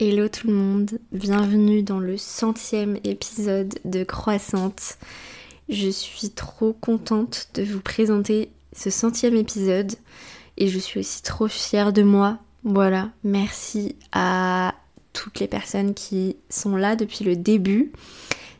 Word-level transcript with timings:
Hello 0.00 0.26
tout 0.26 0.48
le 0.48 0.54
monde, 0.54 0.98
bienvenue 1.12 1.84
dans 1.84 2.00
le 2.00 2.16
centième 2.16 2.98
épisode 3.04 3.78
de 3.84 4.02
Croissante. 4.02 4.98
Je 5.68 5.88
suis 5.88 6.30
trop 6.30 6.72
contente 6.72 7.48
de 7.54 7.62
vous 7.62 7.80
présenter 7.80 8.50
ce 8.72 8.90
centième 8.90 9.36
épisode 9.36 9.92
et 10.56 10.66
je 10.66 10.80
suis 10.80 10.98
aussi 10.98 11.22
trop 11.22 11.46
fière 11.46 11.92
de 11.92 12.02
moi. 12.02 12.40
Voilà, 12.64 13.12
merci 13.22 13.94
à 14.10 14.74
toutes 15.12 15.38
les 15.38 15.46
personnes 15.46 15.94
qui 15.94 16.34
sont 16.50 16.74
là 16.74 16.96
depuis 16.96 17.24
le 17.24 17.36
début. 17.36 17.92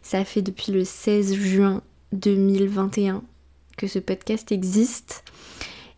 Ça 0.03 0.25
fait 0.25 0.41
depuis 0.41 0.71
le 0.71 0.85
16 0.85 1.35
juin 1.35 1.83
2021 2.13 3.25
que 3.77 3.89
ce 3.89 3.99
podcast 3.99 4.53
existe. 4.53 5.25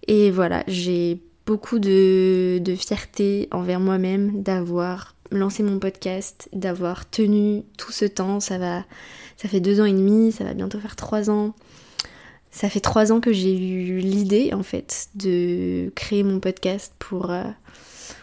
Et 0.06 0.30
voilà, 0.30 0.64
j'ai 0.66 1.20
beaucoup 1.46 1.78
de, 1.78 2.62
fierté 2.76 3.48
envers 3.52 3.80
moi-même 3.80 4.42
d'avoir 4.42 5.15
lancé 5.36 5.62
mon 5.62 5.78
podcast, 5.78 6.48
d'avoir 6.52 7.08
tenu 7.08 7.62
tout 7.78 7.92
ce 7.92 8.04
temps. 8.04 8.40
Ça 8.40 8.58
va, 8.58 8.84
ça 9.36 9.48
fait 9.48 9.60
deux 9.60 9.80
ans 9.80 9.84
et 9.84 9.92
demi, 9.92 10.32
ça 10.32 10.44
va 10.44 10.54
bientôt 10.54 10.80
faire 10.80 10.96
trois 10.96 11.30
ans. 11.30 11.54
Ça 12.50 12.70
fait 12.70 12.80
trois 12.80 13.12
ans 13.12 13.20
que 13.20 13.32
j'ai 13.32 13.56
eu 13.56 13.98
l'idée 13.98 14.54
en 14.54 14.62
fait 14.62 15.08
de 15.14 15.92
créer 15.94 16.22
mon 16.22 16.40
podcast 16.40 16.94
pour, 16.98 17.30
euh, 17.30 17.44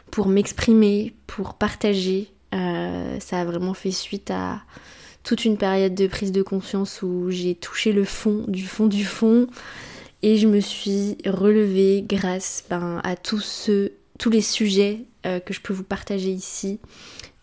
pour 0.10 0.28
m'exprimer, 0.28 1.14
pour 1.28 1.54
partager. 1.54 2.30
Euh, 2.54 3.20
ça 3.20 3.42
a 3.42 3.46
vraiment 3.46 3.74
fait 3.74 3.92
suite 3.92 4.32
à 4.32 4.62
toute 5.24 5.46
une 5.46 5.58
période 5.58 5.96
de 5.96 6.08
prise 6.08 6.32
de 6.32 6.42
conscience 6.42 7.02
où 7.02 7.30
j'ai 7.30 7.56
touché 7.56 7.94
le 7.94 8.04
fond 8.04 8.44
du 8.48 8.66
fond 8.66 8.88
du 8.88 9.06
fond 9.06 9.48
et 10.24 10.38
je 10.38 10.48
me 10.48 10.62
suis 10.62 11.18
relevée 11.26 12.04
grâce 12.08 12.64
ben, 12.70 13.02
à 13.04 13.16
tous, 13.16 13.42
ceux, 13.42 13.92
tous 14.24 14.30
les 14.30 14.42
sujets 14.42 15.00
euh, 15.26 15.42
que 15.42 15.54
je 15.54 15.60
peux 15.60 15.74
vous 15.74 15.84
partager 15.84 16.30
ici 16.30 16.80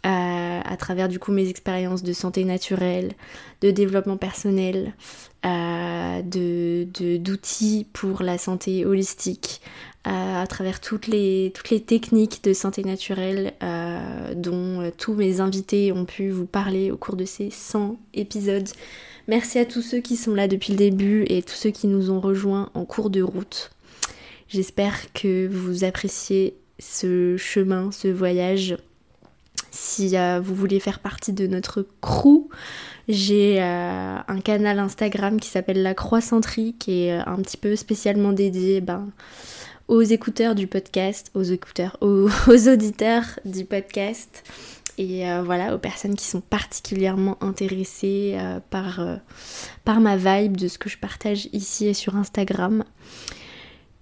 euh, 0.06 0.60
à 0.64 0.76
travers 0.78 1.10
du 1.10 1.18
coup 1.18 1.30
mes 1.30 1.46
expériences 1.46 2.02
de 2.02 2.14
santé 2.14 2.42
naturelle, 2.44 3.12
de 3.60 3.70
développement 3.70 4.16
personnel, 4.16 4.94
euh, 5.44 6.22
de 6.22 6.86
d'outils 7.18 7.86
pour 7.92 8.22
la 8.22 8.38
santé 8.38 8.86
holistique, 8.86 9.60
à 10.04 10.46
travers 10.48 10.80
toutes 10.80 11.06
les, 11.06 11.52
toutes 11.54 11.68
les 11.68 11.82
techniques 11.82 12.42
de 12.44 12.54
santé 12.54 12.82
naturelle 12.82 13.52
dont 14.34 14.90
tous 14.96 15.12
mes 15.12 15.40
invités 15.40 15.92
ont 15.92 16.06
pu 16.06 16.30
vous 16.30 16.46
parler 16.46 16.90
au 16.90 16.96
cours 16.96 17.16
de 17.16 17.26
ces 17.26 17.50
100 17.50 17.98
épisodes. 18.14 18.70
Merci 19.28 19.58
à 19.58 19.66
tous 19.66 19.82
ceux 19.82 20.00
qui 20.00 20.16
sont 20.16 20.34
là 20.34 20.48
depuis 20.48 20.72
le 20.72 20.78
début 20.78 21.26
et 21.28 21.42
tous 21.42 21.56
ceux 21.56 21.70
qui 21.70 21.86
nous 21.86 22.10
ont 22.10 22.20
rejoints 22.20 22.70
en 22.72 22.86
cours 22.86 23.10
de 23.10 23.20
route. 23.20 23.70
J'espère 24.48 25.12
que 25.12 25.46
vous 25.46 25.84
appréciez 25.84 26.56
ce 26.80 27.36
chemin, 27.36 27.90
ce 27.92 28.08
voyage. 28.08 28.76
Si 29.70 30.16
euh, 30.16 30.40
vous 30.42 30.54
voulez 30.54 30.80
faire 30.80 30.98
partie 30.98 31.32
de 31.32 31.46
notre 31.46 31.86
crew, 32.00 32.48
j'ai 33.08 33.62
euh, 33.62 34.16
un 34.26 34.40
canal 34.40 34.78
Instagram 34.78 35.38
qui 35.38 35.48
s'appelle 35.48 35.82
La 35.82 35.94
Croissanterie, 35.94 36.74
qui 36.78 37.04
est 37.04 37.12
euh, 37.12 37.22
un 37.26 37.36
petit 37.36 37.56
peu 37.56 37.76
spécialement 37.76 38.32
dédié 38.32 38.80
ben, 38.80 39.08
aux 39.86 40.02
écouteurs 40.02 40.54
du 40.54 40.66
podcast, 40.66 41.30
aux 41.34 41.42
écouteurs, 41.42 41.96
aux, 42.00 42.28
auditeurs 42.48 43.38
du 43.44 43.64
podcast. 43.64 44.42
Et 44.98 45.24
voilà, 45.46 45.74
aux 45.74 45.78
personnes 45.78 46.14
qui 46.14 46.26
sont 46.26 46.42
particulièrement 46.42 47.38
intéressées 47.40 48.36
par, 48.68 49.00
par 49.82 49.98
ma 49.98 50.18
vibe 50.18 50.58
de 50.58 50.68
ce 50.68 50.76
que 50.76 50.90
je 50.90 50.98
partage 50.98 51.48
ici 51.54 51.86
et 51.86 51.94
sur 51.94 52.16
Instagram. 52.16 52.84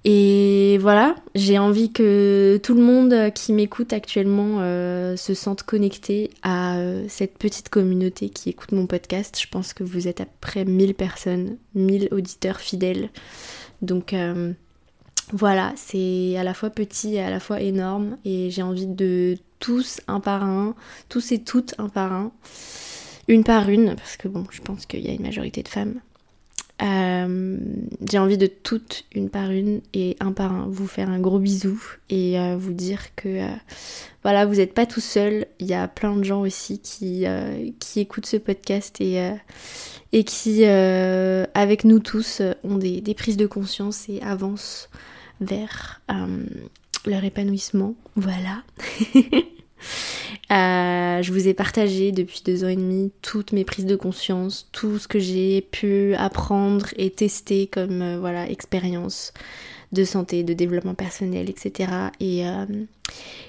Et 0.04 0.78
voilà, 0.78 1.16
j'ai 1.34 1.58
envie 1.58 1.92
que 1.92 2.60
tout 2.62 2.74
le 2.74 2.82
monde 2.82 3.32
qui 3.34 3.52
m'écoute 3.52 3.92
actuellement 3.92 4.60
euh, 4.60 5.16
se 5.16 5.34
sente 5.34 5.64
connecté 5.64 6.30
à 6.42 6.78
euh, 6.78 7.04
cette 7.08 7.36
petite 7.36 7.68
communauté 7.68 8.30
qui 8.30 8.48
écoute 8.48 8.72
mon 8.72 8.86
podcast. 8.86 9.38
Je 9.40 9.48
pense 9.48 9.74
que 9.74 9.82
vous 9.82 10.06
êtes 10.06 10.20
à 10.20 10.26
près 10.40 10.64
1000 10.64 10.94
personnes, 10.94 11.56
1000 11.74 12.08
auditeurs 12.12 12.60
fidèles. 12.60 13.10
Donc 13.82 14.12
euh, 14.12 14.52
voilà, 15.32 15.72
c'est 15.76 16.36
à 16.38 16.44
la 16.44 16.54
fois 16.54 16.70
petit 16.70 17.16
et 17.16 17.20
à 17.20 17.30
la 17.30 17.40
fois 17.40 17.60
énorme. 17.60 18.18
Et 18.24 18.50
j'ai 18.50 18.62
envie 18.62 18.86
de 18.86 19.36
tous 19.58 20.00
un 20.06 20.20
par 20.20 20.44
un, 20.44 20.76
tous 21.08 21.32
et 21.32 21.42
toutes 21.42 21.74
un 21.78 21.88
par 21.88 22.12
un, 22.12 22.30
une 23.26 23.42
par 23.42 23.68
une, 23.68 23.96
parce 23.96 24.16
que 24.16 24.28
bon, 24.28 24.46
je 24.50 24.60
pense 24.60 24.86
qu'il 24.86 25.04
y 25.04 25.10
a 25.10 25.12
une 25.12 25.22
majorité 25.22 25.64
de 25.64 25.68
femmes. 25.68 26.00
Euh, 26.80 27.58
j'ai 28.08 28.18
envie 28.18 28.38
de 28.38 28.46
toutes 28.46 29.04
une 29.12 29.30
par 29.30 29.50
une 29.50 29.80
et 29.94 30.16
un 30.20 30.30
par 30.30 30.52
un 30.52 30.66
vous 30.68 30.86
faire 30.86 31.10
un 31.10 31.18
gros 31.18 31.40
bisou 31.40 31.82
et 32.08 32.38
euh, 32.38 32.56
vous 32.56 32.72
dire 32.72 33.16
que 33.16 33.28
euh, 33.28 33.48
voilà 34.22 34.46
vous 34.46 34.56
n'êtes 34.56 34.74
pas 34.74 34.86
tout 34.86 35.00
seul. 35.00 35.46
Il 35.58 35.66
y 35.66 35.74
a 35.74 35.88
plein 35.88 36.14
de 36.14 36.22
gens 36.22 36.40
aussi 36.40 36.78
qui, 36.78 37.24
qui 37.80 38.00
écoutent 38.00 38.26
ce 38.26 38.36
podcast 38.36 39.00
et, 39.00 39.32
et 40.12 40.24
qui 40.24 40.64
avec 40.64 41.84
nous 41.84 41.98
tous 41.98 42.42
ont 42.62 42.76
des, 42.76 43.00
des, 43.00 43.14
prises 43.14 43.36
de 43.36 43.46
conscience 43.46 44.08
et 44.08 44.20
avancent 44.22 44.88
vers 45.40 46.00
leur 47.06 47.24
épanouissement. 47.24 47.94
Voilà 48.16 48.62
Euh, 50.50 51.20
je 51.22 51.32
vous 51.32 51.46
ai 51.46 51.52
partagé 51.52 52.10
depuis 52.10 52.40
deux 52.44 52.64
ans 52.64 52.68
et 52.68 52.76
demi 52.76 53.12
toutes 53.20 53.52
mes 53.52 53.64
prises 53.64 53.84
de 53.84 53.96
conscience, 53.96 54.68
tout 54.72 54.98
ce 54.98 55.06
que 55.06 55.18
j'ai 55.18 55.60
pu 55.60 56.14
apprendre 56.14 56.86
et 56.96 57.10
tester 57.10 57.66
comme 57.66 58.00
euh, 58.00 58.18
voilà 58.18 58.48
expérience 58.48 59.34
de 59.92 60.04
santé, 60.04 60.42
de 60.42 60.54
développement 60.54 60.94
personnel, 60.94 61.50
etc. 61.50 61.90
Et, 62.20 62.46
euh, 62.46 62.66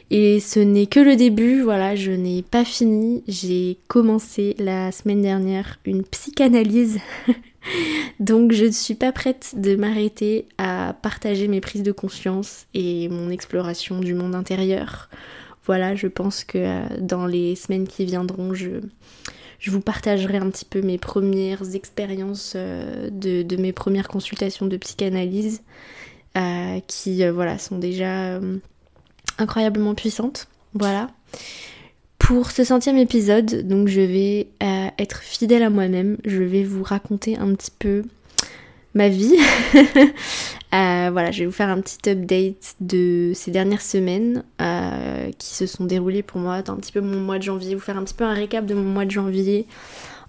et 0.09 0.39
ce 0.39 0.59
n'est 0.59 0.87
que 0.87 0.99
le 0.99 1.15
début, 1.15 1.61
voilà, 1.61 1.95
je 1.95 2.11
n'ai 2.11 2.41
pas 2.41 2.65
fini. 2.65 3.23
J'ai 3.27 3.77
commencé 3.87 4.55
la 4.57 4.91
semaine 4.91 5.21
dernière 5.21 5.79
une 5.85 6.03
psychanalyse. 6.03 6.99
Donc 8.19 8.51
je 8.51 8.65
ne 8.65 8.71
suis 8.71 8.95
pas 8.95 9.11
prête 9.11 9.53
de 9.55 9.75
m'arrêter 9.75 10.47
à 10.57 10.95
partager 11.01 11.47
mes 11.47 11.61
prises 11.61 11.83
de 11.83 11.91
conscience 11.91 12.65
et 12.73 13.09
mon 13.09 13.29
exploration 13.29 13.99
du 13.99 14.13
monde 14.13 14.35
intérieur 14.35 15.09
voilà, 15.69 15.93
je 15.93 16.07
pense 16.07 16.43
que 16.43 16.57
euh, 16.57 16.81
dans 16.99 17.27
les 17.27 17.55
semaines 17.55 17.85
qui 17.85 18.03
viendront, 18.03 18.55
je, 18.55 18.81
vous 19.67 19.81
partagerai 19.81 20.37
un 20.37 20.49
petit 20.49 20.65
peu 20.65 20.81
mes 20.81 20.97
premières 20.97 21.75
expériences 21.75 22.53
euh, 22.55 23.11
de, 23.11 23.55
mes 23.55 23.71
premières 23.71 24.07
consultations 24.07 24.65
de 24.65 24.77
psychanalyse 24.77 25.61
euh, 26.39 26.79
qui 26.87 27.23
voilà 27.29 27.59
sont 27.59 27.77
déjà 27.77 28.39
incroyablement 29.37 29.93
puissantes. 29.93 30.47
Voilà. 30.73 31.11
Pour 32.17 32.49
ce 32.49 32.63
centième 32.63 32.97
épisode, 32.97 33.67
donc 33.67 33.89
je 33.89 34.01
vais 34.01 34.47
être 34.97 35.21
fidèle 35.21 35.61
à 35.61 35.69
moi-même. 35.69 36.17
Je 36.25 36.41
vais 36.41 36.63
vous 36.63 36.81
raconter 36.81 37.37
un 37.37 37.53
petit 37.53 37.71
peu 37.77 38.05
ma 38.95 39.07
vie. 39.07 39.35
Euh, 40.73 41.09
voilà, 41.11 41.31
je 41.31 41.39
vais 41.39 41.45
vous 41.47 41.51
faire 41.51 41.69
un 41.69 41.81
petit 41.81 42.09
update 42.09 42.75
de 42.79 43.31
ces 43.33 43.49
dernières 43.49 43.81
semaines 43.81 44.43
euh, 44.61 45.31
qui 45.37 45.55
se 45.55 45.65
sont 45.65 45.85
déroulées 45.85 46.21
pour 46.21 46.39
moi 46.39 46.61
dans 46.61 46.73
un 46.73 46.77
petit 46.77 46.91
peu 46.91 47.01
mon 47.01 47.19
mois 47.19 47.39
de 47.39 47.43
janvier, 47.43 47.73
vous 47.73 47.81
faire 47.81 47.97
un 47.97 48.03
petit 48.03 48.13
peu 48.13 48.23
un 48.23 48.33
récap 48.33 48.65
de 48.65 48.75
mon 48.75 48.83
mois 48.83 49.05
de 49.05 49.11
janvier 49.11 49.65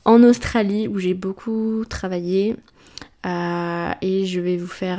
en 0.07 0.23
Australie 0.23 0.89
où 0.89 0.99
j'ai 0.99 1.15
beaucoup 1.15 1.85
travaillé. 1.89 2.57
Euh, 3.27 3.91
et 4.01 4.25
je 4.25 4.41
vais 4.41 4.57
vous 4.57 4.67
faire, 4.67 4.99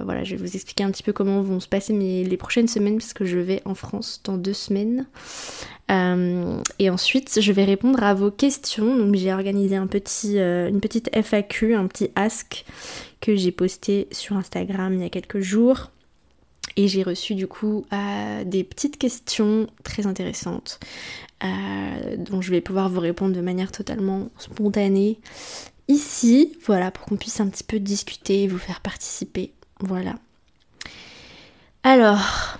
voilà, 0.00 0.24
je 0.24 0.34
vais 0.34 0.44
vous 0.44 0.56
expliquer 0.56 0.82
un 0.82 0.90
petit 0.90 1.04
peu 1.04 1.12
comment 1.12 1.42
vont 1.42 1.60
se 1.60 1.68
passer 1.68 1.92
les 1.92 2.36
prochaines 2.36 2.66
semaines 2.66 2.96
puisque 2.96 3.22
je 3.22 3.38
vais 3.38 3.62
en 3.64 3.76
France 3.76 4.20
dans 4.24 4.36
deux 4.36 4.52
semaines. 4.52 5.06
et 5.88 6.90
ensuite, 6.90 7.38
je 7.40 7.52
vais 7.52 7.64
répondre 7.64 8.02
à 8.02 8.14
vos 8.14 8.32
questions. 8.32 8.96
Donc, 8.96 9.14
j'ai 9.14 9.32
organisé 9.32 9.76
une 9.76 9.86
petite 10.80 11.08
FAQ, 11.14 11.76
un 11.76 11.86
petit 11.86 12.10
ask 12.16 12.64
que 13.22 13.36
j'ai 13.36 13.52
posté 13.52 14.08
sur 14.10 14.36
Instagram 14.36 14.92
il 14.92 15.00
y 15.00 15.04
a 15.04 15.08
quelques 15.08 15.40
jours. 15.40 15.90
Et 16.76 16.88
j'ai 16.88 17.02
reçu 17.02 17.34
du 17.34 17.46
coup 17.46 17.86
euh, 17.92 18.44
des 18.44 18.64
petites 18.64 18.98
questions 18.98 19.66
très 19.84 20.06
intéressantes 20.06 20.80
euh, 21.44 22.16
dont 22.16 22.40
je 22.40 22.50
vais 22.50 22.60
pouvoir 22.60 22.88
vous 22.88 23.00
répondre 23.00 23.34
de 23.34 23.40
manière 23.40 23.72
totalement 23.72 24.28
spontanée 24.38 25.18
ici, 25.88 26.56
voilà, 26.64 26.90
pour 26.90 27.04
qu'on 27.04 27.16
puisse 27.16 27.40
un 27.40 27.48
petit 27.48 27.64
peu 27.64 27.78
discuter 27.78 28.44
et 28.44 28.48
vous 28.48 28.58
faire 28.58 28.80
participer. 28.80 29.52
Voilà. 29.80 30.14
Alors, 31.82 32.58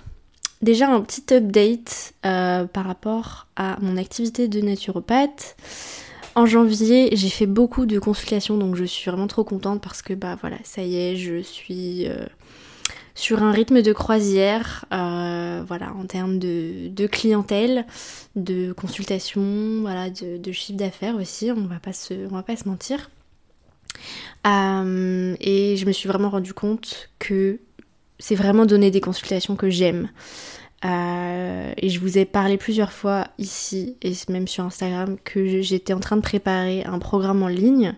déjà 0.61 0.89
un 0.89 1.01
petit 1.01 1.33
update 1.33 2.13
euh, 2.25 2.65
par 2.65 2.85
rapport 2.85 3.47
à 3.55 3.77
mon 3.81 3.97
activité 3.97 4.47
de 4.47 4.61
naturopathe. 4.61 5.55
En 6.35 6.45
janvier, 6.47 7.09
j'ai 7.13 7.29
fait 7.29 7.45
beaucoup 7.45 7.85
de 7.85 7.99
consultations, 7.99 8.57
donc 8.57 8.75
je 8.75 8.83
suis 8.83 9.09
vraiment 9.09 9.27
trop 9.27 9.43
contente 9.43 9.81
parce 9.81 10.01
que 10.01 10.13
bah 10.13 10.35
voilà, 10.41 10.57
ça 10.63 10.81
y 10.81 10.95
est, 10.95 11.15
je 11.15 11.41
suis 11.41 12.07
euh, 12.07 12.25
sur 13.13 13.43
un 13.43 13.51
rythme 13.51 13.83
de 13.83 13.93
croisière, 13.93 14.85
euh, 14.91 15.63
voilà, 15.67 15.93
en 15.93 16.05
termes 16.05 16.39
de, 16.39 17.07
clientèle, 17.07 17.85
de 18.35 18.73
consultation, 18.73 19.81
voilà, 19.81 20.09
de, 20.09 20.51
chiffre 20.51 20.77
d'affaires 20.77 21.15
aussi, 21.15 21.51
on 21.51 21.67
va 21.67 21.79
pas 21.79 21.93
se, 21.93 22.13
on 22.25 22.35
va 22.35 22.43
pas 22.43 22.55
se 22.55 22.67
mentir. 22.67 23.11
Euh, 24.47 25.35
et 25.39 25.77
je 25.77 25.85
me 25.85 25.91
suis 25.91 26.09
vraiment 26.09 26.31
rendu 26.31 26.53
compte 26.53 27.09
que 27.19 27.59
c'est 28.17 28.35
vraiment 28.35 28.65
donner 28.65 28.89
des 28.89 29.01
consultations 29.01 29.55
que 29.55 29.69
j'aime. 29.69 30.09
Et 30.83 31.89
je 31.89 31.99
vous 31.99 32.17
ai 32.17 32.25
parlé 32.25 32.57
plusieurs 32.57 32.91
fois 32.91 33.27
ici 33.37 33.95
et 34.01 34.13
même 34.29 34.47
sur 34.47 34.65
Instagram 34.65 35.17
que 35.23 35.61
j'étais 35.61 35.93
en 35.93 35.99
train 35.99 36.17
de 36.17 36.21
préparer 36.21 36.83
un 36.83 36.99
programme 36.99 37.41
en 37.43 37.47
ligne. 37.47 37.95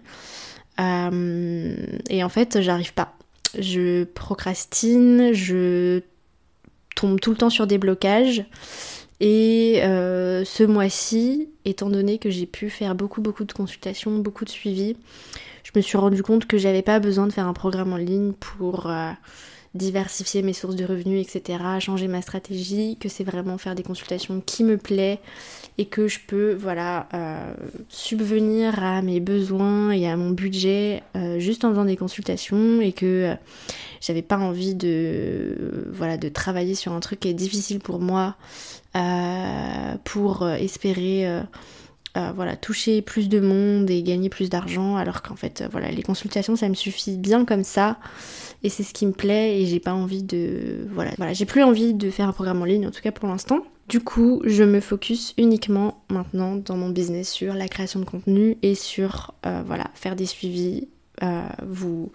et 0.79 2.23
en 2.23 2.29
fait, 2.29 2.61
j'arrive 2.61 2.93
pas. 2.93 3.15
Je 3.57 4.03
procrastine, 4.03 5.33
je 5.33 6.01
tombe 6.95 7.19
tout 7.19 7.31
le 7.31 7.37
temps 7.37 7.49
sur 7.49 7.67
des 7.67 7.77
blocages. 7.77 8.45
Et 9.19 9.81
euh, 9.83 10.43
ce 10.43 10.63
mois-ci, 10.63 11.49
étant 11.63 11.89
donné 11.89 12.17
que 12.17 12.29
j'ai 12.29 12.45
pu 12.45 12.69
faire 12.69 12.95
beaucoup 12.95 13.21
beaucoup 13.21 13.45
de 13.45 13.53
consultations, 13.53 14.17
beaucoup 14.17 14.43
de 14.43 14.49
suivis, 14.49 14.97
je 15.63 15.71
me 15.75 15.81
suis 15.81 15.97
rendu 15.97 16.21
compte 16.21 16.45
que 16.45 16.57
j'avais 16.57 16.81
pas 16.81 16.99
besoin 16.99 17.27
de 17.27 17.31
faire 17.31 17.47
un 17.47 17.53
programme 17.53 17.93
en 17.93 17.97
ligne 17.97 18.33
pour 18.33 18.87
euh, 18.87 19.11
diversifier 19.75 20.41
mes 20.41 20.53
sources 20.53 20.75
de 20.75 20.85
revenus, 20.85 21.21
etc., 21.21 21.59
changer 21.79 22.07
ma 22.07 22.21
stratégie, 22.21 22.97
que 22.99 23.09
c'est 23.09 23.25
vraiment 23.25 23.57
faire 23.57 23.75
des 23.75 23.83
consultations 23.83 24.41
qui 24.43 24.63
me 24.63 24.77
plaît 24.77 25.19
et 25.77 25.85
que 25.85 26.07
je 26.07 26.19
peux 26.25 26.53
voilà 26.53 27.07
euh, 27.13 27.53
subvenir 27.89 28.81
à 28.81 29.01
mes 29.01 29.19
besoins 29.19 29.91
et 29.91 30.07
à 30.07 30.15
mon 30.15 30.29
budget 30.29 31.03
euh, 31.17 31.39
juste 31.39 31.65
en 31.65 31.71
faisant 31.71 31.83
des 31.83 31.97
consultations 31.97 32.79
et 32.79 32.93
que 32.93 33.05
euh, 33.05 33.35
j'avais 33.99 34.21
pas 34.21 34.37
envie 34.37 34.75
de 34.75 35.85
voilà 35.91 36.17
de 36.17 36.29
travailler 36.29 36.75
sur 36.75 36.93
un 36.93 37.01
truc 37.01 37.19
qui 37.19 37.27
est 37.27 37.33
difficile 37.33 37.79
pour 37.79 37.99
moi 37.99 38.35
pour 40.05 40.47
espérer 40.47 41.27
voilà, 42.15 42.55
toucher 42.55 43.01
plus 43.01 43.27
de 43.27 43.41
monde 43.41 43.89
et 43.89 44.03
gagner 44.03 44.29
plus 44.29 44.49
d'argent, 44.49 44.95
alors 44.95 45.21
qu'en 45.21 45.35
fait, 45.35 45.65
voilà, 45.69 45.91
les 45.91 46.01
consultations, 46.01 46.55
ça 46.55 46.69
me 46.69 46.75
suffit 46.75 47.17
bien 47.17 47.43
comme 47.43 47.65
ça 47.65 47.97
et 48.65 48.69
c'est 48.69 48.81
ce 48.81 48.95
qui 48.95 49.05
me 49.05 49.11
plaît 49.11 49.61
et 49.61 49.67
j'ai 49.67 49.79
pas 49.79 49.93
envie 49.93 50.23
de 50.23 50.87
voilà 50.91 51.11
voilà 51.17 51.33
j'ai 51.33 51.45
plus 51.45 51.61
envie 51.61 51.93
de 51.93 52.09
faire 52.09 52.27
un 52.27 52.33
programme 52.33 52.63
en 52.63 52.65
ligne 52.65 52.87
en 52.87 52.91
tout 52.91 53.01
cas 53.01 53.11
pour 53.11 53.29
l'instant. 53.29 53.59
Du 53.87 53.99
coup 53.99 54.41
je 54.43 54.63
me 54.63 54.79
focus 54.79 55.35
uniquement 55.37 56.03
maintenant 56.09 56.55
dans 56.55 56.75
mon 56.75 56.89
business 56.89 57.29
sur 57.29 57.53
la 57.53 57.67
création 57.67 57.99
de 57.99 58.05
contenu 58.05 58.57
et 58.63 58.73
sur 58.73 59.35
euh, 59.45 59.61
voilà 59.67 59.85
faire 59.93 60.15
des 60.15 60.25
suivis 60.25 60.87
euh, 61.21 61.43
vous 61.63 62.11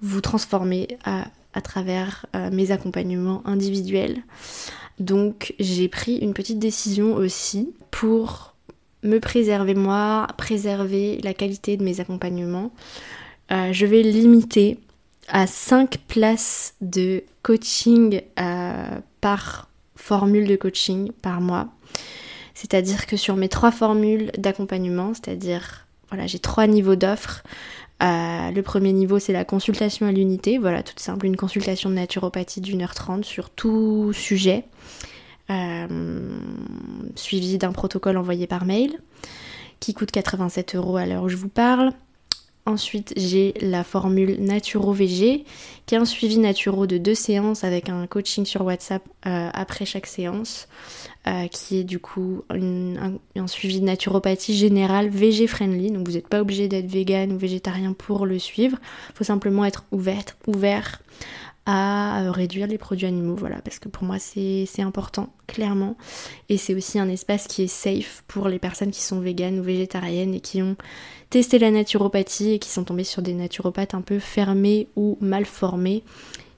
vous 0.00 0.22
transformer 0.22 0.88
à, 1.04 1.26
à 1.52 1.60
travers 1.60 2.24
euh, 2.34 2.50
mes 2.50 2.70
accompagnements 2.70 3.42
individuels. 3.46 4.22
Donc 4.98 5.54
j'ai 5.60 5.88
pris 5.88 6.16
une 6.16 6.32
petite 6.32 6.58
décision 6.58 7.16
aussi 7.16 7.74
pour 7.90 8.54
me 9.02 9.18
préserver 9.18 9.74
moi 9.74 10.26
préserver 10.38 11.20
la 11.22 11.34
qualité 11.34 11.76
de 11.76 11.84
mes 11.84 12.00
accompagnements. 12.00 12.72
Je 13.50 13.84
vais 13.84 14.02
limiter 14.02 14.78
à 15.28 15.46
5 15.46 15.98
places 16.08 16.74
de 16.80 17.24
coaching 17.42 18.22
euh, 18.38 19.00
par 19.20 19.68
formule 19.96 20.46
de 20.46 20.56
coaching 20.56 21.12
par 21.22 21.40
mois. 21.40 21.68
C'est-à-dire 22.54 23.06
que 23.06 23.16
sur 23.16 23.36
mes 23.36 23.48
trois 23.48 23.70
formules 23.70 24.30
d'accompagnement, 24.36 25.14
c'est-à-dire 25.14 25.86
voilà, 26.08 26.26
j'ai 26.26 26.38
trois 26.38 26.66
niveaux 26.66 26.96
d'offres. 26.96 27.42
Euh, 28.02 28.50
le 28.50 28.60
premier 28.62 28.92
niveau, 28.92 29.18
c'est 29.18 29.32
la 29.32 29.44
consultation 29.44 30.06
à 30.06 30.12
l'unité. 30.12 30.58
Voilà, 30.58 30.82
toute 30.82 31.00
simple, 31.00 31.24
une 31.24 31.36
consultation 31.36 31.88
de 31.88 31.94
naturopathie 31.94 32.60
d'une 32.60 32.82
heure 32.82 32.94
trente 32.94 33.24
sur 33.24 33.48
tout 33.48 34.12
sujet, 34.12 34.64
euh, 35.50 36.38
suivi 37.14 37.58
d'un 37.58 37.72
protocole 37.72 38.16
envoyé 38.16 38.46
par 38.46 38.64
mail, 38.64 38.98
qui 39.80 39.94
coûte 39.94 40.10
87 40.10 40.74
euros 40.74 40.96
à 40.96 41.06
l'heure 41.06 41.22
où 41.22 41.28
je 41.28 41.36
vous 41.36 41.48
parle. 41.48 41.92
Ensuite, 42.64 43.12
j'ai 43.16 43.54
la 43.60 43.82
formule 43.82 44.36
Naturo-VG, 44.38 45.44
qui 45.84 45.94
est 45.96 45.98
un 45.98 46.04
suivi 46.04 46.38
naturo 46.38 46.86
de 46.86 46.96
deux 46.96 47.14
séances 47.14 47.64
avec 47.64 47.88
un 47.88 48.06
coaching 48.06 48.44
sur 48.44 48.62
WhatsApp 48.62 49.02
euh, 49.26 49.50
après 49.52 49.84
chaque 49.84 50.06
séance, 50.06 50.68
euh, 51.26 51.48
qui 51.48 51.78
est 51.78 51.84
du 51.84 51.98
coup 51.98 52.44
un, 52.50 53.46
suivi 53.48 53.80
de 53.80 53.84
naturopathie 53.84 54.56
générale 54.56 55.08
VG 55.08 55.48
friendly. 55.48 55.90
Donc 55.90 56.06
vous 56.06 56.14
n'êtes 56.14 56.28
pas 56.28 56.40
obligé 56.40 56.68
d'être 56.68 56.86
vegan 56.86 57.32
ou 57.32 57.38
végétarien 57.38 57.94
pour 57.94 58.26
le 58.26 58.38
suivre. 58.38 58.78
Il 59.10 59.16
faut 59.16 59.24
simplement 59.24 59.64
être 59.64 59.84
ouvert, 59.90 60.24
ouvert 60.46 61.02
à 61.66 62.22
euh, 62.22 62.30
réduire 62.30 62.66
les 62.66 62.78
produits 62.78 63.06
animaux, 63.06 63.36
voilà, 63.36 63.60
parce 63.62 63.78
que 63.78 63.88
pour 63.88 64.04
moi 64.04 64.18
c'est 64.18 64.66
important, 64.80 65.32
clairement. 65.46 65.96
Et 66.48 66.56
c'est 66.56 66.74
aussi 66.74 66.98
un 66.98 67.08
espace 67.08 67.46
qui 67.46 67.62
est 67.62 67.68
safe 67.68 68.24
pour 68.26 68.48
les 68.48 68.58
personnes 68.58 68.90
qui 68.90 69.02
sont 69.02 69.20
véganes 69.20 69.60
ou 69.60 69.62
végétariennes 69.62 70.34
et 70.34 70.40
qui 70.40 70.62
ont 70.62 70.76
testé 71.30 71.58
la 71.58 71.70
naturopathie 71.70 72.52
et 72.52 72.58
qui 72.58 72.68
sont 72.68 72.84
tombées 72.84 73.04
sur 73.04 73.22
des 73.22 73.34
naturopathes 73.34 73.94
un 73.94 74.02
peu 74.02 74.18
fermés 74.18 74.88
ou 74.96 75.18
mal 75.20 75.44
formés 75.44 76.02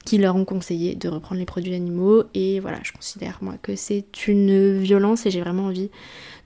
qui 0.04 0.18
leur 0.18 0.36
ont 0.36 0.44
conseillé 0.44 0.94
de 0.94 1.08
reprendre 1.08 1.38
les 1.38 1.46
produits 1.46 1.74
animaux. 1.74 2.24
Et 2.34 2.60
voilà, 2.60 2.78
je 2.82 2.92
considère 2.92 3.38
moi 3.40 3.54
que 3.62 3.74
c'est 3.76 4.26
une 4.26 4.78
violence 4.78 5.26
et 5.26 5.30
j'ai 5.30 5.40
vraiment 5.40 5.64
envie 5.64 5.90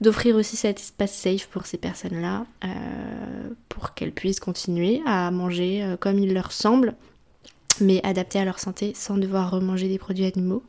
d'offrir 0.00 0.36
aussi 0.36 0.56
cet 0.56 0.78
espace 0.78 1.12
safe 1.12 1.48
pour 1.48 1.66
ces 1.66 1.76
personnes-là, 1.76 2.46
euh, 2.64 2.68
pour 3.68 3.94
qu'elles 3.94 4.12
puissent 4.12 4.40
continuer 4.40 5.02
à 5.06 5.30
manger 5.30 5.82
euh, 5.82 5.96
comme 5.96 6.18
il 6.18 6.32
leur 6.34 6.52
semble 6.52 6.94
mais 7.80 8.00
adaptés 8.04 8.38
à 8.38 8.44
leur 8.44 8.58
santé 8.58 8.92
sans 8.94 9.16
devoir 9.16 9.50
remanger 9.50 9.88
des 9.88 9.98
produits 9.98 10.26
animaux. 10.26 10.62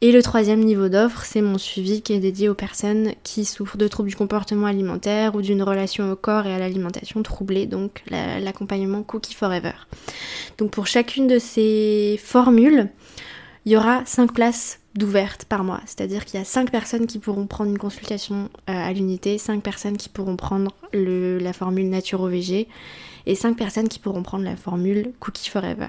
Et 0.00 0.12
le 0.12 0.22
troisième 0.22 0.60
niveau 0.60 0.90
d'offre, 0.90 1.24
c'est 1.24 1.40
mon 1.40 1.56
suivi 1.56 2.02
qui 2.02 2.12
est 2.12 2.20
dédié 2.20 2.50
aux 2.50 2.54
personnes 2.54 3.12
qui 3.22 3.46
souffrent 3.46 3.78
de 3.78 3.88
troubles 3.88 4.10
du 4.10 4.16
comportement 4.16 4.66
alimentaire 4.66 5.34
ou 5.34 5.40
d'une 5.40 5.62
relation 5.62 6.12
au 6.12 6.16
corps 6.16 6.46
et 6.46 6.52
à 6.52 6.58
l'alimentation 6.58 7.22
troublée, 7.22 7.64
donc 7.64 8.02
l'accompagnement 8.10 9.02
Cookie 9.02 9.34
Forever. 9.34 9.72
Donc 10.58 10.72
pour 10.72 10.86
chacune 10.86 11.26
de 11.26 11.38
ces 11.38 12.20
formules, 12.22 12.90
il 13.64 13.72
y 13.72 13.76
aura 13.78 14.02
5 14.04 14.34
places 14.34 14.80
d'ouvertes 14.94 15.46
par 15.46 15.64
mois. 15.64 15.80
C'est-à-dire 15.86 16.26
qu'il 16.26 16.38
y 16.38 16.42
a 16.42 16.44
5 16.44 16.70
personnes 16.70 17.06
qui 17.06 17.18
pourront 17.18 17.46
prendre 17.46 17.70
une 17.70 17.78
consultation 17.78 18.50
euh, 18.68 18.72
à 18.72 18.92
l'unité, 18.92 19.38
5 19.38 19.62
personnes 19.62 19.96
qui 19.96 20.10
pourront 20.10 20.36
prendre 20.36 20.70
la 20.92 21.52
formule 21.54 21.88
Naturo-VG 21.88 22.68
et 23.26 23.34
5 23.34 23.56
personnes 23.56 23.88
qui 23.88 23.98
pourront 23.98 24.22
prendre 24.22 24.44
la 24.44 24.56
formule 24.56 25.12
Cookie 25.20 25.48
Forever. 25.48 25.88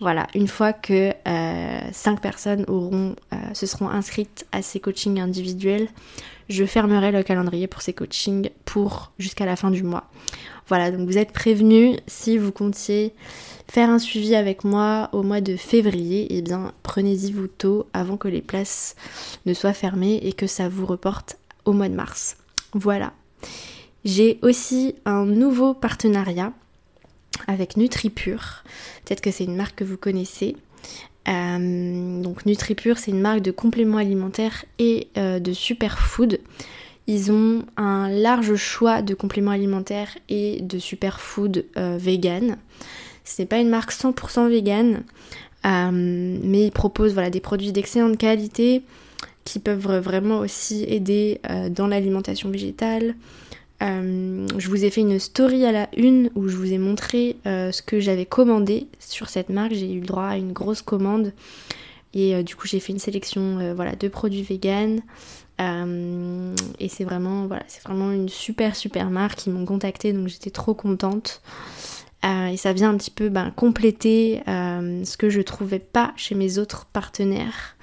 Voilà, 0.00 0.26
une 0.34 0.48
fois 0.48 0.72
que 0.72 1.12
euh, 1.28 1.80
5 1.92 2.20
personnes 2.20 2.64
auront, 2.66 3.14
euh, 3.32 3.36
se 3.54 3.66
seront 3.66 3.88
inscrites 3.88 4.46
à 4.50 4.60
ces 4.60 4.80
coachings 4.80 5.20
individuels, 5.20 5.88
je 6.48 6.64
fermerai 6.64 7.12
le 7.12 7.22
calendrier 7.22 7.68
pour 7.68 7.82
ces 7.82 7.92
coachings 7.92 8.50
pour 8.64 9.12
jusqu'à 9.18 9.46
la 9.46 9.56
fin 9.56 9.70
du 9.70 9.82
mois. 9.82 10.10
Voilà, 10.66 10.90
donc 10.90 11.08
vous 11.08 11.18
êtes 11.18 11.32
prévenus 11.32 11.98
si 12.06 12.38
vous 12.38 12.52
comptiez 12.52 13.14
faire 13.68 13.90
un 13.90 13.98
suivi 13.98 14.34
avec 14.34 14.64
moi 14.64 15.08
au 15.12 15.22
mois 15.22 15.40
de 15.40 15.56
février, 15.56 16.26
eh 16.30 16.42
bien 16.42 16.72
prenez-y 16.82 17.32
vous 17.32 17.46
tôt 17.46 17.86
avant 17.92 18.16
que 18.16 18.28
les 18.28 18.42
places 18.42 18.96
ne 19.46 19.54
soient 19.54 19.72
fermées 19.72 20.20
et 20.22 20.32
que 20.32 20.46
ça 20.46 20.68
vous 20.68 20.86
reporte 20.86 21.38
au 21.64 21.72
mois 21.72 21.88
de 21.88 21.94
mars. 21.94 22.36
Voilà. 22.72 23.12
J'ai 24.04 24.38
aussi 24.42 24.94
un 25.04 25.24
nouveau 25.24 25.74
partenariat 25.74 26.52
avec 27.46 27.76
NutriPure. 27.76 28.64
Peut-être 29.04 29.20
que 29.20 29.30
c'est 29.30 29.44
une 29.44 29.56
marque 29.56 29.76
que 29.76 29.84
vous 29.84 29.96
connaissez. 29.96 30.56
Euh, 31.28 32.20
donc 32.20 32.46
NutriPure, 32.46 32.98
c'est 32.98 33.12
une 33.12 33.20
marque 33.20 33.40
de 33.40 33.52
compléments 33.52 33.98
alimentaires 33.98 34.64
et 34.78 35.08
euh, 35.16 35.38
de 35.38 35.52
superfood. 35.52 36.40
Ils 37.06 37.30
ont 37.32 37.64
un 37.76 38.08
large 38.08 38.54
choix 38.56 39.02
de 39.02 39.14
compléments 39.14 39.50
alimentaires 39.50 40.16
et 40.28 40.60
de 40.62 40.78
superfood 40.78 41.64
euh, 41.76 41.96
vegan. 41.98 42.56
Ce 43.24 43.40
n'est 43.40 43.46
pas 43.46 43.58
une 43.58 43.68
marque 43.68 43.92
100% 43.92 44.48
vegan, 44.48 45.04
mais 45.64 46.66
ils 46.66 46.72
proposent 46.72 47.12
voilà, 47.12 47.30
des 47.30 47.40
produits 47.40 47.70
d'excellente 47.70 48.18
qualité 48.18 48.82
qui 49.44 49.60
peuvent 49.60 49.98
vraiment 49.98 50.40
aussi 50.40 50.84
aider 50.88 51.40
dans 51.70 51.86
l'alimentation 51.86 52.50
végétale, 52.50 53.14
euh, 53.82 54.46
je 54.58 54.68
vous 54.68 54.84
ai 54.84 54.90
fait 54.90 55.00
une 55.00 55.18
story 55.18 55.64
à 55.64 55.72
la 55.72 55.88
une 55.96 56.30
où 56.34 56.48
je 56.48 56.56
vous 56.56 56.72
ai 56.72 56.78
montré 56.78 57.36
euh, 57.46 57.72
ce 57.72 57.82
que 57.82 58.00
j'avais 58.00 58.26
commandé 58.26 58.86
sur 59.00 59.28
cette 59.28 59.48
marque. 59.48 59.72
J'ai 59.72 59.92
eu 59.92 60.00
le 60.00 60.06
droit 60.06 60.26
à 60.26 60.36
une 60.36 60.52
grosse 60.52 60.82
commande 60.82 61.32
et 62.14 62.34
euh, 62.34 62.42
du 62.42 62.54
coup 62.54 62.66
j'ai 62.66 62.80
fait 62.80 62.92
une 62.92 62.98
sélection 62.98 63.74
voilà, 63.74 63.96
de 63.96 64.08
produits 64.08 64.42
vegan. 64.42 65.00
et 65.58 66.88
c'est 66.88 67.04
vraiment, 67.04 67.46
voilà, 67.46 67.64
vraiment 67.84 68.12
une 68.12 68.28
super 68.28 68.76
super 68.76 69.10
marque. 69.10 69.46
Ils 69.46 69.52
m'ont 69.52 69.64
contacté 69.64 70.12
donc 70.12 70.28
j'étais 70.28 70.50
trop 70.50 70.74
contente. 70.74 71.42
et 72.24 72.56
ça 72.56 72.72
vient 72.72 72.90
un 72.90 72.96
petit 72.96 73.10
peu 73.10 73.30
ben, 73.30 73.50
compléter 73.50 74.42
ce 74.46 75.16
que 75.16 75.28
je 75.28 75.40
trouvais 75.40 75.80
pas 75.80 76.12
chez 76.16 76.34
mes 76.34 76.58
autres 76.58 76.86
partenaires. 76.86 77.76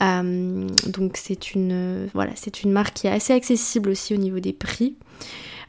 Donc 0.00 1.16
c'est 1.16 1.52
une, 1.52 2.08
voilà, 2.12 2.32
c'est 2.34 2.62
une 2.62 2.72
marque 2.72 2.94
qui 2.94 3.06
est 3.06 3.12
assez 3.12 3.32
accessible 3.32 3.90
aussi 3.90 4.14
au 4.14 4.18
niveau 4.18 4.40
des 4.40 4.52
prix. 4.52 4.96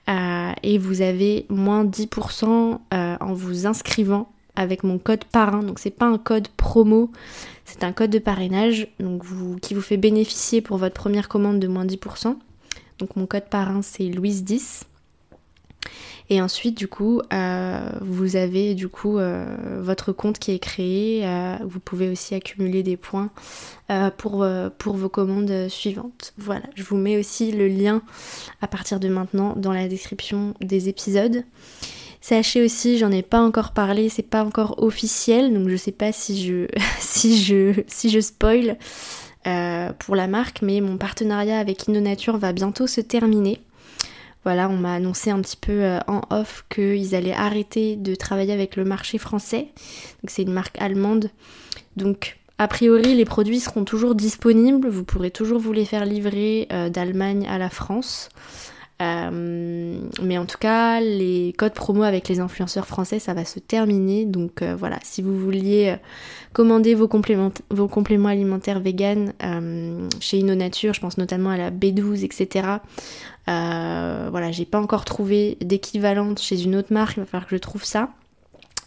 Euh, 0.09 0.53
et 0.63 0.77
vous 0.77 1.01
avez 1.01 1.45
moins 1.49 1.83
10% 1.83 2.79
euh, 2.93 3.17
en 3.19 3.33
vous 3.33 3.67
inscrivant 3.67 4.31
avec 4.55 4.83
mon 4.83 4.97
code 4.99 5.25
parrain. 5.25 5.63
Donc 5.63 5.79
c'est 5.79 5.91
pas 5.91 6.05
un 6.05 6.17
code 6.17 6.47
promo, 6.49 7.11
c'est 7.65 7.83
un 7.83 7.91
code 7.91 8.09
de 8.09 8.19
parrainage 8.19 8.87
donc 8.99 9.23
qui 9.61 9.73
vous 9.73 9.81
fait 9.81 9.97
bénéficier 9.97 10.61
pour 10.61 10.77
votre 10.77 10.95
première 10.95 11.27
commande 11.27 11.59
de 11.59 11.67
moins 11.67 11.85
10%. 11.85 12.35
Donc 12.99 13.15
mon 13.15 13.25
code 13.25 13.49
parrain 13.49 13.81
c'est 13.81 14.05
Louise10. 14.05 14.83
Et 16.29 16.41
ensuite, 16.41 16.77
du 16.77 16.87
coup, 16.87 17.21
euh, 17.33 17.89
vous 18.01 18.35
avez 18.35 18.75
du 18.75 18.89
coup 18.89 19.17
euh, 19.17 19.79
votre 19.79 20.11
compte 20.11 20.39
qui 20.39 20.51
est 20.51 20.59
créé. 20.59 21.25
Euh, 21.25 21.55
vous 21.63 21.79
pouvez 21.79 22.09
aussi 22.09 22.35
accumuler 22.35 22.83
des 22.83 22.97
points 22.97 23.29
pour, 24.17 24.45
pour 24.77 24.97
vos 24.97 25.07
commandes 25.07 25.69
suivantes. 25.69 26.33
Voilà, 26.37 26.65
je 26.75 26.83
vous 26.83 26.97
mets 26.97 27.17
aussi 27.17 27.53
le 27.53 27.69
lien 27.69 28.01
à 28.61 28.67
partir 28.67 28.99
de 28.99 29.07
maintenant 29.07 29.53
dans 29.55 29.71
la 29.71 29.87
description 29.87 30.55
des 30.59 30.89
épisodes. 30.89 31.45
Sachez 32.19 32.61
aussi, 32.61 32.97
j'en 32.97 33.11
ai 33.11 33.21
pas 33.21 33.39
encore 33.39 33.71
parlé, 33.71 34.09
c'est 34.09 34.23
pas 34.23 34.43
encore 34.43 34.83
officiel, 34.83 35.53
donc 35.53 35.69
je 35.69 35.77
sais 35.77 35.93
pas 35.93 36.11
si 36.11 36.45
je 36.45 36.67
si 36.99 37.41
je 37.41 37.81
si 37.87 38.09
je 38.09 38.19
spoil 38.19 38.77
pour 39.99 40.17
la 40.17 40.27
marque, 40.27 40.61
mais 40.61 40.81
mon 40.81 40.97
partenariat 40.97 41.57
avec 41.57 41.87
InnoNature 41.87 42.37
va 42.37 42.51
bientôt 42.51 42.87
se 42.87 42.99
terminer. 42.99 43.61
Voilà, 44.47 44.69
on 44.69 44.77
m'a 44.77 44.93
annoncé 44.93 45.29
un 45.29 45.41
petit 45.41 45.57
peu 45.57 45.73
euh, 45.73 45.99
en 46.07 46.21
off 46.29 46.63
qu'ils 46.69 47.15
allaient 47.15 47.33
arrêter 47.33 47.97
de 47.97 48.15
travailler 48.15 48.53
avec 48.53 48.77
le 48.77 48.85
marché 48.85 49.17
français. 49.17 49.67
C'est 50.25 50.43
une 50.43 50.53
marque 50.53 50.79
allemande. 50.79 51.31
Donc 51.97 52.37
a 52.57 52.69
priori, 52.69 53.13
les 53.13 53.25
produits 53.25 53.59
seront 53.59 53.83
toujours 53.83 54.15
disponibles. 54.15 54.87
Vous 54.87 55.03
pourrez 55.03 55.31
toujours 55.31 55.59
vous 55.59 55.73
les 55.73 55.83
faire 55.83 56.05
livrer 56.05 56.69
euh, 56.71 56.87
d'Allemagne 56.87 57.45
à 57.45 57.57
la 57.57 57.69
France. 57.69 58.29
Euh, 59.01 59.99
mais 60.21 60.37
en 60.37 60.45
tout 60.45 60.57
cas, 60.57 60.99
les 60.99 61.53
codes 61.57 61.73
promo 61.73 62.03
avec 62.03 62.27
les 62.29 62.39
influenceurs 62.39 62.87
français, 62.87 63.19
ça 63.19 63.33
va 63.33 63.45
se 63.45 63.59
terminer. 63.59 64.25
Donc 64.25 64.61
euh, 64.61 64.75
voilà, 64.75 64.97
si 65.03 65.21
vous 65.21 65.37
vouliez 65.37 65.89
euh, 65.89 65.97
commander 66.53 66.95
vos 66.95 67.07
compléments, 67.07 67.51
vos 67.69 67.87
compléments 67.87 68.29
alimentaires 68.29 68.79
vegan 68.79 69.33
chez 70.19 70.39
InnoNature, 70.39 70.93
je 70.93 71.01
pense 71.01 71.17
notamment 71.17 71.51
à 71.51 71.57
la 71.57 71.71
B12, 71.71 72.23
etc. 72.23 72.67
voilà, 73.45 74.51
j'ai 74.51 74.65
pas 74.65 74.79
encore 74.79 75.05
trouvé 75.05 75.57
d'équivalente 75.61 76.39
chez 76.39 76.63
une 76.63 76.75
autre 76.75 76.91
marque, 76.91 77.17
il 77.17 77.19
va 77.21 77.25
falloir 77.25 77.47
que 77.47 77.55
je 77.55 77.61
trouve 77.61 77.83
ça. 77.83 78.09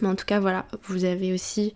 Mais 0.02 0.08
en 0.08 0.14
tout 0.14 0.24
cas, 0.24 0.40
voilà, 0.40 0.66
vous 0.84 1.04
avez 1.04 1.32
aussi, 1.32 1.74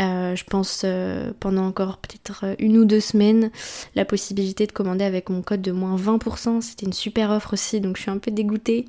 euh, 0.00 0.34
je 0.36 0.44
pense, 0.44 0.82
euh, 0.84 1.32
pendant 1.40 1.66
encore 1.66 1.98
peut-être 1.98 2.56
une 2.58 2.78
ou 2.78 2.84
deux 2.84 3.00
semaines, 3.00 3.50
la 3.94 4.04
possibilité 4.04 4.66
de 4.66 4.72
commander 4.72 5.04
avec 5.04 5.30
mon 5.30 5.42
code 5.42 5.62
de 5.62 5.72
moins 5.72 5.96
20%. 5.96 6.60
C'était 6.60 6.86
une 6.86 6.92
super 6.92 7.30
offre 7.30 7.54
aussi, 7.54 7.80
donc 7.80 7.96
je 7.96 8.02
suis 8.02 8.10
un 8.10 8.18
peu 8.18 8.30
dégoûtée. 8.30 8.86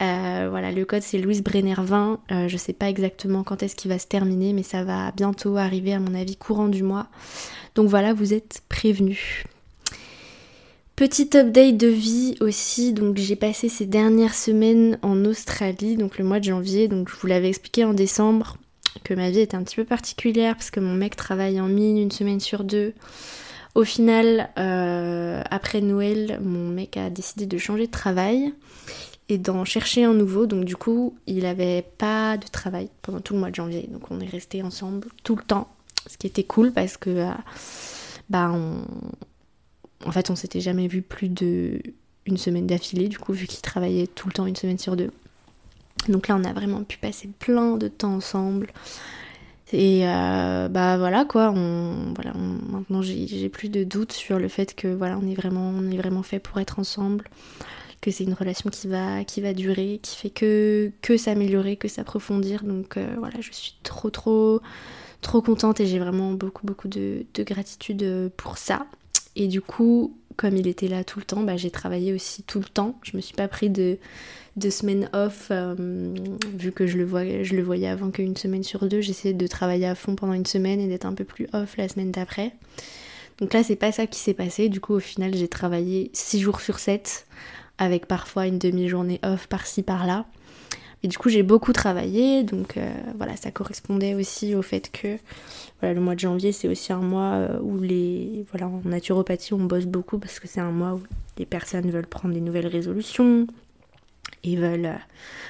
Euh, 0.00 0.48
voilà, 0.50 0.72
le 0.72 0.84
code 0.84 1.02
c'est 1.02 1.18
Louise 1.18 1.42
Brenner 1.42 1.76
20. 1.78 2.20
je 2.48 2.56
sais 2.56 2.72
pas 2.72 2.88
exactement 2.88 3.44
quand 3.44 3.62
est-ce 3.62 3.76
qu'il 3.76 3.90
va 3.90 3.98
se 3.98 4.06
terminer, 4.06 4.52
mais 4.52 4.64
ça 4.64 4.82
va 4.82 5.12
bientôt 5.12 5.56
arriver 5.56 5.92
à 5.92 6.00
mon 6.00 6.14
avis 6.14 6.36
courant 6.36 6.68
du 6.68 6.82
mois. 6.82 7.06
Donc 7.74 7.88
voilà, 7.88 8.12
vous 8.12 8.34
êtes 8.34 8.62
prévenus. 8.68 9.44
Petit 10.96 11.30
update 11.36 11.78
de 11.78 11.86
vie 11.86 12.36
aussi, 12.40 12.92
donc 12.92 13.16
j'ai 13.16 13.34
passé 13.34 13.68
ces 13.70 13.86
dernières 13.86 14.34
semaines 14.34 14.98
en 15.02 15.24
Australie, 15.24 15.96
donc 15.96 16.18
le 16.18 16.24
mois 16.24 16.38
de 16.38 16.44
janvier, 16.44 16.86
donc 16.86 17.08
je 17.08 17.16
vous 17.16 17.26
l'avais 17.26 17.48
expliqué 17.48 17.84
en 17.84 17.94
décembre 17.94 18.58
que 19.02 19.14
ma 19.14 19.30
vie 19.30 19.40
était 19.40 19.56
un 19.56 19.62
petit 19.62 19.76
peu 19.76 19.84
particulière 19.84 20.54
parce 20.54 20.70
que 20.70 20.80
mon 20.80 20.94
mec 20.94 21.16
travaille 21.16 21.60
en 21.60 21.66
mine 21.66 21.96
une 21.96 22.10
semaine 22.10 22.40
sur 22.40 22.62
deux. 22.62 22.92
Au 23.74 23.84
final, 23.84 24.50
euh, 24.58 25.42
après 25.50 25.80
Noël, 25.80 26.38
mon 26.42 26.68
mec 26.68 26.98
a 26.98 27.08
décidé 27.08 27.46
de 27.46 27.56
changer 27.56 27.86
de 27.86 27.90
travail 27.90 28.52
et 29.30 29.38
d'en 29.38 29.64
chercher 29.64 30.04
un 30.04 30.12
nouveau, 30.12 30.46
donc 30.46 30.66
du 30.66 30.76
coup 30.76 31.16
il 31.26 31.46
avait 31.46 31.86
pas 31.96 32.36
de 32.36 32.46
travail 32.46 32.90
pendant 33.00 33.20
tout 33.20 33.32
le 33.32 33.40
mois 33.40 33.50
de 33.50 33.54
janvier, 33.54 33.88
donc 33.90 34.10
on 34.10 34.20
est 34.20 34.28
resté 34.28 34.62
ensemble 34.62 35.08
tout 35.24 35.36
le 35.36 35.42
temps, 35.42 35.68
ce 36.06 36.18
qui 36.18 36.26
était 36.26 36.44
cool 36.44 36.70
parce 36.70 36.98
que 36.98 37.08
euh, 37.08 37.30
bah 38.28 38.52
on 38.52 38.84
en 40.04 40.12
fait, 40.12 40.30
on 40.30 40.36
s'était 40.36 40.60
jamais 40.60 40.88
vu 40.88 41.02
plus 41.02 41.28
de 41.28 41.80
une 42.26 42.36
semaine 42.36 42.66
d'affilée, 42.66 43.08
du 43.08 43.18
coup, 43.18 43.32
vu 43.32 43.46
qu'il 43.46 43.60
travaillait 43.62 44.06
tout 44.06 44.28
le 44.28 44.32
temps 44.32 44.46
une 44.46 44.56
semaine 44.56 44.78
sur 44.78 44.96
deux. 44.96 45.10
Donc 46.08 46.28
là, 46.28 46.36
on 46.36 46.44
a 46.44 46.52
vraiment 46.52 46.82
pu 46.84 46.98
passer 46.98 47.28
plein 47.38 47.76
de 47.76 47.88
temps 47.88 48.14
ensemble. 48.14 48.68
Et 49.72 50.06
euh, 50.06 50.68
bah 50.68 50.98
voilà 50.98 51.24
quoi, 51.24 51.50
voilà, 51.50 52.34
maintenant 52.34 53.00
j'ai 53.00 53.48
plus 53.48 53.70
de 53.70 53.84
doutes 53.84 54.12
sur 54.12 54.38
le 54.38 54.48
fait 54.48 54.74
que 54.74 54.86
voilà, 54.86 55.18
on 55.18 55.26
est 55.26 55.34
vraiment, 55.34 55.70
on 55.74 55.90
est 55.90 55.96
vraiment 55.96 56.22
fait 56.22 56.40
pour 56.40 56.60
être 56.60 56.78
ensemble, 56.78 57.24
que 58.02 58.10
c'est 58.10 58.24
une 58.24 58.34
relation 58.34 58.68
qui 58.68 58.86
va, 58.86 59.24
qui 59.24 59.40
va 59.40 59.54
durer, 59.54 59.98
qui 60.02 60.16
fait 60.16 60.28
que, 60.28 60.92
que 61.00 61.16
s'améliorer, 61.16 61.76
que 61.76 61.88
s'approfondir. 61.88 62.64
Donc 62.64 62.98
euh, 62.98 63.14
voilà, 63.16 63.40
je 63.40 63.50
suis 63.50 63.74
trop 63.82 64.10
trop 64.10 64.60
trop 65.22 65.40
contente 65.40 65.80
et 65.80 65.86
j'ai 65.86 65.98
vraiment 65.98 66.32
beaucoup 66.32 66.66
beaucoup 66.66 66.88
de, 66.88 67.24
de 67.32 67.42
gratitude 67.42 68.30
pour 68.36 68.58
ça. 68.58 68.86
Et 69.36 69.48
du 69.48 69.60
coup, 69.60 70.16
comme 70.36 70.56
il 70.56 70.66
était 70.66 70.88
là 70.88 71.04
tout 71.04 71.18
le 71.18 71.24
temps, 71.24 71.42
bah, 71.42 71.56
j'ai 71.56 71.70
travaillé 71.70 72.12
aussi 72.12 72.42
tout 72.42 72.58
le 72.58 72.64
temps. 72.64 72.98
Je 73.02 73.16
me 73.16 73.22
suis 73.22 73.34
pas 73.34 73.48
pris 73.48 73.70
de, 73.70 73.98
de 74.56 74.70
semaine 74.70 75.08
off, 75.12 75.48
euh, 75.50 75.74
vu 76.54 76.72
que 76.72 76.86
je 76.86 76.98
le, 76.98 77.04
voyais, 77.04 77.44
je 77.44 77.54
le 77.54 77.62
voyais 77.62 77.88
avant 77.88 78.10
qu'une 78.10 78.36
semaine 78.36 78.62
sur 78.62 78.86
deux. 78.86 79.00
J'essayais 79.00 79.34
de 79.34 79.46
travailler 79.46 79.86
à 79.86 79.94
fond 79.94 80.14
pendant 80.14 80.34
une 80.34 80.46
semaine 80.46 80.80
et 80.80 80.88
d'être 80.88 81.06
un 81.06 81.14
peu 81.14 81.24
plus 81.24 81.48
off 81.52 81.76
la 81.76 81.88
semaine 81.88 82.10
d'après. 82.10 82.52
Donc 83.38 83.54
là, 83.54 83.62
c'est 83.62 83.76
pas 83.76 83.92
ça 83.92 84.06
qui 84.06 84.18
s'est 84.18 84.34
passé. 84.34 84.68
Du 84.68 84.80
coup, 84.80 84.94
au 84.94 85.00
final, 85.00 85.34
j'ai 85.34 85.48
travaillé 85.48 86.10
6 86.12 86.40
jours 86.40 86.60
sur 86.60 86.78
7, 86.78 87.26
avec 87.78 88.06
parfois 88.06 88.46
une 88.46 88.58
demi-journée 88.58 89.20
off 89.24 89.46
par-ci 89.46 89.82
par-là. 89.82 90.26
Et 91.04 91.08
du 91.08 91.18
coup, 91.18 91.28
j'ai 91.28 91.42
beaucoup 91.42 91.72
travaillé, 91.72 92.44
donc 92.44 92.76
euh, 92.76 92.92
voilà, 93.16 93.36
ça 93.36 93.50
correspondait 93.50 94.14
aussi 94.14 94.54
au 94.54 94.62
fait 94.62 94.90
que 94.92 95.18
voilà, 95.80 95.94
le 95.94 96.00
mois 96.00 96.14
de 96.14 96.20
janvier, 96.20 96.52
c'est 96.52 96.68
aussi 96.68 96.92
un 96.92 97.00
mois 97.00 97.32
euh, 97.32 97.58
où 97.60 97.80
les. 97.80 98.44
Voilà, 98.50 98.68
en 98.68 98.80
naturopathie, 98.84 99.52
on 99.52 99.64
bosse 99.64 99.86
beaucoup 99.86 100.18
parce 100.18 100.38
que 100.38 100.46
c'est 100.46 100.60
un 100.60 100.70
mois 100.70 100.94
où 100.94 101.02
les 101.38 101.46
personnes 101.46 101.90
veulent 101.90 102.06
prendre 102.06 102.34
des 102.34 102.40
nouvelles 102.40 102.68
résolutions 102.68 103.48
et 104.44 104.54
veulent 104.54 104.86
euh, 104.86 104.96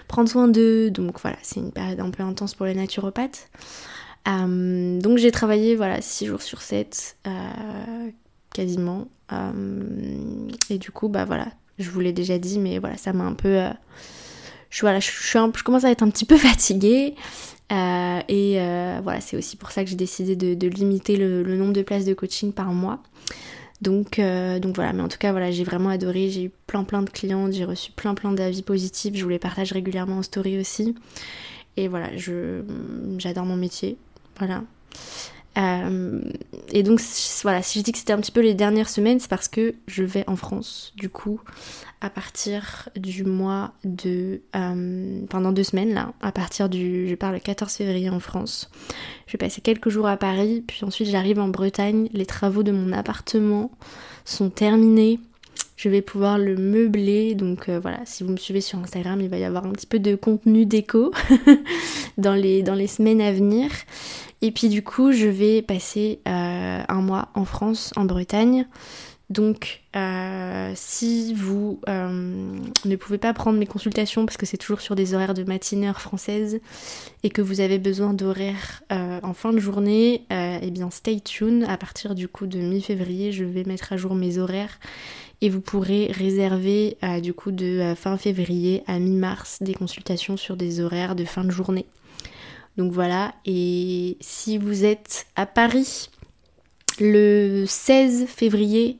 prendre 0.08 0.28
soin 0.30 0.48
d'eux. 0.48 0.90
Donc 0.90 1.20
voilà, 1.20 1.36
c'est 1.42 1.60
une 1.60 1.72
période 1.72 2.00
un 2.00 2.10
peu 2.10 2.22
intense 2.22 2.54
pour 2.54 2.64
les 2.64 2.74
naturopathes. 2.74 3.50
donc 4.26 5.18
j'ai 5.18 5.32
travaillé 5.32 5.76
voilà 5.76 6.00
6 6.00 6.26
jours 6.26 6.42
sur 6.42 6.62
7 6.62 7.18
quasiment. 8.54 9.08
et 10.70 10.78
du 10.78 10.90
coup, 10.92 11.08
bah 11.08 11.26
voilà, 11.26 11.48
je 11.78 11.90
vous 11.90 12.00
l'ai 12.00 12.12
déjà 12.14 12.38
dit, 12.38 12.58
mais 12.58 12.78
voilà, 12.78 12.96
ça 12.96 13.12
m'a 13.12 13.24
un 13.24 13.34
peu 13.34 13.60
je, 14.72 15.62
commence 15.62 15.84
à 15.84 15.90
être 15.90 16.02
un 16.02 16.10
petit 16.10 16.24
peu 16.24 16.36
fatiguée. 16.36 17.14
Euh, 17.70 18.20
et 18.28 18.60
euh, 18.60 19.00
voilà, 19.02 19.20
c'est 19.20 19.36
aussi 19.36 19.56
pour 19.56 19.70
ça 19.70 19.82
que 19.84 19.90
j'ai 19.90 19.96
décidé 19.96 20.36
de, 20.36 20.68
limiter 20.68 21.16
le, 21.16 21.56
nombre 21.56 21.72
de 21.72 21.82
places 21.82 22.04
de 22.04 22.14
coaching 22.14 22.52
par 22.52 22.72
mois. 22.72 22.98
Donc, 23.80 24.18
euh, 24.18 24.60
donc 24.60 24.76
voilà, 24.76 24.92
mais 24.92 25.02
en 25.02 25.08
tout 25.08 25.18
cas, 25.18 25.32
voilà, 25.32 25.50
j'ai 25.50 25.64
vraiment 25.64 25.88
adoré. 25.88 26.30
J'ai 26.30 26.44
eu 26.44 26.50
plein 26.66 26.84
plein 26.84 27.02
de 27.02 27.10
clientes, 27.10 27.52
j'ai 27.52 27.64
reçu 27.64 27.90
plein 27.90 28.14
plein 28.14 28.32
d'avis 28.32 28.62
positifs. 28.62 29.14
Je 29.14 29.22
vous 29.22 29.30
les 29.30 29.38
partage 29.38 29.72
régulièrement 29.72 30.18
en 30.18 30.22
story 30.22 30.58
aussi. 30.58 30.94
Et 31.76 31.88
voilà, 31.88 32.10
j'adore 33.18 33.44
mon 33.44 33.56
métier. 33.56 33.96
Voilà. 34.38 34.62
Et 35.56 36.82
donc 36.82 37.00
voilà, 37.42 37.62
si 37.62 37.78
je 37.78 37.84
dis 37.84 37.92
que 37.92 37.98
c'était 37.98 38.12
un 38.12 38.20
petit 38.20 38.32
peu 38.32 38.40
les 38.40 38.54
dernières 38.54 38.88
semaines, 38.88 39.20
c'est 39.20 39.28
parce 39.28 39.48
que 39.48 39.74
je 39.86 40.02
vais 40.02 40.24
en 40.26 40.36
France, 40.36 40.92
du 40.96 41.08
coup, 41.08 41.40
à 42.00 42.10
partir 42.10 42.88
du 42.96 43.24
mois 43.24 43.72
de... 43.84 44.40
Euh, 44.56 45.20
pendant 45.28 45.52
deux 45.52 45.62
semaines 45.62 45.92
là, 45.92 46.12
à 46.22 46.32
partir 46.32 46.68
du... 46.68 47.08
Je 47.08 47.14
pars 47.14 47.32
le 47.32 47.38
14 47.38 47.72
février 47.72 48.08
en 48.08 48.20
France. 48.20 48.70
Je 49.26 49.32
vais 49.32 49.38
passer 49.38 49.60
quelques 49.60 49.90
jours 49.90 50.06
à 50.06 50.16
Paris, 50.16 50.64
puis 50.66 50.84
ensuite 50.84 51.08
j'arrive 51.08 51.38
en 51.38 51.48
Bretagne. 51.48 52.08
Les 52.12 52.26
travaux 52.26 52.62
de 52.62 52.72
mon 52.72 52.92
appartement 52.92 53.70
sont 54.24 54.50
terminés. 54.50 55.20
Je 55.76 55.88
vais 55.88 56.02
pouvoir 56.02 56.38
le 56.38 56.56
meubler, 56.56 57.34
donc 57.34 57.68
euh, 57.68 57.78
voilà, 57.80 58.00
si 58.04 58.22
vous 58.24 58.30
me 58.30 58.36
suivez 58.36 58.60
sur 58.60 58.78
Instagram, 58.78 59.20
il 59.20 59.28
va 59.28 59.38
y 59.38 59.44
avoir 59.44 59.66
un 59.66 59.72
petit 59.72 59.86
peu 59.86 59.98
de 59.98 60.14
contenu 60.14 60.64
déco 60.64 61.12
dans, 62.18 62.34
les, 62.34 62.62
dans 62.62 62.74
les 62.74 62.86
semaines 62.86 63.20
à 63.20 63.32
venir. 63.32 63.70
Et 64.42 64.50
puis 64.50 64.68
du 64.68 64.82
coup, 64.82 65.12
je 65.12 65.28
vais 65.28 65.62
passer 65.62 66.18
euh, 66.26 66.82
un 66.86 67.00
mois 67.00 67.28
en 67.34 67.44
France, 67.44 67.92
en 67.94 68.04
Bretagne. 68.04 68.66
Donc, 69.30 69.82
euh, 69.96 70.72
si 70.74 71.32
vous 71.32 71.80
euh, 71.88 72.58
ne 72.84 72.96
pouvez 72.96 73.16
pas 73.16 73.32
prendre 73.32 73.58
mes 73.58 73.66
consultations 73.66 74.26
parce 74.26 74.36
que 74.36 74.44
c'est 74.44 74.58
toujours 74.58 74.82
sur 74.82 74.94
des 74.94 75.14
horaires 75.14 75.32
de 75.32 75.44
matineur 75.44 76.02
française 76.02 76.60
et 77.22 77.30
que 77.30 77.40
vous 77.40 77.60
avez 77.60 77.78
besoin 77.78 78.12
d'horaires 78.12 78.82
en 78.90 79.32
fin 79.32 79.52
de 79.52 79.58
journée, 79.58 80.26
eh 80.30 80.70
bien 80.70 80.90
stay 80.90 81.20
tuned. 81.20 81.64
À 81.66 81.78
partir 81.78 82.14
du 82.14 82.28
coup 82.28 82.46
de 82.46 82.58
mi-février, 82.58 83.32
je 83.32 83.44
vais 83.44 83.64
mettre 83.64 83.94
à 83.94 83.96
jour 83.96 84.14
mes 84.14 84.36
horaires 84.36 84.78
et 85.40 85.48
vous 85.48 85.62
pourrez 85.62 86.08
réserver 86.12 86.98
du 87.22 87.32
coup 87.32 87.52
de 87.52 87.94
fin 87.96 88.18
février 88.18 88.82
à 88.86 88.98
mi-mars 88.98 89.62
des 89.62 89.74
consultations 89.74 90.36
sur 90.36 90.56
des 90.56 90.80
horaires 90.80 91.14
de 91.14 91.24
fin 91.24 91.44
de 91.44 91.50
journée. 91.50 91.86
Donc 92.76 92.92
voilà, 92.92 93.34
et 93.44 94.16
si 94.20 94.58
vous 94.58 94.84
êtes 94.84 95.26
à 95.36 95.46
Paris 95.46 96.10
le 97.00 97.64
16 97.66 98.26
février 98.26 98.98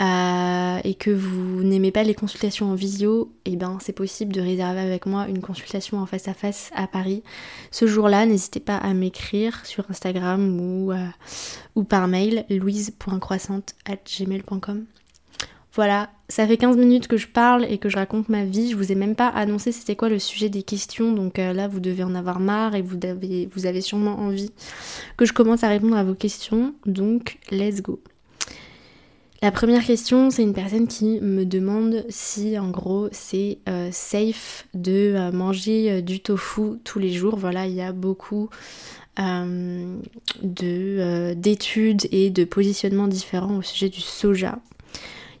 euh, 0.00 0.78
et 0.84 0.94
que 0.94 1.10
vous 1.10 1.62
n'aimez 1.62 1.92
pas 1.92 2.02
les 2.02 2.14
consultations 2.14 2.70
en 2.70 2.74
visio, 2.74 3.32
eh 3.46 3.56
ben 3.56 3.78
c'est 3.80 3.94
possible 3.94 4.34
de 4.34 4.40
réserver 4.40 4.80
avec 4.80 5.06
moi 5.06 5.26
une 5.28 5.40
consultation 5.40 5.98
en 5.98 6.06
face 6.06 6.28
à 6.28 6.34
face 6.34 6.70
à 6.74 6.86
Paris. 6.86 7.22
Ce 7.70 7.86
jour-là, 7.86 8.26
n'hésitez 8.26 8.60
pas 8.60 8.76
à 8.76 8.92
m'écrire 8.92 9.64
sur 9.64 9.90
Instagram 9.90 10.60
ou, 10.60 10.92
euh, 10.92 11.06
ou 11.76 11.84
par 11.84 12.06
mail 12.08 12.44
louise.croissante@gmail.com. 12.50 14.84
Voilà, 15.74 16.10
ça 16.28 16.46
fait 16.46 16.56
15 16.56 16.76
minutes 16.76 17.08
que 17.08 17.16
je 17.16 17.26
parle 17.26 17.64
et 17.64 17.78
que 17.78 17.88
je 17.88 17.96
raconte 17.96 18.28
ma 18.28 18.44
vie. 18.44 18.70
Je 18.70 18.76
vous 18.76 18.92
ai 18.92 18.94
même 18.94 19.16
pas 19.16 19.26
annoncé 19.26 19.72
c'était 19.72 19.96
quoi 19.96 20.08
le 20.08 20.20
sujet 20.20 20.48
des 20.48 20.62
questions, 20.62 21.12
donc 21.12 21.40
euh, 21.40 21.52
là 21.52 21.66
vous 21.66 21.80
devez 21.80 22.04
en 22.04 22.14
avoir 22.14 22.38
marre 22.38 22.76
et 22.76 22.82
vous 22.82 22.96
avez, 23.66 23.80
sûrement 23.80 24.20
envie 24.20 24.52
que 25.16 25.24
je 25.24 25.32
commence 25.32 25.64
à 25.64 25.68
répondre 25.68 25.96
à 25.96 26.04
vos 26.04 26.14
questions. 26.14 26.74
Donc 26.86 27.38
let's 27.50 27.82
go. 27.82 28.00
La 29.42 29.50
première 29.50 29.84
question, 29.84 30.30
c'est 30.30 30.44
une 30.44 30.54
personne 30.54 30.86
qui 30.86 31.20
me 31.20 31.44
demande 31.44 32.04
si 32.08 32.56
en 32.56 32.70
gros 32.70 33.08
c'est 33.10 33.58
euh, 33.68 33.88
safe 33.90 34.68
de 34.74 35.12
euh, 35.16 35.32
manger 35.32 36.02
du 36.02 36.20
tofu 36.20 36.78
tous 36.84 37.00
les 37.00 37.12
jours. 37.12 37.34
Voilà, 37.34 37.66
il 37.66 37.74
y 37.74 37.82
a 37.82 37.90
beaucoup 37.92 38.48
d'études 40.40 42.06
et 42.12 42.30
de 42.30 42.44
positionnements 42.44 43.08
différents 43.08 43.56
au 43.56 43.62
sujet 43.62 43.88
du 43.88 44.00
soja. 44.00 44.60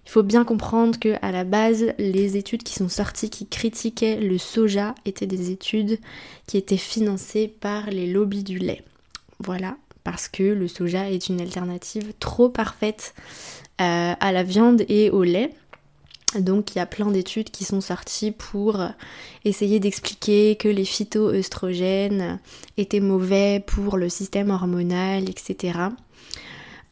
Il 0.06 0.10
faut 0.10 0.22
bien 0.22 0.44
comprendre 0.44 0.98
que 0.98 1.16
à 1.22 1.32
la 1.32 1.44
base, 1.44 1.94
les 1.98 2.36
études 2.36 2.62
qui 2.62 2.74
sont 2.74 2.88
sorties 2.88 3.30
qui 3.30 3.46
critiquaient 3.46 4.16
le 4.16 4.38
soja 4.38 4.94
étaient 5.04 5.26
des 5.26 5.50
études 5.50 5.98
qui 6.46 6.56
étaient 6.56 6.76
financées 6.76 7.48
par 7.48 7.90
les 7.90 8.06
lobbies 8.06 8.44
du 8.44 8.58
lait. 8.58 8.82
Voilà, 9.40 9.76
parce 10.04 10.28
que 10.28 10.42
le 10.42 10.68
soja 10.68 11.10
est 11.10 11.28
une 11.28 11.40
alternative 11.40 12.12
trop 12.20 12.48
parfaite 12.48 13.14
euh, 13.80 14.12
à 14.18 14.32
la 14.32 14.42
viande 14.42 14.84
et 14.88 15.10
au 15.10 15.24
lait. 15.24 15.50
Donc 16.38 16.74
il 16.74 16.78
y 16.78 16.80
a 16.80 16.86
plein 16.86 17.10
d'études 17.10 17.50
qui 17.50 17.64
sont 17.64 17.80
sorties 17.80 18.32
pour 18.32 18.80
essayer 19.44 19.80
d'expliquer 19.80 20.56
que 20.56 20.68
les 20.68 20.84
phytoœstrogènes 20.84 22.40
étaient 22.76 23.00
mauvais 23.00 23.62
pour 23.64 23.96
le 23.96 24.08
système 24.08 24.50
hormonal, 24.50 25.28
etc. 25.28 25.78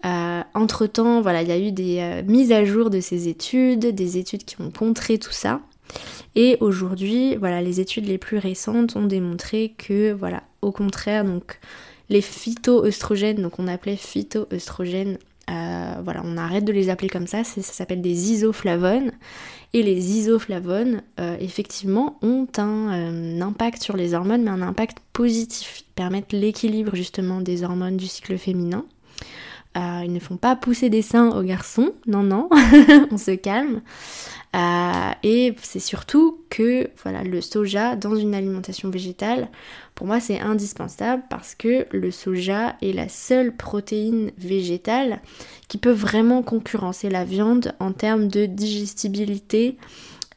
Euh, 0.05 0.43
entre 0.55 0.87
temps, 0.87 1.21
voilà, 1.21 1.43
il 1.43 1.49
y 1.49 1.53
a 1.53 1.59
eu 1.59 1.73
des 1.73 1.99
euh, 2.01 2.23
mises 2.27 2.53
à 2.53 2.65
jour 2.65 2.91
de 2.91 3.01
ces 3.01 3.29
études, 3.29 3.87
des 3.87 4.19
études 4.19 4.45
qui 4.45 4.61
ont 4.61 4.71
contré 4.71 5.19
tout 5.19 5.33
ça. 5.33 5.61
Et 6.35 6.57
aujourd'hui, 6.61 7.37
voilà, 7.37 7.61
les 7.63 7.81
études 7.81 8.07
les 8.07 8.19
plus 8.19 8.39
récentes 8.39 8.97
ont 8.97 9.07
démontré 9.07 9.75
que, 9.79 10.13
voilà, 10.13 10.43
au 10.61 10.73
contraire, 10.73 11.25
donc 11.25 11.61
les 12.09 12.23
phytoœstrogènes, 12.23 13.43
donc 13.43 13.59
on 13.59 13.69
appelait 13.69 13.97
phytoœstrogènes, 13.97 15.19
euh, 15.51 15.95
voilà, 16.03 16.23
on 16.25 16.37
arrête 16.37 16.65
de 16.65 16.73
les 16.73 16.89
appeler 16.89 17.09
comme 17.09 17.27
ça, 17.27 17.45
ça 17.45 17.61
s'appelle 17.61 18.01
des 18.01 18.33
isoflavones. 18.33 19.13
Et 19.75 19.83
les 19.83 20.19
isoflavones, 20.19 21.01
effectivement, 21.41 22.19
ont 22.21 22.47
un, 22.59 23.41
impact 23.41 23.83
sur 23.83 23.97
les 23.97 24.13
hormones, 24.13 24.43
mais 24.43 24.51
un 24.51 24.61
impact 24.61 24.99
positif. 25.15 25.81
Ils 25.81 25.95
permettent 25.95 26.33
l'équilibre 26.33 26.95
justement 26.95 27.41
des 27.41 27.63
hormones 27.65 27.97
du 27.97 28.07
cycle 28.07 28.37
féminin. 28.37 28.85
Euh, 29.77 30.03
ils 30.05 30.13
ne 30.13 30.21
font 30.21 30.37
pas 30.37 30.55
pousser 30.55 30.91
des 30.91 31.01
seins 31.01 31.31
aux 31.31 31.43
garçons, 31.43 31.93
non, 32.07 32.23
non, 32.23 32.49
on 33.11 33.17
se 33.17 33.31
calme. 33.31 33.81
Euh, 34.55 35.11
et 35.23 35.55
c'est 35.63 35.81
surtout 35.81 36.43
que 36.51 36.91
voilà, 37.03 37.25
le 37.25 37.41
soja 37.41 37.97
dans 37.97 38.15
une 38.15 38.35
alimentation 38.35 38.91
végétale, 38.91 39.49
pour 39.95 40.07
moi 40.07 40.21
c'est 40.21 40.41
indispensable 40.41 41.23
parce 41.31 41.55
que 41.55 41.87
le 41.91 42.11
soja 42.11 42.77
est 42.83 42.93
la 42.93 43.09
seule 43.09 43.57
protéine 43.57 44.31
végétale 44.37 45.21
qui 45.69 45.79
peut 45.79 45.91
vraiment 45.91 46.43
concurrencer 46.43 47.09
la 47.09 47.25
viande 47.25 47.75
en 47.81 47.93
termes 47.93 48.29
de 48.29 48.45
digestibilité, 48.45 49.79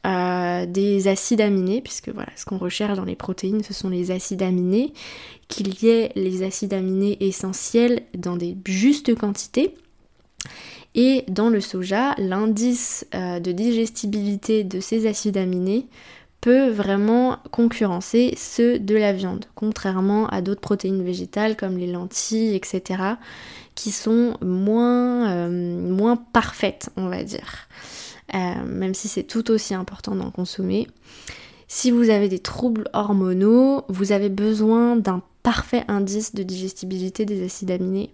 euh, 0.06 0.66
des 0.66 1.08
acides 1.08 1.40
aminés, 1.40 1.80
puisque 1.80 2.10
voilà, 2.10 2.30
ce 2.36 2.44
qu'on 2.44 2.58
recherche 2.58 2.96
dans 2.96 3.04
les 3.04 3.16
protéines, 3.16 3.62
ce 3.62 3.74
sont 3.74 3.88
les 3.88 4.10
acides 4.10 4.42
aminés, 4.42 4.92
qu'il 5.48 5.82
y 5.82 5.88
ait 5.88 6.12
les 6.14 6.42
acides 6.42 6.74
aminés 6.74 7.16
essentiels 7.20 8.02
dans 8.14 8.36
des 8.36 8.56
justes 8.66 9.14
quantités. 9.16 9.74
Et 10.94 11.24
dans 11.28 11.50
le 11.50 11.60
soja, 11.60 12.14
l'indice 12.18 13.06
euh, 13.14 13.40
de 13.40 13.52
digestibilité 13.52 14.64
de 14.64 14.80
ces 14.80 15.06
acides 15.06 15.36
aminés 15.36 15.86
peut 16.40 16.68
vraiment 16.68 17.38
concurrencer 17.50 18.34
ceux 18.36 18.78
de 18.78 18.94
la 18.94 19.12
viande, 19.12 19.46
contrairement 19.56 20.28
à 20.28 20.40
d'autres 20.40 20.60
protéines 20.60 21.02
végétales 21.02 21.56
comme 21.56 21.76
les 21.76 21.88
lentilles, 21.88 22.54
etc., 22.54 23.02
qui 23.74 23.90
sont 23.90 24.36
moins, 24.40 25.28
euh, 25.30 25.90
moins 25.90 26.16
parfaites, 26.16 26.90
on 26.96 27.08
va 27.08 27.24
dire. 27.24 27.68
Euh, 28.34 28.64
même 28.66 28.94
si 28.94 29.08
c'est 29.08 29.22
tout 29.22 29.50
aussi 29.50 29.74
important 29.74 30.14
d'en 30.14 30.30
consommer. 30.30 30.88
Si 31.68 31.90
vous 31.90 32.10
avez 32.10 32.28
des 32.28 32.38
troubles 32.38 32.88
hormonaux, 32.92 33.84
vous 33.88 34.12
avez 34.12 34.28
besoin 34.28 34.96
d'un 34.96 35.22
parfait 35.42 35.84
indice 35.88 36.34
de 36.34 36.42
digestibilité 36.42 37.24
des 37.24 37.44
acides 37.44 37.70
aminés. 37.70 38.10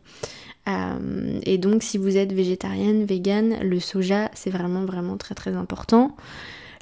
Euh, 0.69 1.41
et 1.45 1.59
donc 1.59 1.83
si 1.83 1.99
vous 1.99 2.17
êtes 2.17 2.33
végétarienne, 2.33 3.05
végane, 3.05 3.59
le 3.63 3.81
soja 3.81 4.31
c'est 4.35 4.51
vraiment 4.51 4.85
vraiment 4.85 5.17
très 5.17 5.35
très 5.35 5.55
important. 5.57 6.17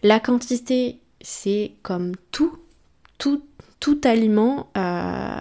La 0.02 0.20
quantité 0.20 0.98
c'est 1.20 1.72
comme 1.83 2.12
tout, 2.31 2.57
tout, 3.18 3.42
tout 3.78 4.00
aliment, 4.04 4.68
euh, 4.76 5.40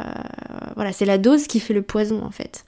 voilà, 0.76 0.94
c'est 0.94 1.06
la 1.06 1.18
dose 1.18 1.48
qui 1.48 1.60
fait 1.60 1.74
le 1.74 1.82
poison 1.82 2.24
en 2.24 2.32
fait. 2.32 2.66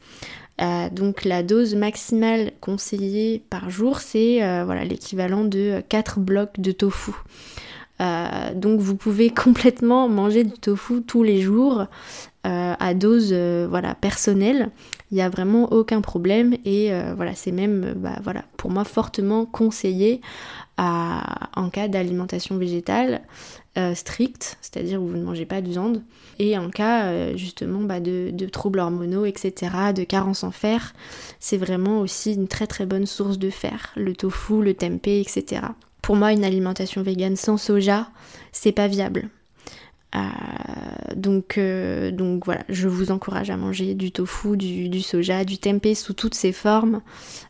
Euh, 0.61 0.89
donc 0.89 1.25
la 1.25 1.41
dose 1.43 1.75
maximale 1.75 2.51
conseillée 2.61 3.43
par 3.49 3.69
jour, 3.69 3.99
c'est 3.99 4.43
euh, 4.43 4.63
voilà, 4.65 4.85
l'équivalent 4.85 5.43
de 5.43 5.81
4 5.89 6.19
blocs 6.19 6.59
de 6.59 6.71
tofu. 6.71 7.11
Euh, 7.99 8.53
donc 8.53 8.79
vous 8.79 8.95
pouvez 8.95 9.29
complètement 9.33 10.07
manger 10.07 10.43
du 10.43 10.53
tofu 10.53 11.01
tous 11.01 11.23
les 11.23 11.41
jours 11.41 11.85
à 12.43 12.95
dose 12.95 13.31
voilà, 13.69 13.93
personnelle. 13.93 14.71
Il 15.11 15.15
n'y 15.15 15.21
a 15.21 15.29
vraiment 15.29 15.71
aucun 15.71 16.01
problème 16.01 16.55
et 16.65 16.91
voilà, 17.15 17.35
c'est 17.35 17.51
même 17.51 17.93
bah, 17.97 18.15
voilà, 18.23 18.43
pour 18.57 18.71
moi 18.71 18.83
fortement 18.83 19.45
conseillé 19.45 20.21
en 20.79 21.69
cas 21.71 21.87
d'alimentation 21.87 22.57
végétale. 22.57 23.21
Euh, 23.77 23.95
strict, 23.95 24.57
c'est-à-dire 24.59 25.01
où 25.01 25.07
vous 25.07 25.15
ne 25.15 25.23
mangez 25.23 25.45
pas 25.45 25.61
de 25.61 25.69
viande, 25.69 26.03
et 26.39 26.57
en 26.57 26.69
cas 26.69 27.05
euh, 27.05 27.37
justement 27.37 27.79
bah, 27.79 28.01
de, 28.01 28.45
troubles 28.47 28.79
hormonaux, 28.79 29.23
etc., 29.23 29.71
de 29.95 30.03
carence 30.03 30.43
en 30.43 30.51
fer, 30.51 30.93
c'est 31.39 31.55
vraiment 31.55 32.01
aussi 32.01 32.33
une 32.33 32.49
très 32.49 32.67
très 32.67 32.85
bonne 32.85 33.05
source 33.05 33.39
de 33.39 33.49
fer, 33.49 33.93
le 33.95 34.13
tofu, 34.13 34.61
le 34.61 34.73
tempeh, 34.73 35.21
etc. 35.21 35.61
Pour 36.01 36.17
moi, 36.17 36.33
une 36.33 36.43
alimentation 36.43 37.01
végane 37.01 37.37
sans 37.37 37.55
soja, 37.55 38.09
c'est 38.51 38.73
pas 38.73 38.89
viable. 38.89 39.29
Euh, 40.13 40.19
donc, 41.15 41.57
euh, 41.57 42.11
donc 42.11 42.45
voilà, 42.45 42.63
je 42.67 42.87
vous 42.87 43.11
encourage 43.11 43.49
à 43.49 43.57
manger 43.57 43.93
du 43.93 44.11
tofu, 44.11 44.57
du, 44.57 45.01
soja, 45.01 45.45
du 45.45 45.57
tempeh 45.57 45.95
sous 45.95 46.13
toutes 46.13 46.35
ses 46.35 46.51
formes, 46.51 47.01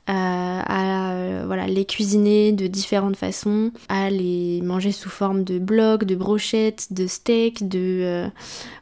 euh, 0.10 0.12
à 0.13 1.43
voilà, 1.45 1.65
les 1.67 1.86
cuisiner 1.86 2.52
de 2.52 2.67
différentes 2.67 3.15
façons, 3.15 3.71
à 3.89 4.10
les 4.10 4.62
manger 4.62 4.91
sous 4.91 5.10
forme 5.10 5.43
de 5.43 5.58
blocs, 5.58 6.04
de 6.04 6.15
brochettes, 6.15 6.93
de 6.93 7.08
steaks, 7.08 7.67
de 7.67 8.30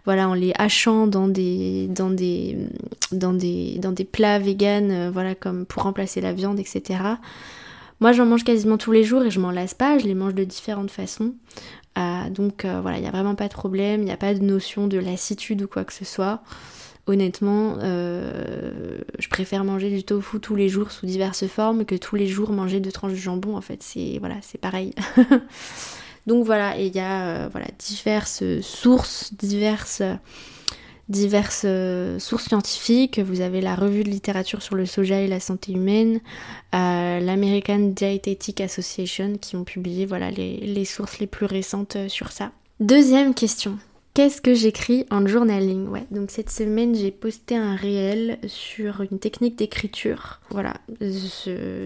voilà, 0.06 0.28
en 0.28 0.34
les 0.34 0.52
hachant 0.58 1.08
dans 1.08 1.28
des 1.28 1.88
dans 1.88 2.10
des 2.10 2.58
dans 3.12 3.34
des 3.34 3.78
dans 3.80 3.92
des 3.92 4.06
plats 4.06 4.40
véganes, 4.40 5.10
voilà 5.10 5.36
comme 5.36 5.66
pour 5.66 5.84
remplacer 5.84 6.20
la 6.20 6.34
viande, 6.34 6.60
etc. 6.60 7.00
Moi 8.02 8.14
j'en 8.14 8.26
mange 8.26 8.46
quasiment 8.46 8.78
tous 8.78 8.94
les 8.94 9.04
jours 9.04 9.24
et 9.24 9.32
je 9.32 9.40
m'en 9.40 9.52
lasse 9.52 9.74
pas, 9.74 9.98
je 9.98 10.06
les 10.06 10.16
mange 10.16 10.34
de 10.34 10.46
différentes 10.46 10.92
façons. 10.92 11.34
Euh, 11.98 12.30
donc 12.30 12.66
euh, 12.66 12.82
voilà, 12.82 12.98
il 12.98 13.02
n'y 13.02 13.08
a 13.08 13.12
vraiment 13.12 13.36
pas 13.36 13.48
de 13.48 13.54
problème, 13.54 14.02
il 14.02 14.06
n'y 14.06 14.12
a 14.12 14.18
pas 14.18 14.34
de 14.34 14.40
notion 14.40 14.88
de 14.88 14.98
lassitude 14.98 15.62
ou 15.64 15.68
quoi 15.68 15.84
que 15.84 15.94
ce 15.94 16.06
soit. 16.06 16.42
Honnêtement, 17.08 17.78
euh, 17.82 19.00
je 19.18 19.28
préfère 19.30 19.64
manger 19.64 19.90
du 19.90 20.04
tofu 20.04 20.40
tous 20.40 20.56
les 20.56 20.70
jours 20.70 20.92
sous 20.92 21.08
diverses 21.08 21.48
formes 21.48 21.86
que 21.86 21.96
tous 21.96 22.16
les 22.16 22.28
jours 22.28 22.52
manger 22.52 22.80
deux 22.80 22.92
tranches 22.92 23.14
de 23.14 23.18
jambon. 23.18 23.56
En 23.58 23.62
fait, 23.62 23.82
c'est 23.82 24.18
voilà, 24.20 24.36
c'est 24.42 24.60
pareil. 24.60 24.94
donc 26.28 26.46
voilà, 26.46 26.78
et 26.80 26.86
il 26.86 26.96
y 26.96 27.00
a 27.00 27.48
voilà 27.50 27.68
diverses 27.80 28.44
sources, 28.62 29.34
diverses 29.34 30.04
diverses 31.10 31.64
euh, 31.66 32.20
sources 32.20 32.46
scientifiques. 32.46 33.20
Vous 33.20 33.42
avez 33.42 33.62
la 33.62 33.76
revue 33.76 34.04
de 34.04 34.10
littérature 34.10 34.62
sur 34.62 34.76
le 34.76 34.86
soja 34.86 35.20
et 35.20 35.28
la 35.28 35.40
santé 35.40 35.74
humaine, 35.74 36.22
euh, 36.76 37.20
l'American 37.20 37.80
Dietetic 37.80 38.62
Association 38.62 39.34
qui 39.42 39.56
ont 39.56 39.64
publié 39.64 40.06
voilà, 40.06 40.30
les, 40.32 40.86
sources 40.86 41.20
les 41.20 41.28
plus 41.28 41.46
récentes 41.46 41.96
euh, 41.96 42.08
sur 42.08 42.32
ça. 42.32 42.52
Deuxième 42.80 43.34
question. 43.34 43.78
Qu'est-ce 44.14 44.42
que 44.42 44.54
j'écris 44.54 45.06
en 45.12 45.26
journaling? 45.28 45.88
Ouais, 45.88 46.06
donc 46.12 46.32
cette 46.32 46.50
semaine 46.50 46.96
j'ai 46.96 47.12
posté 47.12 47.56
un 47.56 47.76
réel 47.76 48.40
sur 48.48 49.02
une 49.02 49.20
technique 49.20 49.56
d'écriture. 49.56 50.42
Voilà, 50.50 50.74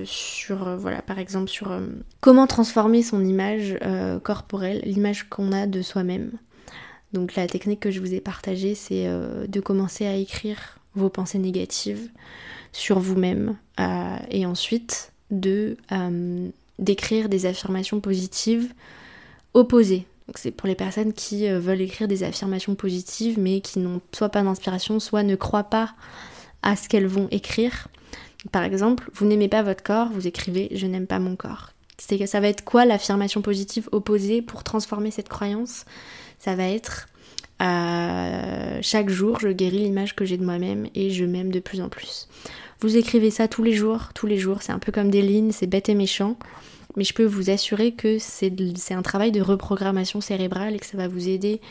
sur 0.05 0.77
voilà 0.77 1.01
par 1.01 1.19
exemple 1.19 1.49
sur 1.49 1.77
comment 2.21 2.47
transformer 2.47 3.03
son 3.03 3.23
image 3.23 3.77
corporelle, 4.23 4.81
l'image 4.85 5.29
qu'on 5.29 5.51
a 5.51 5.67
de 5.67 5.81
soi-même. 5.81 6.31
Donc 7.13 7.35
la 7.35 7.47
technique 7.47 7.79
que 7.79 7.91
je 7.91 7.99
vous 7.99 8.13
ai 8.13 8.19
partagée, 8.19 8.75
c'est 8.75 9.07
euh, 9.07 9.45
de 9.47 9.59
commencer 9.59 10.05
à 10.05 10.15
écrire 10.15 10.79
vos 10.95 11.09
pensées 11.09 11.39
négatives 11.39 12.09
sur 12.71 12.99
vous-même 12.99 13.55
euh, 13.79 14.17
et 14.29 14.45
ensuite 14.45 15.11
de 15.31 15.77
euh, 15.91 16.49
d'écrire 16.79 17.29
des 17.29 17.45
affirmations 17.45 17.99
positives 17.99 18.73
opposées. 19.53 20.05
Donc 20.27 20.37
c'est 20.37 20.51
pour 20.51 20.67
les 20.67 20.75
personnes 20.75 21.13
qui 21.13 21.47
veulent 21.47 21.81
écrire 21.81 22.07
des 22.07 22.23
affirmations 22.23 22.75
positives 22.75 23.37
mais 23.39 23.61
qui 23.61 23.79
n'ont 23.79 24.01
soit 24.11 24.29
pas 24.29 24.41
d'inspiration, 24.41 24.99
soit 24.99 25.23
ne 25.23 25.35
croient 25.35 25.65
pas 25.65 25.93
à 26.63 26.75
ce 26.75 26.89
qu'elles 26.89 27.07
vont 27.07 27.27
écrire. 27.29 27.89
Par 28.51 28.63
exemple, 28.63 29.09
vous 29.13 29.25
n'aimez 29.25 29.49
pas 29.49 29.61
votre 29.61 29.83
corps, 29.83 30.09
vous 30.09 30.27
écrivez 30.27 30.69
je 30.71 30.87
n'aime 30.87 31.07
pas 31.07 31.19
mon 31.19 31.35
corps. 31.35 31.71
C'est 31.97 32.25
ça 32.25 32.39
va 32.39 32.47
être 32.47 32.63
quoi 32.63 32.85
l'affirmation 32.85 33.41
positive 33.41 33.87
opposée 33.91 34.41
pour 34.41 34.63
transformer 34.63 35.11
cette 35.11 35.29
croyance? 35.29 35.85
Ça 36.43 36.55
va 36.55 36.67
être 36.67 37.07
euh, 37.61 38.79
chaque 38.81 39.07
jour, 39.07 39.39
je 39.39 39.47
guéris 39.47 39.79
l'image 39.79 40.13
que 40.13 40.25
j'ai 40.25 40.35
de 40.35 40.43
moi-même 40.43 40.87
et 40.93 41.09
je 41.09 41.23
m'aime 41.23 41.53
de 41.53 41.61
plus 41.61 41.79
en 41.79 41.87
plus. 41.87 42.27
Vous 42.81 42.97
écrivez 42.97 43.31
ça 43.31 43.47
tous 43.47 43.63
les 43.63 43.71
jours, 43.71 44.09
tous 44.13 44.27
les 44.27 44.37
jours, 44.37 44.61
c'est 44.61 44.73
un 44.73 44.79
peu 44.79 44.91
comme 44.91 45.09
des 45.09 45.21
lignes, 45.21 45.53
c'est 45.53 45.67
bête 45.67 45.87
et 45.87 45.95
méchant, 45.95 46.37
mais 46.97 47.05
je 47.05 47.13
peux 47.13 47.23
vous 47.23 47.49
assurer 47.49 47.93
que 47.93 48.17
c'est 48.19 48.51
un 48.91 49.01
travail 49.01 49.31
de 49.31 49.39
reprogrammation 49.39 50.19
cérébrale 50.19 50.75
et 50.75 50.79
que 50.79 50.85
ça 50.85 50.97
va 50.97 51.07
vous 51.07 51.29
aider 51.29 51.61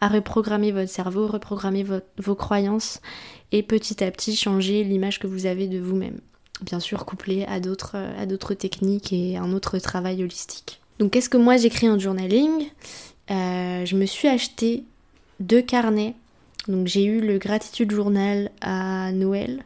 à 0.00 0.08
reprogrammer 0.08 0.72
votre 0.72 0.90
cerveau, 0.90 1.26
reprogrammer 1.26 1.84
vos 2.16 2.34
croyances 2.34 3.02
et 3.50 3.62
petit 3.62 4.02
à 4.02 4.10
petit 4.10 4.34
changer 4.34 4.82
l'image 4.82 5.18
que 5.18 5.26
vous 5.26 5.44
avez 5.44 5.66
de 5.66 5.78
vous-même. 5.78 6.22
Bien 6.62 6.80
sûr 6.80 7.04
couplé 7.04 7.44
à 7.44 7.60
d'autres 7.60 8.54
techniques 8.54 9.12
et 9.12 9.36
un 9.36 9.52
autre 9.52 9.78
travail 9.78 10.24
holistique. 10.24 10.80
Donc 10.98 11.12
qu'est-ce 11.12 11.28
que 11.28 11.36
moi 11.36 11.58
j'écris 11.58 11.90
en 11.90 11.98
journaling? 11.98 12.70
Euh, 13.32 13.84
Je 13.84 13.96
me 13.96 14.06
suis 14.06 14.28
acheté 14.28 14.84
deux 15.40 15.62
carnets. 15.62 16.14
Donc 16.68 16.86
j'ai 16.86 17.04
eu 17.04 17.20
le 17.20 17.38
gratitude 17.38 17.90
journal 17.90 18.50
à 18.60 19.10
Noël. 19.12 19.64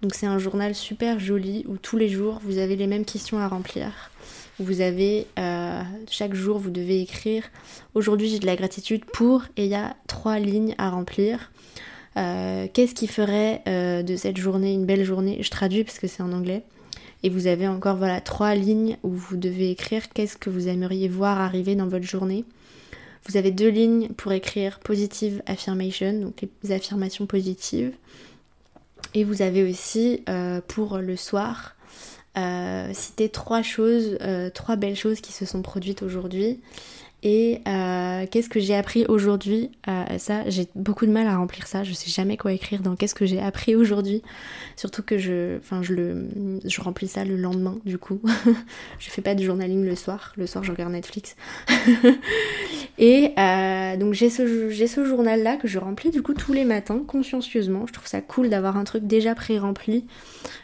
Donc 0.00 0.14
c'est 0.14 0.26
un 0.26 0.38
journal 0.38 0.74
super 0.74 1.20
joli 1.20 1.64
où 1.68 1.76
tous 1.76 1.96
les 1.96 2.08
jours 2.08 2.40
vous 2.42 2.58
avez 2.58 2.74
les 2.74 2.88
mêmes 2.88 3.04
questions 3.04 3.38
à 3.38 3.46
remplir. 3.46 4.10
Vous 4.58 4.80
avez 4.80 5.28
euh, 5.38 5.82
chaque 6.10 6.34
jour 6.34 6.58
vous 6.58 6.70
devez 6.70 7.00
écrire 7.00 7.44
aujourd'hui 7.94 8.28
j'ai 8.28 8.40
de 8.40 8.46
la 8.46 8.56
gratitude 8.56 9.04
pour 9.04 9.44
et 9.56 9.64
il 9.64 9.70
y 9.70 9.76
a 9.76 9.94
trois 10.08 10.40
lignes 10.40 10.74
à 10.78 10.90
remplir. 10.90 11.52
Euh, 12.16 12.66
qu'est-ce 12.72 12.94
qui 12.94 13.06
ferait 13.06 13.62
de 13.66 14.16
cette 14.16 14.36
journée 14.36 14.72
une 14.72 14.84
belle 14.84 15.04
journée? 15.04 15.38
Je 15.42 15.50
traduis 15.50 15.84
parce 15.84 16.00
que 16.00 16.08
c'est 16.08 16.22
en 16.24 16.32
anglais. 16.32 16.64
Et 17.22 17.30
vous 17.30 17.46
avez 17.46 17.68
encore 17.68 17.96
voilà 17.96 18.20
trois 18.20 18.54
lignes 18.54 18.96
où 19.04 19.10
vous 19.10 19.36
devez 19.36 19.70
écrire 19.70 20.08
qu'est-ce 20.08 20.36
que 20.36 20.50
vous 20.50 20.68
aimeriez 20.68 21.08
voir 21.08 21.40
arriver 21.40 21.76
dans 21.76 21.86
votre 21.86 22.06
journée? 22.06 22.44
Vous 23.28 23.36
avez 23.36 23.50
deux 23.50 23.68
lignes 23.68 24.08
pour 24.08 24.32
écrire 24.32 24.80
positive 24.80 25.42
affirmation, 25.46 26.12
donc 26.12 26.44
les 26.62 26.72
affirmations 26.72 27.26
positives. 27.26 27.92
Et 29.14 29.24
vous 29.24 29.42
avez 29.42 29.68
aussi 29.68 30.22
euh, 30.28 30.60
pour 30.66 30.98
le 30.98 31.16
soir 31.16 31.76
euh, 32.38 32.90
citer 32.94 33.28
trois 33.28 33.62
choses, 33.62 34.16
euh, 34.22 34.48
trois 34.50 34.76
belles 34.76 34.96
choses 34.96 35.20
qui 35.20 35.32
se 35.32 35.44
sont 35.44 35.62
produites 35.62 36.02
aujourd'hui 36.02 36.60
et 37.22 37.60
euh, 37.68 38.26
qu'est-ce 38.28 38.48
que 38.48 38.58
j'ai 38.58 38.74
appris 38.74 39.06
aujourd'hui 39.06 39.70
euh, 39.88 40.18
Ça, 40.18 40.42
j'ai 40.48 40.66
beaucoup 40.74 41.06
de 41.06 41.12
mal 41.12 41.28
à 41.28 41.36
remplir 41.36 41.68
ça. 41.68 41.84
Je 41.84 41.92
sais 41.92 42.10
jamais 42.10 42.36
quoi 42.36 42.52
écrire 42.52 42.82
dans 42.82 42.96
qu'est-ce 42.96 43.14
que 43.14 43.26
j'ai 43.26 43.40
appris 43.40 43.76
aujourd'hui. 43.76 44.22
Surtout 44.74 45.04
que 45.04 45.18
je, 45.18 45.58
remplis 46.80 47.06
ça 47.06 47.24
le 47.24 47.36
lendemain. 47.36 47.78
Du 47.84 47.96
coup, 47.96 48.20
je 48.98 49.08
fais 49.08 49.22
pas 49.22 49.36
de 49.36 49.42
journaling 49.44 49.84
le 49.84 49.94
soir. 49.94 50.32
Le 50.36 50.48
soir, 50.48 50.64
je 50.64 50.72
regarde 50.72 50.92
Netflix. 50.92 51.36
et 52.98 53.32
euh, 53.38 53.96
donc 53.96 54.14
j'ai 54.14 54.28
ce, 54.28 54.70
j'ai 54.70 54.88
ce 54.88 55.04
journal 55.04 55.44
là 55.44 55.56
que 55.56 55.68
je 55.68 55.78
remplis 55.78 56.10
du 56.10 56.22
coup 56.22 56.34
tous 56.34 56.52
les 56.52 56.64
matins 56.64 57.02
consciencieusement. 57.06 57.86
Je 57.86 57.92
trouve 57.92 58.08
ça 58.08 58.20
cool 58.20 58.50
d'avoir 58.50 58.76
un 58.76 58.84
truc 58.84 59.06
déjà 59.06 59.36
pré-rempli. 59.36 60.06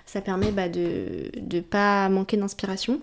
Ça 0.07 0.21
permet 0.21 0.51
bah, 0.51 0.69
de 0.69 1.31
de 1.37 1.61
pas 1.61 2.09
manquer 2.09 2.37
d'inspiration. 2.37 3.01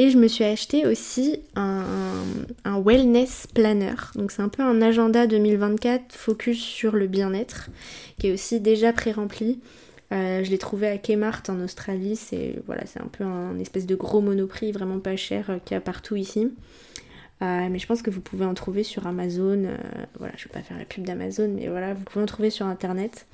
Et 0.00 0.10
je 0.10 0.16
me 0.16 0.28
suis 0.28 0.44
acheté 0.44 0.86
aussi 0.86 1.40
un, 1.56 2.22
wellness 2.64 3.48
planner. 3.52 3.96
Donc 4.14 4.30
c'est 4.30 4.42
un 4.42 4.48
peu 4.48 4.62
un 4.62 4.80
agenda 4.80 5.26
2024 5.26 6.14
focus 6.14 6.62
sur 6.62 6.94
le 6.94 7.08
bien-être, 7.08 7.68
qui 8.20 8.28
est 8.28 8.32
aussi 8.32 8.60
déjà 8.60 8.92
pré-rempli. 8.92 9.58
Euh, 10.12 10.44
je 10.44 10.50
l'ai 10.50 10.58
trouvé 10.58 10.86
à 10.86 10.98
Kmart 10.98 11.42
en 11.48 11.60
Australie. 11.60 12.14
C'est 12.14 12.62
voilà, 12.66 12.84
un 13.00 13.08
peu 13.08 13.24
un 13.24 13.58
espèce 13.58 13.86
de 13.86 13.96
gros 13.96 14.20
monoprix 14.20 14.70
vraiment 14.70 15.00
pas 15.00 15.16
cher 15.16 15.50
euh, 15.50 15.58
qu'il 15.64 15.74
y 15.74 15.78
a 15.78 15.80
partout 15.80 16.14
ici. 16.14 16.48
Euh, 17.42 17.68
mais 17.68 17.80
je 17.80 17.86
pense 17.88 18.00
que 18.00 18.10
vous 18.10 18.20
pouvez 18.20 18.44
en 18.44 18.54
trouver 18.54 18.84
sur 18.84 19.04
Amazon. 19.08 19.64
voilà, 20.16 20.32
je 20.36 20.44
vais 20.44 20.52
pas 20.52 20.62
faire 20.62 20.78
la 20.78 20.84
pub 20.84 21.04
d'Amazon, 21.04 21.52
mais 21.56 21.66
voilà, 21.66 21.94
vous 21.94 22.04
pouvez 22.04 22.22
en 22.22 22.26
trouver 22.26 22.50
sur 22.50 22.66
internet. 22.66 23.26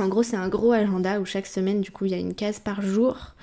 En 0.00 0.08
gros, 0.08 0.24
c'est 0.24 0.36
un 0.36 0.48
gros 0.48 0.72
agenda 0.72 1.20
où 1.20 1.24
chaque 1.24 1.46
semaine, 1.46 1.80
du 1.80 1.92
coup, 1.92 2.04
il 2.06 2.10
y 2.10 2.14
a 2.14 2.18
une 2.18 2.34
case 2.34 2.58
par 2.58 2.82
jour 2.82 3.34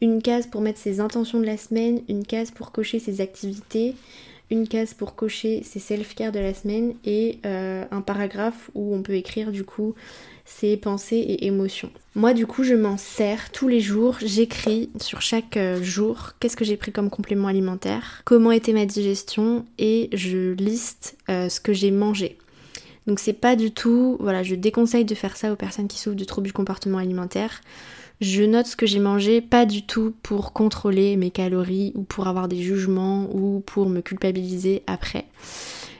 une 0.00 0.22
case 0.22 0.46
pour 0.46 0.60
mettre 0.60 0.78
ses 0.78 1.00
intentions 1.00 1.40
de 1.40 1.46
la 1.46 1.56
semaine, 1.56 2.02
une 2.08 2.24
case 2.24 2.50
pour 2.50 2.72
cocher 2.72 2.98
ses 2.98 3.20
activités, 3.20 3.94
une 4.50 4.66
case 4.66 4.94
pour 4.94 5.14
cocher 5.14 5.62
ses 5.62 5.78
self-care 5.78 6.32
de 6.32 6.40
la 6.40 6.54
semaine 6.54 6.94
et 7.04 7.38
euh, 7.46 7.84
un 7.90 8.00
paragraphe 8.00 8.70
où 8.74 8.94
on 8.94 9.02
peut 9.02 9.14
écrire 9.14 9.52
du 9.52 9.64
coup 9.64 9.94
ses 10.44 10.76
pensées 10.76 11.18
et 11.18 11.46
émotions. 11.46 11.90
Moi 12.16 12.34
du 12.34 12.46
coup 12.46 12.64
je 12.64 12.74
m'en 12.74 12.96
sers 12.96 13.52
tous 13.52 13.68
les 13.68 13.80
jours, 13.80 14.16
j'écris 14.24 14.90
sur 15.00 15.22
chaque 15.22 15.56
euh, 15.56 15.80
jour 15.82 16.32
qu'est-ce 16.40 16.56
que 16.56 16.64
j'ai 16.64 16.76
pris 16.76 16.90
comme 16.90 17.10
complément 17.10 17.48
alimentaire, 17.48 18.22
comment 18.24 18.50
était 18.50 18.72
ma 18.72 18.86
digestion 18.86 19.64
et 19.78 20.10
je 20.12 20.52
liste 20.54 21.16
euh, 21.28 21.48
ce 21.48 21.60
que 21.60 21.72
j'ai 21.72 21.92
mangé. 21.92 22.36
Donc 23.06 23.20
c'est 23.20 23.32
pas 23.32 23.56
du 23.56 23.70
tout, 23.70 24.16
voilà, 24.20 24.42
je 24.42 24.54
déconseille 24.54 25.04
de 25.04 25.14
faire 25.14 25.36
ça 25.36 25.52
aux 25.52 25.56
personnes 25.56 25.88
qui 25.88 25.98
souffrent 25.98 26.16
de 26.16 26.24
troubles 26.24 26.48
du 26.48 26.52
comportement 26.52 26.98
alimentaire. 26.98 27.60
Je 28.20 28.42
note 28.42 28.66
ce 28.66 28.76
que 28.76 28.84
j'ai 28.84 28.98
mangé, 28.98 29.40
pas 29.40 29.64
du 29.64 29.86
tout 29.86 30.14
pour 30.22 30.52
contrôler 30.52 31.16
mes 31.16 31.30
calories 31.30 31.92
ou 31.94 32.02
pour 32.02 32.28
avoir 32.28 32.48
des 32.48 32.60
jugements 32.60 33.26
ou 33.32 33.62
pour 33.64 33.88
me 33.88 34.02
culpabiliser 34.02 34.82
après. 34.86 35.24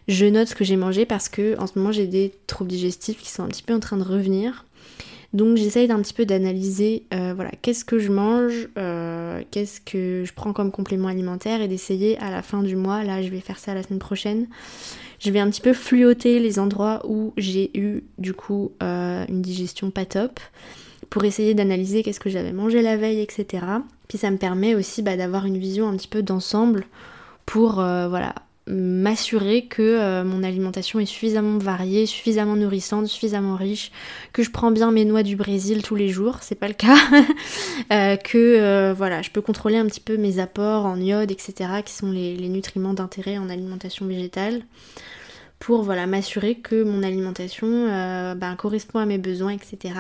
Je 0.07 0.27
note 0.27 0.49
ce 0.49 0.55
que 0.55 0.65
j'ai 0.65 0.77
mangé 0.77 1.07
parce 1.07 1.31
que 1.31 1.59
en 1.59 1.67
ce 1.67 1.79
moment 1.79 1.93
j'ai 1.93 2.07
des 2.07 2.33
troubles 2.47 2.71
digestifs 2.71 3.19
qui 3.19 3.31
sont 3.31 3.43
un 3.43 3.49
petit 3.49 3.63
peu 3.63 3.75
en 3.75 3.81
train 3.81 3.97
de 3.97 4.03
revenir. 4.03 4.67
Donc 5.33 5.57
j'essaye 5.57 5.87
d'un 5.87 6.03
petit 6.03 6.13
peu 6.13 6.27
d'analyser 6.27 7.05
euh, 7.15 7.33
voilà, 7.35 7.53
qu'est-ce 7.63 7.85
que 7.85 7.99
je 7.99 8.11
mange, 8.11 8.69
euh, 8.77 9.43
qu'est-ce 9.51 9.81
que 9.81 10.25
je 10.27 10.33
prends 10.35 10.53
comme 10.53 10.73
complément 10.73 11.09
alimentaire 11.09 11.63
et 11.63 11.69
d'essayer 11.69 12.19
à 12.19 12.31
la 12.31 12.43
fin 12.43 12.63
du 12.63 12.75
mois, 12.75 13.05
là 13.05 13.23
je 13.23 13.29
vais 13.29 13.41
faire 13.41 13.59
ça 13.59 13.73
la 13.73 13.85
semaine 13.85 14.01
prochaine, 14.01 14.49
je 15.21 15.31
vais 15.31 15.39
un 15.39 15.49
petit 15.49 15.61
peu 15.61 15.73
fluoter 15.73 16.41
les 16.41 16.59
endroits 16.59 17.01
où 17.05 17.33
j'ai 17.37 17.71
eu 17.79 18.03
du 18.19 18.35
coup 18.35 18.73
euh, 18.83 19.25
une 19.29 19.41
digestion 19.41 19.93
pas 19.93 20.05
top 20.05 20.41
pour 21.11 21.25
essayer 21.25 21.55
d'analyser 21.55 22.03
qu'est-ce 22.03 22.21
que 22.21 22.31
j'avais 22.31 22.53
mangé 22.53 22.81
la 22.81 22.97
veille, 22.97 23.21
etc. 23.21 23.67
Puis 24.09 24.17
ça 24.17 24.31
me 24.31 24.39
permet 24.39 24.75
aussi 24.75 25.03
bah, 25.03 25.17
d'avoir 25.17 25.45
une 25.45 25.59
vision 25.59 25.89
un 25.89 25.97
petit 25.97 26.09
peu 26.09 26.23
d'ensemble 26.23 26.87
pour 27.47 27.81
euh, 27.81 28.09
voilà 28.09 28.35
m'assurer 28.67 29.67
que 29.67 29.83
euh, 29.83 30.23
mon 30.23 30.45
alimentation 30.45 31.01
est 31.01 31.07
suffisamment 31.07 31.59
variée, 31.59 32.07
suffisamment 32.07 32.55
nourrissante, 32.55 33.09
suffisamment 33.09 33.57
riche, 33.57 33.91
que 34.33 34.45
je 34.45 34.51
prends 34.53 34.71
bien 34.71 34.93
mes 34.93 35.05
noix 35.05 35.25
du 35.25 35.35
Brésil 35.35 35.83
tous 35.83 35.97
les 35.97 36.09
jours, 36.09 36.39
c'est 36.43 36.55
pas 36.55 36.69
le 36.69 36.75
cas, 36.75 36.97
euh, 37.93 38.17
que 38.17 38.93
voilà, 38.93 39.23
je 39.23 39.31
peux 39.31 39.41
contrôler 39.41 39.79
un 39.79 39.87
petit 39.87 39.99
peu 39.99 40.17
mes 40.17 40.39
apports 40.39 40.87
en 40.87 41.01
iode, 41.01 41.33
etc., 41.33 41.55
qui 41.85 41.93
sont 41.93 42.13
les, 42.13 42.37
nutriments 42.49 42.95
d'intérêt 42.95 43.39
en 43.39 43.49
alimentation 43.49 44.07
végétale, 44.07 44.63
pour 45.59 45.83
voilà 45.83 46.07
m'assurer 46.07 46.55
que 46.55 46.85
mon 46.85 47.03
alimentation 47.03 47.87
bah, 48.37 48.55
correspond 48.57 49.01
à 49.01 49.07
mes 49.07 49.19
besoins, 49.19 49.51
etc. 49.51 49.95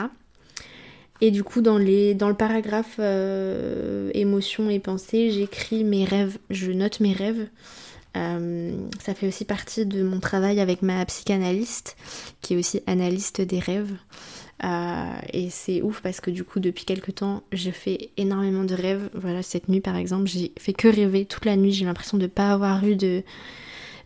Et 1.21 1.31
du 1.31 1.45
coup, 1.45 1.61
dans, 1.61 1.79
le 1.79 2.33
paragraphe 2.33 2.97
euh, 2.99 4.11
émotions 4.15 4.71
et 4.71 4.79
pensées, 4.79 5.31
j'écris 5.31 5.85
mes 5.85 6.05
rêves, 6.05 6.39
je 6.49 6.73
note 6.73 7.01
mes 7.01 7.13
rêves. 7.13 7.49
Euh, 8.17 8.73
ça 9.01 9.15
fait 9.15 9.29
aussi 9.29 9.45
partie 9.45 9.87
de 9.87 10.03
mon 10.03 10.19
travail 10.19 10.61
avec 10.61 10.83
ma 10.83 11.05
psychanalyste, 11.05 11.97
qui 12.41 12.55
est 12.55 12.57
aussi 12.57 12.83
analyste 12.87 13.41
des 13.41 13.59
rêves. 13.59 13.95
Euh, 14.63 15.15
et 15.33 15.49
c'est 15.49 15.81
ouf 15.83 16.01
parce 16.03 16.21
que 16.21 16.31
du 16.31 16.45
coup, 16.45 16.61
depuis 16.61 16.85
quelques 16.85 17.17
temps, 17.17 17.43
je 17.53 17.71
fais 17.71 18.11
énormément 18.17 18.65
de 18.65 18.75
rêves. 18.75 19.11
Voilà, 19.15 19.43
cette 19.43 19.69
nuit 19.69 19.81
par 19.81 19.97
exemple, 19.97 20.27
j'ai 20.27 20.53
fait 20.59 20.73
que 20.73 20.89
rêver 20.89 21.25
toute 21.25 21.45
la 21.45 21.57
nuit. 21.57 21.73
J'ai 21.73 21.85
l'impression 21.85 22.19
de 22.19 22.25
ne 22.25 22.29
pas 22.29 22.51
avoir 22.51 22.85
eu 22.85 22.97
de, 22.97 23.23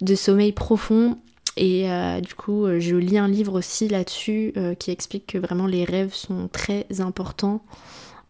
de 0.00 0.14
sommeil 0.14 0.52
profond. 0.52 1.18
Et 1.56 1.90
euh, 1.90 2.20
du 2.20 2.34
coup, 2.34 2.66
euh, 2.66 2.80
je 2.80 2.96
lis 2.96 3.18
un 3.18 3.28
livre 3.28 3.54
aussi 3.58 3.88
là-dessus 3.88 4.52
euh, 4.56 4.74
qui 4.74 4.90
explique 4.90 5.26
que 5.26 5.38
vraiment 5.38 5.66
les 5.66 5.84
rêves 5.84 6.12
sont 6.12 6.48
très 6.48 6.86
importants 6.98 7.64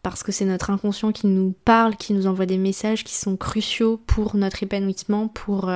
parce 0.02 0.22
que 0.22 0.32
c'est 0.32 0.44
notre 0.44 0.68
inconscient 0.68 1.12
qui 1.12 1.26
nous 1.26 1.54
parle, 1.64 1.96
qui 1.96 2.12
nous 2.12 2.26
envoie 2.26 2.44
des 2.44 2.58
messages 2.58 3.04
qui 3.04 3.14
sont 3.14 3.38
cruciaux 3.38 3.98
pour 4.06 4.37
notre 4.37 4.62
épanouissement, 4.62 5.28
pour, 5.28 5.72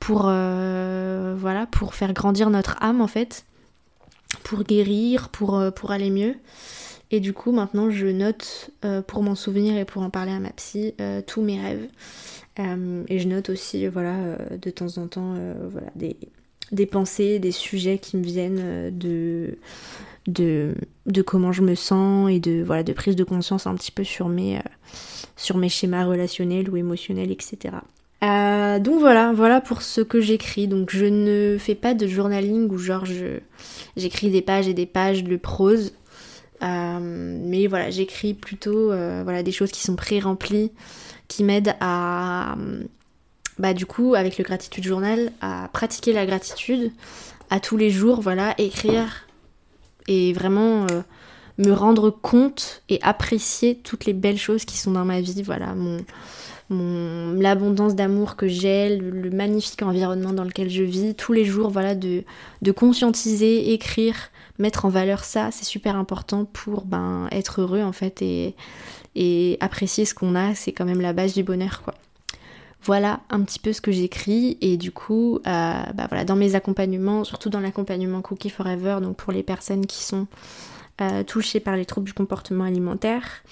voilà, 0.00 1.66
pour 1.70 1.94
faire 1.94 2.14
grandir 2.14 2.48
notre 2.48 2.82
âme 2.82 3.02
en 3.02 3.06
fait, 3.06 3.44
pour 4.44 4.64
guérir, 4.64 5.28
pour, 5.28 5.62
pour 5.76 5.90
aller 5.90 6.08
mieux. 6.08 6.36
Et 7.10 7.20
du 7.20 7.34
coup, 7.34 7.52
maintenant, 7.52 7.90
je 7.90 8.06
note 8.06 8.70
pour 9.06 9.22
m'en 9.22 9.34
souvenir 9.34 9.76
et 9.76 9.84
pour 9.84 10.00
en 10.00 10.08
parler 10.08 10.32
à 10.32 10.40
ma 10.40 10.50
psy 10.52 10.94
tous 11.26 11.42
mes 11.42 11.60
rêves. 11.60 11.86
et 12.56 13.18
je 13.18 13.28
note 13.28 13.50
aussi, 13.50 13.86
voilà, 13.88 14.38
de 14.56 14.70
temps 14.70 14.96
en 14.96 15.06
temps, 15.06 15.34
voilà, 15.70 15.90
des, 15.96 16.16
des 16.72 16.86
pensées, 16.86 17.38
des 17.38 17.52
sujets 17.52 17.98
qui 17.98 18.16
me 18.16 18.22
viennent 18.22 18.60
euh, 18.60 18.90
de, 18.90 19.58
de, 20.26 20.74
de, 21.06 21.22
comment 21.22 21.52
je 21.52 21.62
me 21.62 21.74
sens 21.74 22.30
et 22.30 22.40
de, 22.40 22.62
voilà, 22.62 22.82
de 22.82 22.92
prise 22.92 23.16
de 23.16 23.24
conscience 23.24 23.66
un 23.66 23.74
petit 23.74 23.92
peu 23.92 24.04
sur 24.04 24.28
mes, 24.28 24.58
euh, 24.58 24.62
sur 25.36 25.56
mes 25.56 25.68
schémas 25.68 26.04
relationnels 26.04 26.68
ou 26.70 26.76
émotionnels, 26.76 27.30
etc. 27.30 27.76
Euh, 28.24 28.78
donc 28.80 28.98
voilà, 28.98 29.32
voilà 29.32 29.60
pour 29.60 29.82
ce 29.82 30.00
que 30.00 30.20
j'écris. 30.20 30.68
Donc 30.68 30.90
je 30.90 31.06
ne 31.06 31.56
fais 31.58 31.74
pas 31.74 31.94
de 31.94 32.06
journaling 32.06 32.68
où 32.70 32.78
genre 32.78 33.04
j'écris 33.96 34.30
des 34.30 34.42
pages 34.42 34.68
et 34.68 34.74
des 34.74 34.86
pages 34.86 35.24
de 35.24 35.36
prose. 35.36 35.92
mais 36.60 37.66
voilà, 37.68 37.90
j'écris 37.90 38.34
plutôt 38.34 38.88
voilà, 38.88 39.42
des 39.42 39.52
choses 39.52 39.70
qui 39.70 39.80
sont 39.80 39.94
pré-remplies, 39.94 40.72
qui 41.28 41.44
m'aide 41.44 41.76
à, 41.80 42.56
bah 43.58 43.74
du 43.74 43.86
coup, 43.86 44.14
avec 44.14 44.38
le 44.38 44.44
gratitude 44.44 44.84
journal, 44.84 45.32
à 45.40 45.68
pratiquer 45.72 46.12
la 46.12 46.26
gratitude 46.26 46.92
à 47.50 47.60
tous 47.60 47.76
les 47.76 47.90
jours, 47.90 48.20
voilà, 48.20 48.54
écrire 48.58 49.26
et 50.06 50.32
vraiment 50.32 50.86
euh, 50.90 51.02
me 51.58 51.72
rendre 51.72 52.10
compte 52.10 52.82
et 52.88 52.98
apprécier 53.02 53.76
toutes 53.76 54.06
les 54.06 54.12
belles 54.12 54.38
choses 54.38 54.64
qui 54.64 54.78
sont 54.78 54.92
dans 54.92 55.04
ma 55.04 55.20
vie, 55.20 55.42
voilà, 55.42 55.74
mon, 55.74 55.98
mon 56.70 57.32
l'abondance 57.32 57.94
d'amour 57.94 58.36
que 58.36 58.46
j'ai, 58.46 58.96
le, 58.96 59.30
magnifique 59.30 59.82
environnement 59.82 60.32
dans 60.32 60.44
lequel 60.44 60.70
je 60.70 60.84
vis, 60.84 61.14
tous 61.14 61.32
les 61.32 61.44
jours, 61.44 61.70
voilà, 61.70 61.94
de, 61.94 62.24
de 62.62 62.72
conscientiser, 62.72 63.72
écrire, 63.72 64.16
mettre 64.58 64.84
en 64.84 64.88
valeur 64.88 65.24
ça, 65.24 65.50
c'est 65.50 65.64
super 65.64 65.96
important 65.96 66.44
pour 66.44 66.84
ben, 66.84 67.28
être 67.32 67.60
heureux 67.60 67.82
en 67.82 67.92
fait 67.92 68.22
et, 68.22 68.54
et 69.14 69.56
apprécier 69.60 70.04
ce 70.04 70.14
qu'on 70.14 70.34
a, 70.34 70.54
c'est 70.54 70.72
quand 70.72 70.84
même 70.84 71.00
la 71.00 71.12
base 71.12 71.34
du 71.34 71.42
bonheur 71.42 71.82
quoi. 71.84 71.94
Voilà 72.82 73.20
un 73.28 73.42
petit 73.42 73.58
peu 73.58 73.72
ce 73.72 73.80
que 73.80 73.90
j'écris 73.90 74.56
et 74.60 74.76
du 74.76 74.92
coup, 74.92 75.36
euh, 75.36 75.40
bah 75.94 76.06
voilà, 76.08 76.24
dans 76.24 76.36
mes 76.36 76.54
accompagnements, 76.54 77.24
surtout 77.24 77.50
dans 77.50 77.60
l'accompagnement 77.60 78.22
Cookie 78.22 78.50
Forever, 78.50 78.98
donc 79.02 79.16
pour 79.16 79.32
les 79.32 79.42
personnes 79.42 79.86
qui 79.86 80.02
sont 80.02 80.26
euh, 81.00 81.22
touchées 81.24 81.60
par 81.60 81.76
les 81.76 81.84
troubles 81.84 82.06
du 82.06 82.12
comportement 82.12 82.64
alimentaire, 82.64 83.42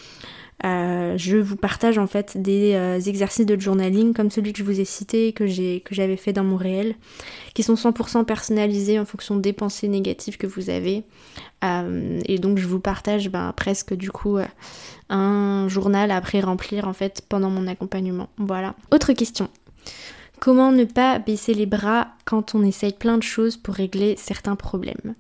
euh, 0.65 1.19
je 1.19 1.37
vous 1.37 1.57
partage 1.57 1.99
en 1.99 2.07
fait 2.07 2.41
des 2.41 2.73
euh, 2.75 2.99
exercices 2.99 3.45
de 3.45 3.61
journaling 3.61 4.15
comme 4.15 4.31
celui 4.31 4.53
que 4.53 4.59
je 4.59 4.65
vous 4.65 4.81
ai 4.81 4.87
cité, 4.87 5.33
que 5.33 5.47
j'avais 5.47 6.17
fait 6.17 6.33
dans 6.33 6.45
mon 6.45 6.57
réel, 6.57 6.95
qui 7.55 7.63
sont 7.63 7.75
100% 7.75 8.25
personnalisés 8.25 8.99
en 8.99 9.05
fonction 9.05 9.37
des 9.37 9.53
pensées 9.53 9.89
négatives 9.89 10.39
que 10.39 10.47
vous 10.47 10.71
avez. 10.71 11.05
Euh, 11.65 12.21
et 12.25 12.39
donc 12.39 12.59
je 12.59 12.67
vous 12.67 12.81
partage 12.81 13.29
ben, 13.29 13.53
presque 13.55 13.95
du 13.95 14.11
coup 14.11 14.39
un 15.11 15.69
journal 15.69 16.11
après 16.11 16.41
remplir 16.41 16.89
en 16.89 16.93
fait 16.93 17.23
pendant 17.29 17.51
mon 17.51 17.67
accompagnement. 17.67 18.31
Voilà. 18.39 18.75
Autre 18.91 19.13
question. 19.13 19.49
Comment 20.41 20.73
ne 20.73 20.85
pas 20.85 21.19
baisser 21.19 21.55
les 21.55 21.67
bras 21.67 22.09
quand 22.25 22.55
on 22.55 22.63
essaye 22.63 22.93
plein 22.93 23.17
de 23.17 23.23
choses 23.23 23.57
pour 23.57 23.75
régler 23.75 24.17
certains 24.19 24.57
problèmes? 24.57 25.15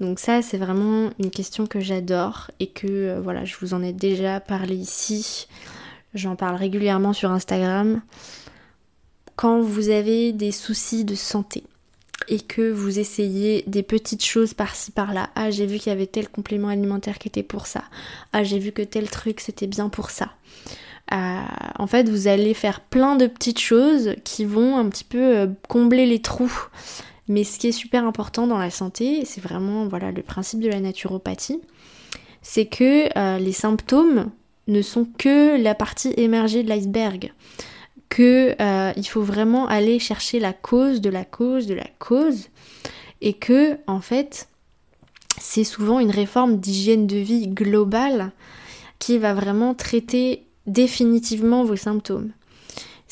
Donc 0.00 0.18
ça, 0.18 0.42
c'est 0.42 0.58
vraiment 0.58 1.10
une 1.18 1.30
question 1.30 1.66
que 1.66 1.80
j'adore 1.80 2.50
et 2.58 2.66
que 2.66 2.86
euh, 2.86 3.20
voilà, 3.20 3.44
je 3.44 3.54
vous 3.60 3.74
en 3.74 3.82
ai 3.82 3.92
déjà 3.92 4.40
parlé 4.40 4.74
ici. 4.74 5.46
J'en 6.14 6.36
parle 6.36 6.56
régulièrement 6.56 7.12
sur 7.12 7.30
Instagram. 7.30 8.02
Quand 9.36 9.60
vous 9.60 9.88
avez 9.88 10.32
des 10.32 10.52
soucis 10.52 11.04
de 11.04 11.14
santé 11.14 11.64
et 12.28 12.40
que 12.40 12.70
vous 12.70 12.98
essayez 12.98 13.64
des 13.66 13.82
petites 13.82 14.24
choses 14.24 14.54
par-ci 14.54 14.90
par-là, 14.92 15.30
ah 15.34 15.50
j'ai 15.50 15.66
vu 15.66 15.78
qu'il 15.78 15.90
y 15.90 15.94
avait 15.94 16.06
tel 16.06 16.28
complément 16.28 16.68
alimentaire 16.68 17.18
qui 17.18 17.28
était 17.28 17.42
pour 17.42 17.66
ça, 17.66 17.82
ah 18.32 18.44
j'ai 18.44 18.60
vu 18.60 18.70
que 18.70 18.82
tel 18.82 19.10
truc 19.10 19.40
c'était 19.40 19.66
bien 19.66 19.88
pour 19.88 20.10
ça. 20.10 20.30
Euh, 21.12 21.40
en 21.78 21.86
fait, 21.86 22.08
vous 22.08 22.28
allez 22.28 22.54
faire 22.54 22.80
plein 22.80 23.16
de 23.16 23.26
petites 23.26 23.58
choses 23.58 24.14
qui 24.24 24.44
vont 24.44 24.78
un 24.78 24.88
petit 24.88 25.04
peu 25.04 25.36
euh, 25.36 25.46
combler 25.68 26.06
les 26.06 26.22
trous 26.22 26.68
mais 27.28 27.44
ce 27.44 27.58
qui 27.58 27.68
est 27.68 27.72
super 27.72 28.04
important 28.04 28.46
dans 28.46 28.58
la 28.58 28.70
santé, 28.70 29.24
c'est 29.24 29.40
vraiment 29.40 29.86
voilà 29.86 30.12
le 30.12 30.22
principe 30.22 30.60
de 30.60 30.68
la 30.68 30.80
naturopathie, 30.80 31.60
c'est 32.42 32.66
que 32.66 33.08
euh, 33.18 33.38
les 33.38 33.52
symptômes 33.52 34.30
ne 34.66 34.82
sont 34.82 35.06
que 35.18 35.60
la 35.60 35.74
partie 35.74 36.12
émergée 36.16 36.62
de 36.62 36.68
l'iceberg. 36.68 37.32
Que 38.08 38.54
euh, 38.60 38.92
il 38.96 39.06
faut 39.08 39.22
vraiment 39.22 39.66
aller 39.66 39.98
chercher 39.98 40.38
la 40.38 40.52
cause 40.52 41.00
de 41.00 41.10
la 41.10 41.24
cause 41.24 41.66
de 41.66 41.74
la 41.74 41.88
cause, 41.98 42.48
et 43.20 43.32
que 43.32 43.78
en 43.86 44.00
fait 44.00 44.48
c'est 45.38 45.64
souvent 45.64 45.98
une 45.98 46.10
réforme 46.10 46.58
d'hygiène 46.58 47.06
de 47.06 47.16
vie 47.16 47.48
globale 47.48 48.30
qui 48.98 49.18
va 49.18 49.34
vraiment 49.34 49.74
traiter 49.74 50.46
définitivement 50.66 51.64
vos 51.64 51.76
symptômes. 51.76 52.30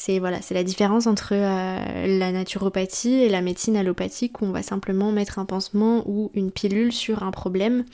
C'est 0.05 0.55
la 0.55 0.65
différence 0.65 1.07
entre 1.07 1.29
euh, 1.33 2.19
la 2.19 2.33
naturopathie 2.33 3.23
et 3.23 3.29
la 3.29 3.41
médecine 3.41 3.77
allopathique 3.77 4.43
où 4.43 4.47
on 4.47 4.51
va 4.51 4.65
simplement 4.65 5.13
mettre 5.13 5.39
un 5.39 5.45
pansement 5.45 6.03
ou 6.07 6.33
une 6.35 6.51
pilule 6.51 6.93
sur 6.93 7.23
un 7.23 7.31
problème. 7.31 7.85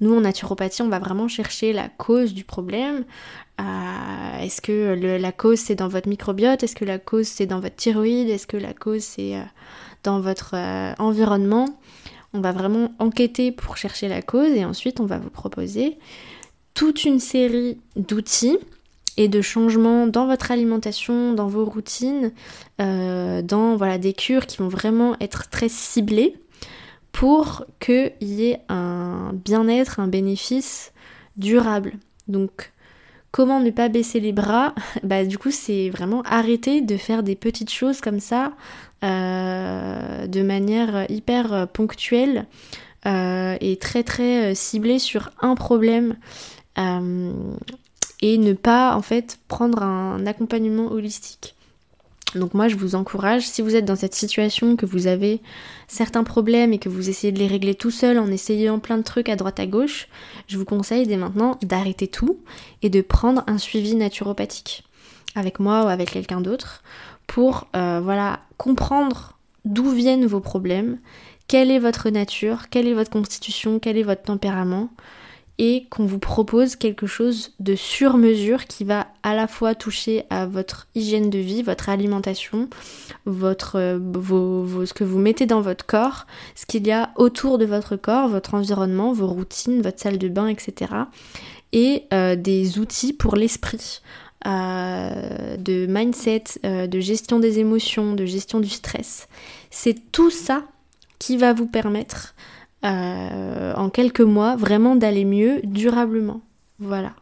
Nous 0.00 0.14
en 0.14 0.20
naturopathie, 0.20 0.82
on 0.82 0.88
va 0.88 1.00
vraiment 1.00 1.26
chercher 1.26 1.72
la 1.72 1.88
cause 1.88 2.34
du 2.34 2.44
problème. 2.44 3.04
Euh, 3.60 4.38
est-ce 4.40 4.60
que 4.60 4.94
la 4.94 5.32
cause 5.32 5.58
c'est 5.58 5.74
dans 5.74 5.88
votre 5.88 6.08
microbiote? 6.08 6.62
Est-ce 6.62 6.76
que 6.76 6.84
la 6.84 7.00
cause 7.00 7.26
c'est 7.26 7.46
dans 7.46 7.58
votre 7.58 7.74
thyroïde? 7.74 8.30
Est-ce 8.30 8.46
que 8.46 8.56
la 8.56 8.72
cause 8.72 9.02
c'est 9.02 9.34
euh, 9.34 9.42
dans 10.04 10.20
votre 10.20 10.54
environnement? 11.00 11.80
On 12.32 12.40
va 12.40 12.52
vraiment 12.52 12.92
enquêter 13.00 13.50
pour 13.50 13.76
chercher 13.76 14.06
la 14.06 14.22
cause 14.22 14.52
et 14.52 14.64
ensuite 14.64 15.00
on 15.00 15.06
va 15.06 15.18
vous 15.18 15.30
proposer 15.30 15.98
toute 16.74 17.04
une 17.04 17.18
série 17.18 17.76
d'outils 17.96 18.58
et 19.16 19.28
de 19.28 19.40
changements 19.40 20.06
dans 20.06 20.26
votre 20.26 20.50
alimentation, 20.50 21.32
dans 21.32 21.48
vos 21.48 21.64
routines, 21.64 22.32
euh, 22.80 23.42
dans 23.42 23.76
voilà, 23.76 23.98
des 23.98 24.12
cures 24.12 24.46
qui 24.46 24.58
vont 24.58 24.68
vraiment 24.68 25.16
être 25.20 25.48
très 25.50 25.68
ciblées 25.68 26.34
pour 27.12 27.64
qu'il 27.80 28.12
y 28.20 28.50
ait 28.50 28.60
un 28.68 29.32
bien-être, 29.32 30.00
un 30.00 30.08
bénéfice 30.08 30.92
durable. 31.36 31.94
Donc 32.28 32.72
comment 33.32 33.60
ne 33.60 33.70
pas 33.70 33.88
baisser 33.88 34.20
les 34.20 34.32
bras? 34.32 34.74
Bah 35.02 35.24
du 35.24 35.38
coup 35.38 35.50
c'est 35.50 35.90
vraiment 35.90 36.22
arrêter 36.22 36.80
de 36.80 36.96
faire 36.96 37.22
des 37.22 37.36
petites 37.36 37.70
choses 37.70 38.00
comme 38.00 38.20
ça 38.20 38.52
euh, 39.02 40.26
de 40.26 40.42
manière 40.42 41.10
hyper 41.10 41.68
ponctuelle 41.68 42.46
euh, 43.06 43.56
et 43.60 43.76
très 43.76 44.02
très 44.02 44.54
ciblée 44.54 44.98
sur 44.98 45.30
un 45.40 45.54
problème 45.54 46.16
et 48.22 48.38
ne 48.38 48.52
pas 48.52 48.94
en 48.94 49.02
fait 49.02 49.38
prendre 49.48 49.82
un 49.82 50.26
accompagnement 50.26 50.92
holistique. 50.92 51.54
Donc 52.34 52.54
moi 52.54 52.68
je 52.68 52.76
vous 52.76 52.94
encourage, 52.94 53.46
si 53.46 53.60
vous 53.60 53.74
êtes 53.74 53.84
dans 53.84 53.96
cette 53.96 54.14
situation, 54.14 54.76
que 54.76 54.86
vous 54.86 55.06
avez 55.06 55.40
certains 55.88 56.22
problèmes 56.22 56.72
et 56.72 56.78
que 56.78 56.88
vous 56.88 57.08
essayez 57.08 57.32
de 57.32 57.38
les 57.38 57.48
régler 57.48 57.74
tout 57.74 57.90
seul 57.90 58.18
en 58.18 58.28
essayant 58.28 58.78
plein 58.78 58.98
de 58.98 59.02
trucs 59.02 59.28
à 59.28 59.36
droite 59.36 59.58
à 59.58 59.66
gauche, 59.66 60.06
je 60.46 60.56
vous 60.56 60.64
conseille 60.64 61.06
dès 61.06 61.16
maintenant 61.16 61.58
d'arrêter 61.62 62.06
tout 62.06 62.38
et 62.82 62.90
de 62.90 63.00
prendre 63.00 63.42
un 63.46 63.58
suivi 63.58 63.96
naturopathique 63.96 64.84
avec 65.34 65.58
moi 65.58 65.84
ou 65.84 65.88
avec 65.88 66.10
quelqu'un 66.10 66.40
d'autre 66.40 66.82
pour 67.26 67.68
euh, 67.74 68.00
voilà 68.02 68.40
comprendre 68.58 69.36
d'où 69.64 69.90
viennent 69.90 70.26
vos 70.26 70.40
problèmes, 70.40 70.98
quelle 71.48 71.70
est 71.70 71.78
votre 71.78 72.10
nature, 72.10 72.68
quelle 72.70 72.86
est 72.86 72.94
votre 72.94 73.10
constitution, 73.10 73.78
quel 73.78 73.96
est 73.96 74.02
votre 74.02 74.22
tempérament, 74.22 74.88
et 75.62 75.84
qu'on 75.90 76.06
vous 76.06 76.18
propose 76.18 76.74
quelque 76.74 77.06
chose 77.06 77.52
de 77.60 77.74
sur 77.74 78.16
mesure 78.16 78.64
qui 78.64 78.82
va 78.82 79.08
à 79.22 79.34
la 79.34 79.46
fois 79.46 79.74
toucher 79.74 80.24
à 80.30 80.46
votre 80.46 80.88
hygiène 80.94 81.28
de 81.28 81.38
vie, 81.38 81.62
votre 81.62 81.90
alimentation, 81.90 82.70
votre, 83.26 83.76
euh, 83.76 84.86
ce 84.86 84.94
que 84.94 85.04
vous 85.04 85.18
mettez 85.18 85.44
dans 85.44 85.60
votre 85.60 85.84
corps, 85.84 86.26
ce 86.54 86.64
qu'il 86.64 86.86
y 86.86 86.90
a 86.90 87.10
autour 87.16 87.58
de 87.58 87.66
votre 87.66 87.96
corps, 87.96 88.26
votre 88.28 88.54
environnement, 88.54 89.12
vos 89.12 89.26
routines, 89.26 89.82
votre 89.82 90.00
salle 90.00 90.16
de 90.16 90.28
bain, 90.30 90.46
etc. 90.46 90.92
Et 91.74 92.04
euh, 92.14 92.36
des 92.36 92.78
outils 92.78 93.12
pour 93.12 93.36
l'esprit. 93.36 94.00
Euh, 94.46 95.58
de 95.58 95.84
mindset, 95.86 96.44
de 96.64 97.00
gestion 97.00 97.38
des 97.38 97.58
émotions, 97.58 98.14
de 98.14 98.24
gestion 98.24 98.60
du 98.60 98.70
stress. 98.70 99.28
C'est 99.70 100.10
tout 100.12 100.30
ça 100.30 100.62
qui 101.18 101.36
va 101.36 101.52
vous 101.52 101.66
permettre 101.66 102.34
euh, 102.84 103.74
en 103.74 103.90
quelques 103.90 104.20
mois, 104.20 104.56
vraiment 104.56 104.96
d'aller 104.96 105.24
mieux 105.24 105.60
durablement. 105.64 106.40
Voilà. 106.78 107.14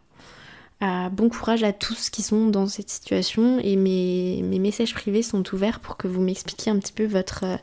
Euh, 0.80 1.08
bon 1.08 1.28
courage 1.28 1.64
à 1.64 1.72
tous 1.72 2.08
qui 2.08 2.22
sont 2.22 2.46
dans 2.46 2.68
cette 2.68 2.88
situation 2.88 3.58
et 3.58 3.74
mes, 3.74 4.40
messages 4.60 4.94
privés 4.94 5.22
sont 5.22 5.42
ouverts 5.52 5.80
pour 5.80 5.96
que 5.96 6.06
vous 6.06 6.20
m'expliquiez 6.20 6.70
un 6.70 6.78
petit 6.78 6.92
peu 6.92 7.04
votre, 7.04 7.42
euh, 7.42 7.56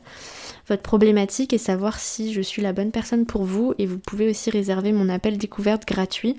votre 0.68 0.82
problématique 0.82 1.54
et 1.54 1.58
savoir 1.58 1.98
si 1.98 2.34
je 2.34 2.42
suis 2.42 2.60
la 2.60 2.74
bonne 2.74 2.90
personne 2.90 3.24
pour 3.24 3.44
vous. 3.44 3.72
Et 3.78 3.86
vous 3.86 3.98
pouvez 3.98 4.28
aussi 4.28 4.50
réserver 4.50 4.92
mon 4.92 5.08
appel 5.08 5.38
découverte 5.38 5.88
gratuit 5.88 6.36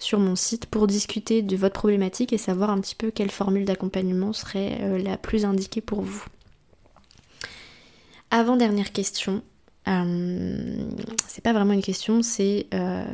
sur 0.00 0.18
mon 0.18 0.34
site 0.34 0.66
pour 0.66 0.88
discuter 0.88 1.42
de 1.42 1.56
votre 1.56 1.74
problématique 1.74 2.32
et 2.32 2.38
savoir 2.38 2.70
un 2.70 2.80
petit 2.80 2.96
peu 2.96 3.12
quelle 3.12 3.30
formule 3.30 3.64
d'accompagnement 3.64 4.32
serait 4.32 4.98
la 4.98 5.16
plus 5.16 5.44
indiquée 5.44 5.80
pour 5.80 6.02
vous. 6.02 6.24
Avant 8.30 8.56
dernière 8.56 8.92
question, 8.92 9.42
euh, 9.86 10.90
c'est 11.26 11.42
pas 11.42 11.52
vraiment 11.52 11.72
une 11.72 11.82
question, 11.82 12.22
c'est 12.22 12.66
euh, 12.74 13.04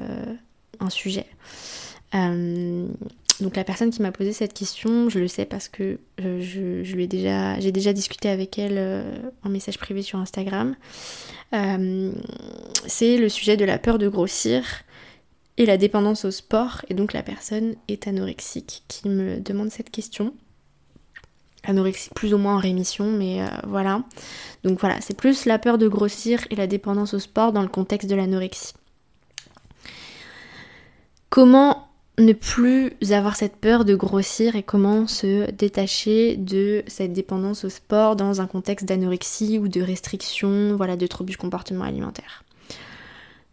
un 0.80 0.90
sujet. 0.90 1.26
Euh, 2.14 2.86
donc 3.40 3.56
la 3.56 3.64
personne 3.64 3.90
qui 3.90 4.00
m'a 4.00 4.12
posé 4.12 4.32
cette 4.32 4.54
question, 4.54 5.08
je 5.08 5.18
le 5.18 5.28
sais 5.28 5.44
parce 5.44 5.68
que 5.68 5.98
je, 6.18 7.04
déjà, 7.06 7.58
j'ai 7.58 7.72
déjà 7.72 7.92
discuté 7.92 8.28
avec 8.28 8.58
elle 8.58 9.04
en 9.42 9.48
message 9.48 9.78
privé 9.78 10.02
sur 10.02 10.20
Instagram. 10.20 10.76
c'est 11.50 13.16
le 13.18 13.28
sujet 13.28 13.56
de 13.56 13.64
la 13.64 13.78
peur 13.78 13.98
de 13.98 14.08
grossir 14.08 14.84
et 15.56 15.66
la 15.66 15.76
dépendance 15.76 16.24
au 16.24 16.30
sport. 16.30 16.84
Et 16.88 16.94
donc 16.94 17.12
la 17.12 17.24
personne 17.24 17.74
est 17.88 18.06
anorexique 18.06 18.84
qui 18.86 19.08
me 19.08 19.40
demande 19.40 19.70
cette 19.70 19.90
question 19.90 20.32
anorexie 21.64 22.10
plus 22.14 22.34
ou 22.34 22.38
moins 22.38 22.54
en 22.54 22.58
rémission, 22.58 23.10
mais 23.10 23.42
euh, 23.42 23.46
voilà. 23.66 24.02
Donc 24.62 24.80
voilà, 24.80 25.00
c'est 25.00 25.16
plus 25.16 25.44
la 25.46 25.58
peur 25.58 25.78
de 25.78 25.88
grossir 25.88 26.40
et 26.50 26.56
la 26.56 26.66
dépendance 26.66 27.14
au 27.14 27.18
sport 27.18 27.52
dans 27.52 27.62
le 27.62 27.68
contexte 27.68 28.08
de 28.08 28.14
l'anorexie. 28.14 28.74
Comment 31.30 31.88
ne 32.18 32.32
plus 32.32 32.92
avoir 33.10 33.34
cette 33.34 33.56
peur 33.56 33.84
de 33.84 33.94
grossir 33.96 34.54
et 34.54 34.62
comment 34.62 35.06
se 35.06 35.50
détacher 35.50 36.36
de 36.36 36.84
cette 36.86 37.12
dépendance 37.12 37.64
au 37.64 37.68
sport 37.68 38.14
dans 38.14 38.40
un 38.40 38.46
contexte 38.46 38.86
d'anorexie 38.86 39.58
ou 39.58 39.66
de 39.66 39.80
restriction, 39.80 40.76
voilà, 40.76 40.96
de 40.96 41.06
troubles 41.06 41.30
du 41.30 41.36
comportement 41.36 41.84
alimentaire. 41.84 42.44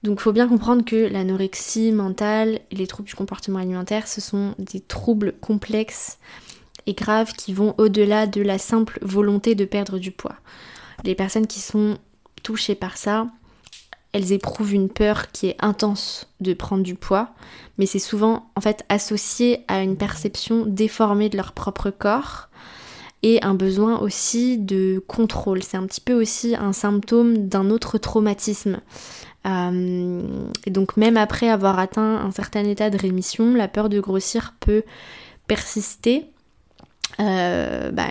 Donc 0.03 0.19
il 0.19 0.21
faut 0.21 0.31
bien 0.31 0.47
comprendre 0.47 0.83
que 0.83 0.95
l'anorexie 0.95 1.91
mentale 1.91 2.59
et 2.71 2.75
les 2.75 2.87
troubles 2.87 3.09
du 3.09 3.15
comportement 3.15 3.59
alimentaire, 3.59 4.07
ce 4.07 4.21
sont 4.21 4.55
des 4.57 4.79
troubles 4.79 5.33
complexes 5.41 6.17
et 6.87 6.93
graves 6.93 7.33
qui 7.33 7.53
vont 7.53 7.75
au-delà 7.77 8.27
de 8.27 8.41
la 8.41 8.57
simple 8.57 8.99
volonté 9.01 9.55
de 9.55 9.65
perdre 9.65 9.99
du 9.99 10.11
poids. 10.11 10.35
Les 11.03 11.15
personnes 11.15 11.47
qui 11.47 11.59
sont 11.59 11.97
touchées 12.43 12.75
par 12.75 12.97
ça, 12.97 13.27
elles 14.13 14.33
éprouvent 14.33 14.73
une 14.73 14.89
peur 14.89 15.31
qui 15.31 15.47
est 15.47 15.57
intense 15.59 16.27
de 16.41 16.53
prendre 16.53 16.83
du 16.83 16.95
poids, 16.95 17.29
mais 17.77 17.85
c'est 17.85 17.99
souvent 17.99 18.51
en 18.55 18.61
fait 18.61 18.83
associé 18.89 19.63
à 19.67 19.81
une 19.81 19.95
perception 19.95 20.65
déformée 20.65 21.29
de 21.29 21.37
leur 21.37 21.53
propre 21.53 21.89
corps 21.89 22.49
et 23.23 23.41
un 23.43 23.53
besoin 23.53 23.99
aussi 23.99 24.57
de 24.57 25.03
contrôle. 25.07 25.63
C'est 25.63 25.77
un 25.77 25.85
petit 25.85 26.01
peu 26.01 26.13
aussi 26.13 26.55
un 26.55 26.73
symptôme 26.73 27.47
d'un 27.47 27.69
autre 27.69 27.97
traumatisme. 27.97 28.81
Euh, 29.47 30.21
et 30.65 30.71
donc 30.71 30.97
même 30.97 31.17
après 31.17 31.49
avoir 31.49 31.79
atteint 31.79 32.17
un 32.17 32.31
certain 32.31 32.63
état 32.65 32.89
de 32.89 32.97
rémission, 32.97 33.53
la 33.55 33.67
peur 33.67 33.89
de 33.89 33.99
grossir 33.99 34.55
peut 34.59 34.83
persister. 35.47 36.30
Euh, 37.19 37.91
bah, 37.91 38.07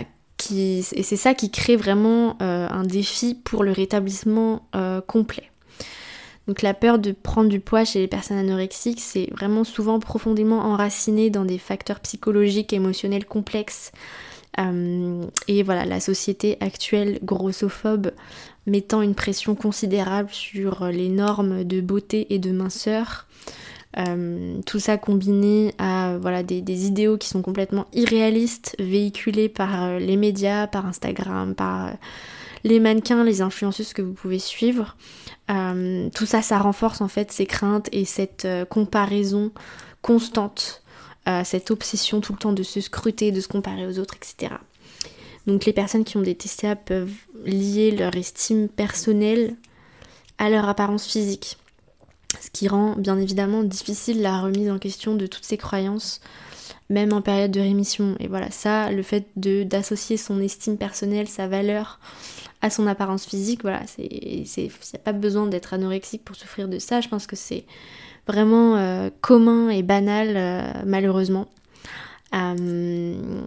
et 0.52 0.82
c'est 0.82 1.16
ça 1.16 1.34
qui 1.34 1.50
crée 1.50 1.76
vraiment 1.76 2.36
euh, 2.40 2.66
un 2.68 2.82
défi 2.82 3.34
pour 3.34 3.62
le 3.62 3.72
rétablissement 3.72 4.66
complet. 5.06 5.50
Donc 6.46 6.62
la 6.62 6.74
peur 6.74 6.98
de 6.98 7.12
prendre 7.12 7.48
du 7.48 7.60
poids 7.60 7.84
chez 7.84 8.00
les 8.00 8.08
personnes 8.08 8.38
anorexiques, 8.38 9.00
c'est 9.00 9.28
vraiment 9.30 9.62
souvent 9.62 10.00
profondément 10.00 10.60
enraciné 10.60 11.30
dans 11.30 11.44
des 11.44 11.58
facteurs 11.58 12.00
psychologiques, 12.00 12.72
émotionnels 12.72 13.26
complexes. 13.26 13.92
Euh, 14.58 15.24
et 15.46 15.62
voilà, 15.62 15.84
la 15.84 16.00
société 16.00 16.56
actuelle 16.60 17.20
grossophobe 17.22 18.10
mettant 18.66 19.00
une 19.00 19.14
pression 19.14 19.54
considérable 19.54 20.30
sur 20.30 20.86
les 20.86 21.08
normes 21.08 21.64
de 21.64 21.80
beauté 21.80 22.34
et 22.34 22.38
de 22.38 22.50
minceur. 22.50 23.26
Euh, 23.98 24.60
tout 24.66 24.78
ça 24.78 24.98
combiné 24.98 25.74
à 25.78 26.16
voilà, 26.20 26.42
des, 26.44 26.86
idéaux 26.86 27.18
qui 27.18 27.28
sont 27.28 27.42
complètement 27.42 27.86
irréalistes, 27.92 28.76
véhiculés 28.78 29.48
par 29.48 29.82
euh, 29.82 29.98
les 29.98 30.16
médias, 30.16 30.66
par 30.68 30.86
Instagram, 30.86 31.54
par 31.54 31.92
les 32.64 32.80
mannequins, 32.80 33.24
les 33.24 33.40
influenceuses 33.40 33.92
que 33.92 34.02
vous 34.02 34.12
pouvez 34.12 34.38
suivre. 34.38 34.96
Euh, 35.50 36.08
tout 36.14 36.26
ça, 36.26 36.42
ça 36.42 36.58
renforce 36.58 37.00
en 37.00 37.08
fait 37.08 37.32
ces 37.32 37.46
craintes 37.46 37.88
et 37.92 38.04
cette 38.04 38.44
euh, 38.44 38.64
comparaison 38.64 39.50
constante, 40.02 40.82
euh, 41.28 41.42
cette 41.44 41.70
obsession 41.70 42.20
tout 42.20 42.32
le 42.32 42.38
temps 42.38 42.52
de 42.52 42.62
se 42.62 42.80
scruter, 42.80 43.32
de 43.32 43.40
se 43.40 43.48
comparer 43.48 43.86
aux 43.86 43.98
autres, 43.98 44.14
etc. 44.14 44.54
Donc 45.46 45.64
les 45.64 45.72
personnes 45.72 46.04
qui 46.04 46.16
ont 46.16 46.22
des 46.22 46.34
TCA 46.34 46.76
peuvent 46.76 47.12
lier 47.44 47.90
leur 47.90 48.14
estime 48.16 48.68
personnelle 48.68 49.56
à 50.38 50.50
leur 50.50 50.68
apparence 50.68 51.06
physique. 51.06 51.56
Ce 52.38 52.50
qui 52.50 52.68
rend 52.68 52.94
bien 52.96 53.18
évidemment 53.18 53.62
difficile 53.62 54.22
la 54.22 54.40
remise 54.40 54.70
en 54.70 54.78
question 54.78 55.14
de 55.14 55.26
toutes 55.26 55.44
ces 55.44 55.56
croyances, 55.56 56.20
même 56.88 57.12
en 57.12 57.22
période 57.22 57.50
de 57.50 57.60
rémission. 57.60 58.16
Et 58.20 58.28
voilà, 58.28 58.50
ça, 58.50 58.92
le 58.92 59.02
fait 59.02 59.26
d'associer 59.36 60.16
son 60.16 60.40
estime 60.40 60.76
personnelle, 60.76 61.28
sa 61.28 61.48
valeur 61.48 61.98
à 62.62 62.70
son 62.70 62.86
apparence 62.86 63.26
physique. 63.26 63.62
Voilà, 63.62 63.82
il 63.98 64.46
n'y 64.56 64.70
a 64.94 64.98
pas 64.98 65.12
besoin 65.12 65.46
d'être 65.46 65.74
anorexique 65.74 66.24
pour 66.24 66.36
souffrir 66.36 66.68
de 66.68 66.78
ça. 66.78 67.00
Je 67.00 67.08
pense 67.08 67.26
que 67.26 67.36
c'est 67.36 67.64
vraiment 68.26 68.76
euh, 68.76 69.10
commun 69.20 69.70
et 69.70 69.82
banal, 69.82 70.34
euh, 70.36 70.72
malheureusement. 70.86 71.48
Euh, 72.34 73.42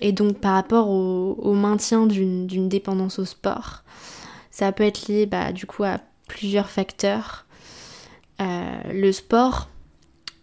et 0.00 0.12
donc 0.12 0.38
par 0.38 0.52
rapport 0.54 0.88
au, 0.88 1.54
maintien 1.54 2.06
d'une 2.06 2.68
dépendance 2.68 3.18
au 3.18 3.24
sport, 3.24 3.82
ça 4.50 4.70
peut 4.70 4.84
être 4.84 5.08
lié 5.08 5.26
bah, 5.26 5.52
du 5.52 5.66
coup 5.66 5.84
à 5.84 5.98
plusieurs 6.28 6.70
facteurs. 6.70 7.46
Le 8.40 9.10
sport, 9.12 9.68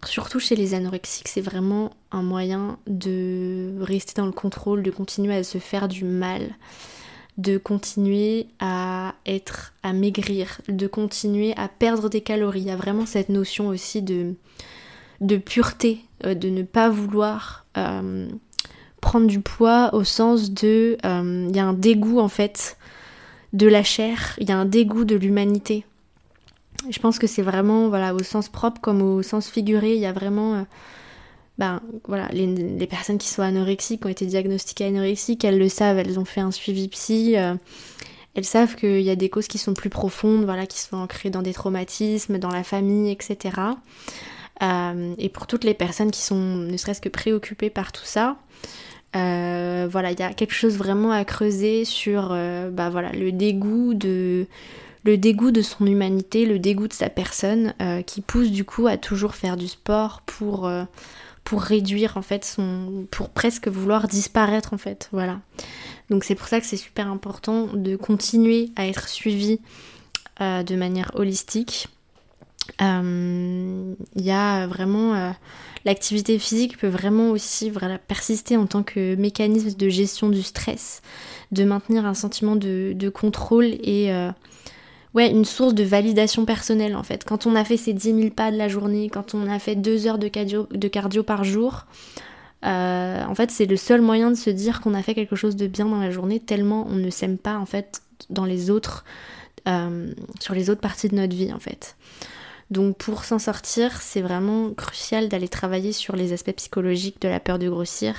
surtout 0.06 0.40
chez 0.40 0.56
les 0.56 0.74
anorexiques, 0.74 1.28
c'est 1.28 1.42
vraiment 1.42 1.92
un 2.12 2.22
moyen 2.22 2.78
de 2.88 3.76
rester 3.80 4.14
dans 4.16 4.26
le 4.26 4.32
contrôle, 4.32 4.84
de 4.84 4.92
continuer 4.92 5.36
à 5.36 5.44
se 5.44 5.58
faire 5.58 5.88
du 5.88 6.04
mal 6.04 6.56
de 7.38 7.58
continuer 7.58 8.48
à 8.60 9.16
être, 9.26 9.74
à 9.84 9.94
maigrir, 9.94 10.62
de 10.70 10.88
continuer 10.88 11.54
à 11.58 11.68
perdre 11.68 12.10
des 12.10 12.22
calories. 12.22 12.62
Il 12.62 12.68
y 12.68 12.72
a 12.72 12.76
vraiment 12.76 13.06
cette 13.06 13.30
notion 13.30 13.68
aussi 13.68 14.02
de, 14.02 14.36
pureté, 15.38 16.00
euh, 16.26 16.34
de 16.34 16.50
ne 16.50 16.64
pas 16.64 16.90
vouloir 16.90 17.66
euh, 17.78 18.30
prendre 19.02 19.28
du 19.28 19.42
poids 19.42 19.94
au 19.94 20.04
sens 20.04 20.52
de... 20.52 20.98
Euh, 21.06 21.48
il 21.50 21.56
y 21.56 21.60
a 21.60 21.66
un 21.66 21.74
dégoût 21.74 22.20
en 22.20 22.30
fait 22.30 22.78
de 23.52 23.68
la 23.68 23.84
chair, 23.84 24.36
il 24.40 24.50
y 24.50 24.52
a 24.52 24.58
un 24.58 24.66
dégoût 24.66 25.04
de 25.04 25.16
l'humanité. 25.16 25.86
Je 26.90 27.00
pense 27.00 27.20
que 27.20 27.28
c'est 27.28 27.42
vraiment, 27.42 27.90
voilà, 27.90 28.14
au 28.14 28.24
sens 28.24 28.50
propre 28.50 28.82
comme 28.82 29.02
au 29.02 29.22
sens 29.22 29.50
figuré, 29.50 29.96
il 29.96 30.00
y 30.00 30.06
a 30.06 30.14
vraiment 30.14 30.66
ben 31.58 31.82
voilà, 32.08 32.28
les, 32.34 32.88
personnes 32.88 33.18
qui 33.18 33.30
sont 33.30 33.42
anorexiques, 33.42 34.06
ont 34.06 34.10
été 34.10 34.26
diagnostiquées 34.26 34.86
anorexiques, 34.86 35.46
elles 35.46 35.58
le 35.58 35.70
savent, 35.70 35.98
elles 36.00 36.20
ont 36.20 36.26
fait 36.26 36.42
un 36.42 36.52
suivi 36.52 36.88
psy, 36.90 37.38
euh, 37.38 37.56
elles 38.34 38.46
savent 38.46 38.76
qu'il 38.76 39.02
y 39.02 39.10
a 39.10 39.16
des 39.16 39.30
causes 39.30 39.48
qui 39.48 39.58
sont 39.58 39.74
plus 39.74 39.90
profondes, 39.90 40.44
voilà, 40.44 40.66
qui 40.66 40.80
sont 40.80 40.98
ancrées 40.98 41.30
dans 41.30 41.42
des 41.42 41.54
traumatismes, 41.54 42.40
dans 42.40 42.52
la 42.52 42.64
famille, 42.64 43.10
etc. 43.10 43.62
Euh, 44.62 45.14
et 45.18 45.30
pour 45.30 45.48
toutes 45.48 45.64
les 45.64 45.74
personnes 45.74 46.12
qui 46.12 46.22
sont 46.22 46.36
ne 46.36 46.76
serait-ce 46.76 47.02
que 47.02 47.10
préoccupées 47.10 47.70
par 47.70 47.94
tout 47.94 48.06
ça, 48.06 48.38
euh, 49.16 49.88
voilà, 49.90 50.12
il 50.12 50.20
y 50.20 50.24
a 50.24 50.34
quelque 50.34 50.54
chose 50.54 50.78
vraiment 50.78 51.12
à 51.12 51.24
creuser 51.24 51.86
sur 51.86 52.30
bah, 52.74 52.90
voilà, 52.90 53.14
le 53.14 53.32
dégoût 53.32 53.94
de 53.94 54.46
le 55.06 55.18
dégoût 55.18 55.52
de 55.52 55.62
son 55.62 55.86
humanité, 55.86 56.46
le 56.46 56.60
dégoût 56.60 56.88
de 56.88 56.94
sa 56.94 57.10
personne, 57.10 57.74
qui 58.06 58.22
pousse 58.22 58.50
du 58.52 58.66
coup 58.66 58.88
à 58.88 58.98
toujours 58.98 59.36
faire 59.36 59.56
du 59.56 59.68
sport 59.68 60.22
pour 60.26 60.70
pour 61.46 61.62
réduire 61.62 62.18
en 62.18 62.22
fait 62.22 62.44
son 62.44 63.06
pour 63.12 63.30
presque 63.30 63.68
vouloir 63.68 64.08
disparaître 64.08 64.74
en 64.74 64.78
fait. 64.78 65.08
Voilà. 65.14 65.40
Donc 66.10 66.24
c'est 66.24 66.36
pour 66.36 66.48
ça 66.48 66.60
que 66.60 66.66
c'est 66.66 66.76
super 66.76 67.08
important 67.08 67.68
de 67.74 67.96
continuer 67.96 68.72
à 68.76 68.88
être 68.88 69.08
suivi 69.08 69.60
euh, 70.42 70.64
de 70.64 70.76
manière 70.76 71.12
holistique. 71.14 71.88
Euh, 72.82 73.94
il 74.16 74.26
y 74.26 74.32
a 74.32 74.66
vraiment 74.66 75.14
euh, 75.14 75.32
l'activité 75.86 76.40
physique 76.40 76.80
peut 76.80 76.88
vraiment 76.88 77.30
aussi 77.30 77.72
persister 78.08 78.58
en 78.58 78.66
tant 78.66 78.82
que 78.82 79.16
mécanisme 79.16 79.78
de 79.78 79.88
gestion 79.88 80.30
du 80.30 80.42
stress 80.42 81.04
de 81.52 81.64
maintenir 81.64 82.08
un 82.08 82.16
sentiment 82.16 82.56
de, 82.56 82.94
de 82.96 83.10
contrôle 83.10 83.66
et 83.66 84.12
ouais, 85.16 85.32
une 85.32 85.46
source 85.46 85.74
de 85.74 85.84
validation 85.84 86.46
personnelle 86.46 86.96
en 86.96 87.04
fait. 87.04 87.24
Quand 87.24 87.48
on 87.48 87.56
a 87.56 87.64
fait 87.64 87.78
ses 87.78 87.94
10 87.94 88.16
000 88.16 88.30
pas 88.30 88.52
de 88.52 88.58
la 88.58 88.68
journée, 88.68 89.10
quand 89.10 89.34
on 89.34 89.50
a 89.50 89.58
fait 89.58 89.76
2 89.76 90.08
heures 90.08 90.20
de 90.20 90.28
cardio, 90.28 90.68
de 90.72 90.88
cardio 90.88 91.24
par 91.24 91.44
jour, 91.44 91.86
euh, 92.66 93.24
en 93.24 93.34
fait 93.34 93.50
c'est 93.50 93.66
le 93.66 93.78
seul 93.78 94.02
moyen 94.02 94.30
de 94.30 94.36
se 94.36 94.50
dire 94.50 94.82
qu'on 94.82 94.94
a 94.94 95.02
fait 95.02 95.16
quelque 95.16 95.36
chose 95.36 95.56
de 95.56 95.68
bien 95.68 95.86
dans 95.86 96.00
la 96.00 96.12
journée, 96.12 96.40
tellement 96.40 96.86
on 96.90 96.96
ne 96.96 97.10
s'aime 97.10 97.38
pas 97.38 97.58
en 97.58 97.66
fait 97.66 98.02
dans 98.30 98.46
les 98.46 98.70
autres, 98.70 99.06
euh, 99.68 100.14
sur 100.40 100.54
les 100.54 100.70
autres 100.70 100.82
parties 100.82 101.08
de 101.08 101.16
notre 101.16 101.36
vie 101.36 101.54
en 101.54 101.60
fait. 101.60 101.96
Donc 102.72 102.98
pour 102.98 103.24
s'en 103.24 103.40
sortir, 103.40 104.02
c'est 104.02 104.22
vraiment 104.22 104.72
crucial 104.74 105.30
d'aller 105.30 105.48
travailler 105.48 105.92
sur 105.92 106.16
les 106.16 106.34
aspects 106.34 106.56
psychologiques 106.56 107.22
de 107.22 107.30
la 107.30 107.40
peur 107.40 107.60
de 107.60 107.70
grossir 107.70 108.16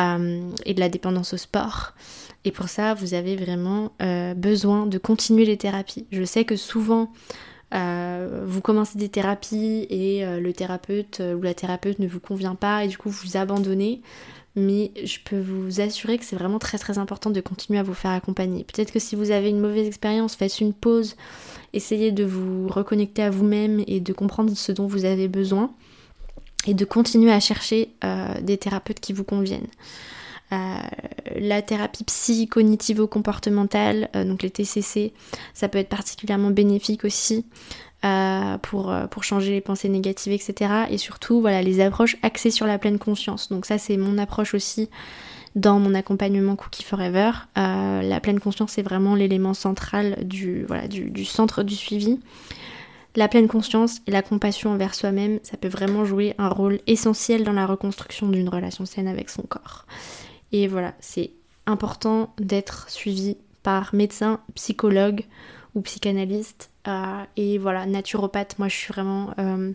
euh, 0.00 0.50
et 0.64 0.74
de 0.74 0.80
la 0.80 0.88
dépendance 0.88 1.34
au 1.34 1.36
sport. 1.36 1.92
Et 2.44 2.52
pour 2.52 2.68
ça, 2.68 2.94
vous 2.94 3.14
avez 3.14 3.36
vraiment 3.36 3.92
euh, 4.02 4.34
besoin 4.34 4.86
de 4.86 4.98
continuer 4.98 5.46
les 5.46 5.56
thérapies. 5.56 6.06
Je 6.12 6.24
sais 6.24 6.44
que 6.44 6.56
souvent, 6.56 7.10
euh, 7.74 8.44
vous 8.46 8.60
commencez 8.60 8.98
des 8.98 9.08
thérapies 9.08 9.86
et 9.88 10.24
euh, 10.24 10.40
le 10.40 10.52
thérapeute 10.52 11.20
ou 11.20 11.40
la 11.40 11.54
thérapeute 11.54 11.98
ne 11.98 12.06
vous 12.06 12.20
convient 12.20 12.54
pas 12.54 12.84
et 12.84 12.88
du 12.88 12.98
coup 12.98 13.08
vous 13.08 13.36
abandonnez. 13.36 14.02
Mais 14.56 14.92
je 15.02 15.18
peux 15.24 15.40
vous 15.40 15.80
assurer 15.80 16.16
que 16.16 16.24
c'est 16.24 16.36
vraiment 16.36 16.60
très 16.60 16.78
très 16.78 16.98
important 16.98 17.30
de 17.30 17.40
continuer 17.40 17.80
à 17.80 17.82
vous 17.82 17.94
faire 17.94 18.12
accompagner. 18.12 18.62
Peut-être 18.62 18.92
que 18.92 19.00
si 19.00 19.16
vous 19.16 19.32
avez 19.32 19.48
une 19.48 19.58
mauvaise 19.58 19.88
expérience, 19.88 20.36
faites 20.36 20.60
une 20.60 20.72
pause, 20.72 21.16
essayez 21.72 22.12
de 22.12 22.24
vous 22.24 22.68
reconnecter 22.68 23.22
à 23.22 23.30
vous-même 23.30 23.82
et 23.88 23.98
de 23.98 24.12
comprendre 24.12 24.54
ce 24.54 24.70
dont 24.70 24.86
vous 24.86 25.06
avez 25.06 25.26
besoin 25.26 25.72
et 26.68 26.74
de 26.74 26.84
continuer 26.84 27.32
à 27.32 27.40
chercher 27.40 27.90
des 28.42 28.56
thérapeutes 28.56 29.00
qui 29.00 29.12
vous 29.12 29.24
conviennent. 29.24 29.66
Euh, 30.54 30.78
la 31.40 31.62
thérapie 31.62 32.04
psy-cognitivo-comportementale, 32.04 34.10
euh, 34.14 34.24
donc 34.24 34.42
les 34.42 34.50
TCC, 34.50 35.14
ça 35.54 35.68
peut 35.68 35.78
être 35.78 35.88
particulièrement 35.88 36.50
bénéfique 36.50 37.04
aussi. 37.04 37.46
Euh, 38.04 38.58
pour, 38.58 38.92
changer 39.22 39.52
les 39.52 39.62
pensées 39.62 39.88
négatives, 39.88 40.34
etc. 40.34 40.84
Et 40.90 40.98
surtout, 40.98 41.40
voilà, 41.40 41.62
les 41.62 41.80
approches 41.80 42.18
axées 42.20 42.50
sur 42.50 42.66
la 42.66 42.78
pleine 42.78 42.98
conscience. 42.98 43.48
Donc 43.48 43.64
ça, 43.64 43.78
c'est 43.78 43.96
mon 43.96 44.18
approche 44.18 44.52
aussi 44.52 44.90
dans 45.54 45.78
mon 45.78 45.94
accompagnement 45.94 46.54
Cookie 46.54 46.82
Forever. 46.82 47.30
la 47.56 48.20
pleine 48.20 48.40
conscience, 48.40 48.72
c'est 48.72 48.82
vraiment 48.82 49.14
l'élément 49.14 49.54
central 49.54 50.18
du, 50.22 50.66
centre 51.24 51.62
du 51.62 51.74
suivi. 51.74 52.20
La 53.16 53.26
pleine 53.26 53.48
conscience 53.48 54.02
et 54.06 54.10
la 54.10 54.20
compassion 54.20 54.72
envers 54.72 54.94
soi-même, 54.94 55.40
ça 55.42 55.56
peut 55.56 55.68
vraiment 55.68 56.04
jouer 56.04 56.34
un 56.36 56.50
rôle 56.50 56.80
essentiel 56.86 57.42
dans 57.42 57.54
la 57.54 57.64
reconstruction 57.64 58.28
d'une 58.28 58.50
relation 58.50 58.84
saine 58.84 59.08
avec 59.08 59.30
son 59.30 59.42
corps. 59.42 59.86
Et 60.54 60.68
voilà, 60.68 60.94
c'est 61.00 61.32
important 61.66 62.32
d'être 62.38 62.88
suivi 62.88 63.36
par 63.64 63.92
médecin, 63.92 64.38
psychologue 64.54 65.24
ou 65.74 65.80
psychanalyste. 65.80 66.70
Euh, 66.86 67.24
et 67.36 67.58
voilà, 67.58 67.86
naturopathe, 67.86 68.56
moi 68.60 68.68
je 68.68 68.76
suis 68.76 68.92
vraiment, 68.92 69.34
euh, 69.40 69.72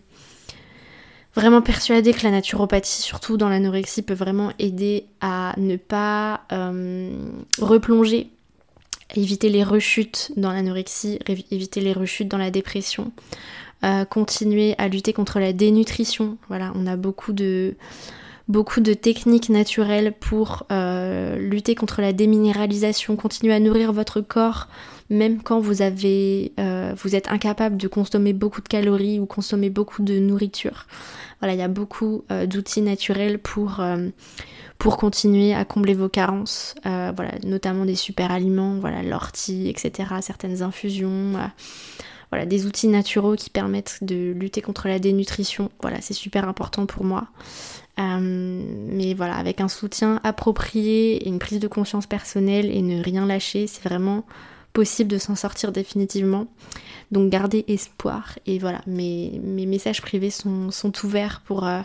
vraiment 1.34 1.60
persuadée 1.60 2.14
que 2.14 2.22
la 2.22 2.30
naturopathie, 2.30 3.02
surtout 3.02 3.36
dans 3.36 3.50
l'anorexie, 3.50 4.00
peut 4.00 4.14
vraiment 4.14 4.54
aider 4.58 5.04
à 5.20 5.52
ne 5.58 5.76
pas 5.76 6.44
euh, 6.50 7.10
replonger, 7.58 8.30
éviter 9.14 9.50
les 9.50 9.62
rechutes 9.62 10.32
dans 10.38 10.50
l'anorexie, 10.50 11.18
éviter 11.50 11.82
les 11.82 11.92
rechutes 11.92 12.28
dans 12.28 12.38
la 12.38 12.50
dépression, 12.50 13.12
continuer 14.08 14.74
à 14.78 14.88
lutter 14.88 15.12
contre 15.12 15.40
la 15.40 15.52
dénutrition. 15.52 16.38
Voilà, 16.48 16.72
on 16.74 16.86
a 16.86 16.96
beaucoup 16.96 17.34
de 17.34 17.74
beaucoup 18.50 18.80
de 18.80 18.94
techniques 18.94 19.48
naturelles 19.48 20.12
pour 20.12 20.66
euh, 20.72 21.38
lutter 21.38 21.74
contre 21.74 22.02
la 22.02 22.12
déminéralisation, 22.12 23.16
continuer 23.16 23.54
à 23.54 23.60
nourrir 23.60 23.92
votre 23.92 24.20
corps 24.20 24.68
même 25.12 25.42
quand 25.42 25.60
euh, 25.60 26.94
vous 26.96 27.16
êtes 27.16 27.28
incapable 27.32 27.76
de 27.76 27.88
consommer 27.88 28.32
beaucoup 28.32 28.60
de 28.60 28.68
calories 28.68 29.18
ou 29.18 29.26
consommer 29.26 29.68
beaucoup 29.68 30.02
de 30.02 30.20
nourriture. 30.20 30.86
Voilà, 31.40 31.54
il 31.54 31.58
y 31.58 31.64
a 31.64 31.68
beaucoup 31.68 32.22
euh, 32.30 32.46
d'outils 32.46 32.80
naturels 32.80 33.40
pour 33.40 33.82
continuer 34.96 35.52
à 35.52 35.64
combler 35.64 35.94
vos 35.94 36.08
carences, 36.08 36.76
voilà, 36.84 37.32
notamment 37.44 37.84
des 37.84 37.96
super 37.96 38.30
aliments, 38.30 38.78
voilà, 38.78 39.02
l'ortie, 39.02 39.68
etc., 39.68 40.10
certaines 40.20 40.62
infusions, 40.62 41.32
voilà, 42.30 42.46
des 42.46 42.66
outils 42.66 42.88
naturels 42.88 43.36
qui 43.36 43.50
permettent 43.50 43.98
de 44.02 44.30
lutter 44.32 44.60
contre 44.60 44.86
la 44.86 45.00
dénutrition. 45.00 45.70
Voilà, 45.82 46.00
c'est 46.00 46.14
super 46.14 46.48
important 46.48 46.86
pour 46.86 47.04
moi. 47.04 47.26
Euh, 48.00 48.18
mais 48.20 49.14
voilà, 49.14 49.36
avec 49.36 49.60
un 49.60 49.68
soutien 49.68 50.20
approprié 50.24 51.16
et 51.16 51.28
une 51.28 51.38
prise 51.38 51.60
de 51.60 51.68
conscience 51.68 52.06
personnelle 52.06 52.70
et 52.74 52.82
ne 52.82 53.02
rien 53.02 53.26
lâcher, 53.26 53.66
c'est 53.66 53.84
vraiment 53.84 54.24
possible 54.72 55.10
de 55.10 55.18
s'en 55.18 55.34
sortir 55.34 55.72
définitivement. 55.72 56.46
Donc 57.10 57.30
gardez 57.30 57.64
espoir. 57.68 58.38
Et 58.46 58.58
voilà, 58.58 58.80
mes, 58.86 59.40
mes 59.42 59.66
messages 59.66 60.00
privés 60.00 60.30
sont, 60.30 60.70
sont 60.70 60.92
ouverts 61.04 61.42
pour, 61.44 61.66
euh, 61.66 61.80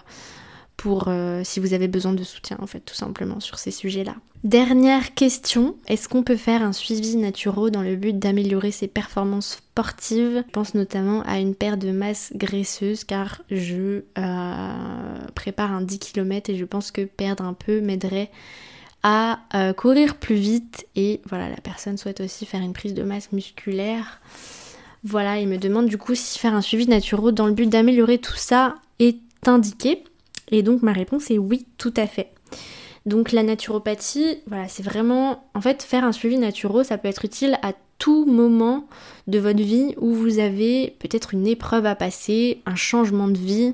pour 0.78 1.06
euh, 1.08 1.42
si 1.44 1.60
vous 1.60 1.74
avez 1.74 1.88
besoin 1.88 2.14
de 2.14 2.24
soutien 2.24 2.58
en 2.62 2.68
fait 2.68 2.80
tout 2.80 2.96
simplement 2.96 3.40
sur 3.40 3.60
ces 3.60 3.72
sujets-là. 3.72 4.16
Dernière 4.44 5.16
question, 5.16 5.76
est-ce 5.88 6.08
qu'on 6.08 6.22
peut 6.22 6.36
faire 6.36 6.62
un 6.62 6.74
suivi 6.74 7.16
naturel 7.16 7.72
dans 7.72 7.82
le 7.82 7.96
but 7.96 8.20
d'améliorer 8.20 8.72
ses 8.72 8.88
performances 8.88 9.58
sportives? 9.58 10.44
Je 10.46 10.52
pense 10.52 10.76
notamment 10.76 11.24
à 11.24 11.40
une 11.40 11.56
paire 11.56 11.78
de 11.78 11.90
masse 11.90 12.32
graisseuse 12.36 13.04
car 13.06 13.42
je 13.50 14.04
euh, 14.20 15.28
prépare 15.34 15.72
un 15.72 15.82
10 15.82 15.98
km 15.98 16.52
et 16.52 16.58
je 16.58 16.66
pense 16.66 16.92
que 16.92 17.02
perdre 17.02 17.44
un 17.44 17.54
peu 17.54 17.82
m'aiderait 17.82 18.30
à 19.02 19.40
euh, 19.56 19.74
courir 19.74 20.16
plus 20.16 20.36
vite 20.36 20.88
et 20.96 21.22
voilà 21.28 21.50
la 21.50 21.58
personne 21.58 21.98
souhaite 21.98 22.22
aussi 22.22 22.46
faire 22.46 22.62
une 22.62 22.74
prise 22.74 22.94
de 22.94 23.04
masse 23.04 23.32
musculaire. 23.32 24.20
Voilà, 25.04 25.40
il 25.40 25.48
me 25.48 25.58
demande 25.58 25.88
du 25.88 25.98
coup 25.98 26.16
si 26.16 26.38
faire 26.38 26.54
un 26.54 26.62
suivi 26.62 26.88
naturel 26.88 27.34
dans 27.34 27.48
le 27.48 27.54
but 27.54 27.70
d'améliorer 27.70 28.18
tout 28.18 28.36
ça 28.36 28.76
est 29.00 29.20
indiqué. 29.48 30.04
Et 30.52 30.64
donc 30.64 30.82
ma 30.82 30.94
réponse 30.94 31.32
est 31.32 31.38
oui, 31.38 31.66
tout 31.78 31.94
à 31.98 32.08
fait. 32.08 32.32
Donc 33.06 33.32
la 33.32 33.44
naturopathie, 33.44 34.42
voilà, 34.48 34.68
c'est 34.68 34.84
vraiment, 34.84 35.44
en 35.54 35.62
fait, 35.62 35.84
faire 35.84 36.04
un 36.04 36.12
suivi 36.12 36.38
naturel, 36.38 36.84
ça 36.84 36.98
peut 36.98 37.08
être 37.08 37.26
utile 37.26 37.60
à 37.62 37.74
tout 38.00 38.26
moment 38.26 38.88
de 39.28 39.40
votre 39.40 39.62
vie 39.62 39.94
où 39.98 40.14
vous 40.14 40.40
avez 40.40 40.96
peut-être 41.00 41.34
une 41.34 41.48
épreuve 41.48 41.86
à 41.86 41.96
passer, 41.96 42.62
un 42.66 42.76
changement 42.76 43.28
de 43.28 43.38
vie. 43.38 43.74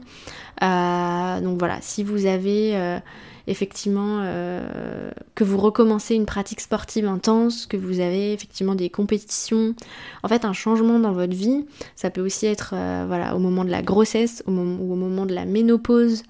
Euh, 0.61 1.41
donc 1.41 1.57
voilà, 1.57 1.79
si 1.81 2.03
vous 2.03 2.25
avez 2.25 2.75
euh, 2.75 2.99
effectivement 3.47 4.21
euh, 4.21 5.11
que 5.35 5.43
vous 5.43 5.57
recommencez 5.57 6.15
une 6.15 6.25
pratique 6.25 6.61
sportive 6.61 7.05
intense, 7.05 7.65
que 7.65 7.77
vous 7.77 7.99
avez 7.99 8.33
effectivement 8.33 8.75
des 8.75 8.89
compétitions, 8.89 9.75
en 10.23 10.27
fait 10.27 10.45
un 10.45 10.53
changement 10.53 10.99
dans 10.99 11.13
votre 11.13 11.33
vie, 11.33 11.65
ça 11.95 12.09
peut 12.09 12.21
aussi 12.21 12.45
être 12.45 12.73
euh, 12.75 13.31
au 13.33 13.39
moment 13.39 13.65
de 13.65 13.71
la 13.71 13.81
grossesse, 13.81 14.43
au 14.47 14.51
ou 14.51 14.93
au 14.93 14.95
moment 14.95 15.25
de 15.25 15.33
la 15.33 15.45
ménopause, 15.45 16.23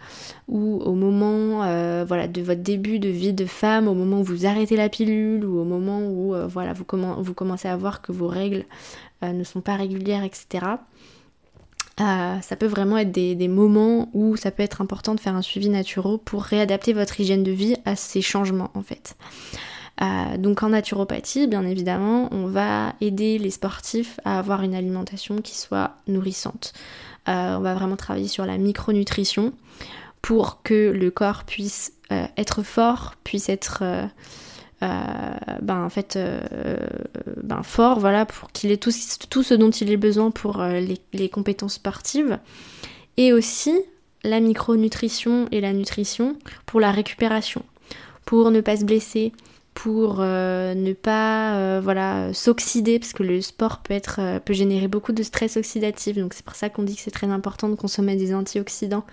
ou 0.47 0.82
au 0.82 0.93
moment 0.93 1.64
euh, 1.64 2.05
voilà 2.07 2.28
de 2.28 2.41
votre 2.41 2.62
début 2.62 2.99
de 2.99 3.09
vie 3.09 3.34
de 3.34 3.45
femme, 3.45 3.88
au 3.88 3.93
moment 3.93 4.22
où 4.22 4.24
vous 4.24 4.45
arrêtez 4.45 4.76
la 4.76 4.89
pilule, 4.89 5.45
ou 5.45 5.59
au 5.59 5.66
moment 5.66 6.01
où 6.01 6.34
voilà 6.47 6.74
vous, 6.74 6.86
vous 7.18 7.34
commencez 7.34 7.68
à 7.68 7.76
voir 7.76 8.01
que 8.01 8.12
vos 8.12 8.28
règles 8.28 8.66
ne 9.22 9.43
sont 9.43 9.62
pas 9.62 9.76
régulières, 9.76 10.24
etc. 10.24 10.66
Euh, 12.00 12.39
ça 12.42 12.56
peut 12.56 12.68
vraiment 12.68 12.98
être 12.98 13.12
des, 13.12 13.48
moments 13.48 14.10
où 14.14 14.38
ça 14.38 14.52
peut 14.52 14.64
être 14.64 14.82
important 14.82 15.14
de 15.14 15.20
faire 15.20 15.36
un 15.36 15.42
suivi 15.42 15.70
naturel 15.70 16.18
pour 16.24 16.44
réadapter 16.44 16.94
votre 16.94 17.20
hygiène 17.20 17.44
de 17.44 17.52
vie 17.52 17.76
à 17.86 17.96
ces 17.96 18.22
changements 18.22 18.72
en 18.74 18.82
fait. 18.82 19.16
Euh, 20.02 20.38
donc 20.38 20.64
en 20.64 20.70
naturopathie, 20.70 21.48
bien 21.48 21.66
évidemment, 21.66 22.30
on 22.32 22.48
va 22.48 22.94
aider 23.02 23.38
les 23.38 23.52
sportifs 23.52 24.20
à 24.24 24.39
avoir 24.39 24.64
une 24.64 24.74
alimentation 24.74 25.42
qui 25.42 25.58
soit 25.58 25.98
nourrissante. 26.08 26.74
Euh, 27.28 27.58
on 27.58 27.60
va 27.60 27.76
vraiment 27.76 27.98
travailler 27.98 28.30
sur 28.30 28.46
la 28.46 28.58
micronutrition 28.58 29.54
pour 30.22 30.64
que 30.64 30.92
le 30.92 31.12
corps 31.12 31.44
puisse 31.44 31.94
être 32.36 32.62
fort, 32.62 33.16
puisse 33.24 33.48
être 33.48 33.84
ben, 34.82 35.84
en 35.84 35.90
fait, 35.90 36.16
euh, 36.16 36.40
ben, 37.44 37.64
fort, 37.64 38.00
voilà, 38.00 38.26
pour 38.26 38.52
qu'il 38.52 38.72
ait 38.72 38.78
tout, 38.78 38.92
ce 38.92 39.54
dont 39.54 39.70
il 39.70 39.92
ait 39.92 39.98
besoin 39.98 40.32
pour 40.32 40.62
euh, 40.62 40.82
les, 41.14 41.30
compétences 41.30 41.76
sportives. 41.76 42.40
Et 43.18 43.32
aussi 43.34 43.74
la 44.24 44.40
micronutrition 44.40 45.48
et 45.52 45.62
la 45.62 45.74
nutrition 45.74 46.36
pour 46.66 46.80
la 46.80 46.92
récupération, 46.92 47.64
pour 48.26 48.52
ne 48.52 48.62
pas 48.62 48.78
se 48.78 48.86
blesser, 48.86 49.34
pour 49.74 50.20
ne 50.20 50.94
pas 50.94 51.80
voilà 51.80 52.34
s'oxyder 52.34 53.00
parce 53.00 53.14
que 53.14 53.24
le 53.24 53.42
sport 53.42 53.80
peut 53.80 53.94
être 53.94 54.40
peut 54.44 54.54
générer 54.54 54.88
beaucoup 54.88 55.14
de 55.14 55.24
stress 55.24 55.56
oxydatif 55.56 56.18
donc 56.18 56.34
c'est 56.34 56.44
pour 56.44 56.56
ça 56.56 56.70
qu'on 56.70 56.84
dit 56.84 56.96
que 56.96 57.02
c'est 57.02 57.10
très 57.10 57.28
important 57.28 57.70
de 57.70 57.76
consommer 57.76 58.18
des 58.18 58.36
antioxydants 58.36 59.06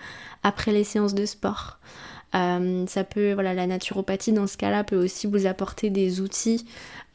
après 0.43 0.73
les 0.73 0.85
séances 0.85 1.14
de 1.14 1.27
sport. 1.27 1.79
Euh, 2.35 2.85
ça 2.87 3.05
peut, 3.05 3.33
voilà, 3.33 3.55
la 3.55 3.66
naturopathie 3.66 4.33
dans 4.33 4.47
ce 4.47 4.57
cas-là 4.57 4.85
peut 4.85 5.03
aussi 5.03 5.26
vous 5.26 5.47
apporter 5.47 5.91
des 5.91 6.20
outils 6.20 6.66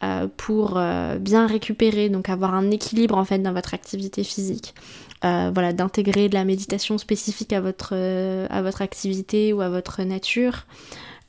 euh, 0.04 0.28
pour 0.38 0.78
euh, 0.78 1.18
bien 1.18 1.46
récupérer, 1.46 2.10
donc 2.10 2.30
avoir 2.30 2.54
un 2.54 2.72
équilibre 2.72 3.18
en 3.18 3.26
fait 3.26 3.40
dans 3.40 3.54
votre 3.54 3.74
activité 3.74 4.24
physique. 4.24 4.74
voilà, 5.22 5.72
d'intégrer 5.72 6.30
de 6.30 6.34
la 6.34 6.46
méditation 6.46 6.98
spécifique 6.98 7.54
à 7.54 7.62
votre, 7.62 7.94
à 7.94 8.62
votre 8.62 8.82
activité 8.82 9.54
ou 9.54 9.62
à 9.62 9.70
votre 9.70 10.04
nature. 10.04 10.66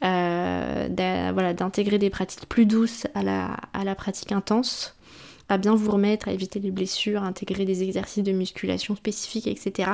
voilà, 0.00 1.54
d'intégrer 1.54 1.98
des 1.98 2.10
pratiques 2.10 2.46
plus 2.48 2.66
douces 2.66 3.06
à 3.14 3.22
la, 3.22 3.56
à 3.72 3.84
la 3.84 3.94
pratique 3.94 4.32
intense 4.32 4.96
à 5.48 5.58
bien 5.58 5.74
vous 5.74 5.90
remettre, 5.90 6.28
à 6.28 6.32
éviter 6.32 6.58
les 6.58 6.70
blessures, 6.70 7.22
intégrer 7.22 7.64
des 7.64 7.82
exercices 7.82 8.24
de 8.24 8.32
musculation 8.32 8.96
spécifiques, 8.96 9.46
etc. 9.46 9.90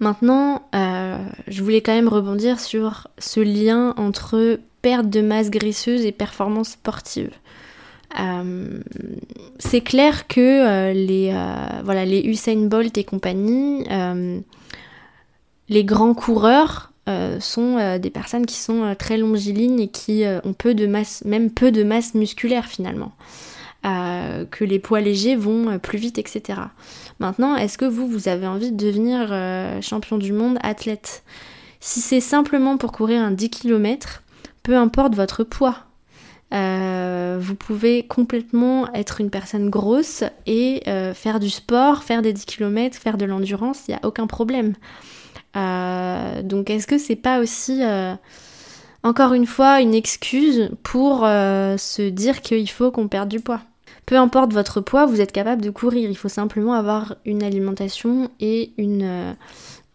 Maintenant, 0.00 0.62
euh, 0.74 1.18
je 1.46 1.62
voulais 1.62 1.80
quand 1.80 1.94
même 1.94 2.08
rebondir 2.08 2.58
sur 2.60 3.08
ce 3.18 3.40
lien 3.40 3.94
entre 3.96 4.58
perte 4.82 5.08
de 5.08 5.20
masse 5.20 5.50
graisseuse 5.50 6.04
et 6.04 6.12
performance 6.12 6.70
sportive. 6.70 7.30
Euh, 8.20 8.80
c'est 9.58 9.80
clair 9.80 10.26
que 10.26 10.40
euh, 10.40 10.92
les, 10.92 11.32
voilà, 11.84 12.04
les 12.04 12.22
Usain 12.22 12.66
Bolt 12.66 12.96
et 12.98 13.04
compagnie, 13.04 13.84
les 15.68 15.84
grands 15.84 16.14
coureurs 16.14 16.92
sont 17.38 17.98
des 17.98 18.10
personnes 18.10 18.46
qui 18.46 18.56
sont 18.56 18.94
très 18.98 19.16
longilignes 19.16 19.80
et 19.80 19.88
qui 19.88 20.24
ont 20.44 20.52
peu 20.54 20.74
de 20.74 20.86
masse, 20.86 21.22
même 21.24 21.50
peu 21.50 21.70
de 21.70 21.84
masse 21.84 22.14
musculaire 22.14 22.66
finalement. 22.66 23.12
que 23.82 24.64
les 24.64 24.78
poids 24.80 25.00
légers 25.00 25.36
vont 25.36 25.78
plus 25.78 25.98
vite, 25.98 26.18
etc. 26.18 26.60
Maintenant, 27.20 27.56
est-ce 27.56 27.78
que 27.78 27.84
vous, 27.84 28.06
vous 28.06 28.28
avez 28.28 28.46
envie 28.46 28.72
de 28.72 28.76
devenir 28.76 29.28
euh, 29.30 29.80
champion 29.80 30.18
du 30.18 30.32
monde 30.32 30.58
athlète? 30.62 31.22
Si 31.80 32.00
c'est 32.00 32.20
simplement 32.20 32.76
pour 32.76 32.92
courir 32.92 33.22
un 33.22 33.30
10 33.30 33.50
km, 33.50 34.22
peu 34.62 34.76
importe 34.76 35.14
votre 35.14 35.44
poids, 35.44 35.76
euh, 36.52 37.38
vous 37.40 37.54
pouvez 37.54 38.06
complètement 38.06 38.92
être 38.94 39.20
une 39.20 39.30
personne 39.30 39.70
grosse 39.70 40.24
et 40.46 40.82
euh, 40.88 41.14
faire 41.14 41.40
du 41.40 41.50
sport, 41.50 42.02
faire 42.02 42.22
des 42.22 42.32
10 42.32 42.46
km, 42.46 42.98
faire 42.98 43.16
de 43.16 43.24
l'endurance, 43.24 43.82
il 43.86 43.92
n'y 43.92 43.96
a 43.96 44.06
aucun 44.06 44.26
problème. 44.26 44.74
donc 45.54 46.70
est-ce 46.70 46.86
que 46.86 46.98
c'est 46.98 47.16
pas 47.16 47.38
aussi 47.38 47.82
encore 49.02 49.34
une 49.34 49.46
fois 49.46 49.80
une 49.80 49.94
excuse 49.94 50.70
pour 50.82 51.20
se 51.20 52.08
dire 52.08 52.40
qu'il 52.40 52.68
faut 52.70 52.90
qu'on 52.90 53.08
perde 53.08 53.28
du 53.28 53.40
poids? 53.40 53.60
Peu 54.06 54.16
importe 54.16 54.52
votre 54.52 54.80
poids, 54.80 55.06
vous 55.06 55.20
êtes 55.20 55.32
capable 55.32 55.62
de 55.62 55.70
courir. 55.70 56.10
Il 56.10 56.16
faut 56.16 56.28
simplement 56.28 56.74
avoir 56.74 57.16
une 57.24 57.42
alimentation 57.42 58.30
et 58.40 58.72
une, 58.76 59.34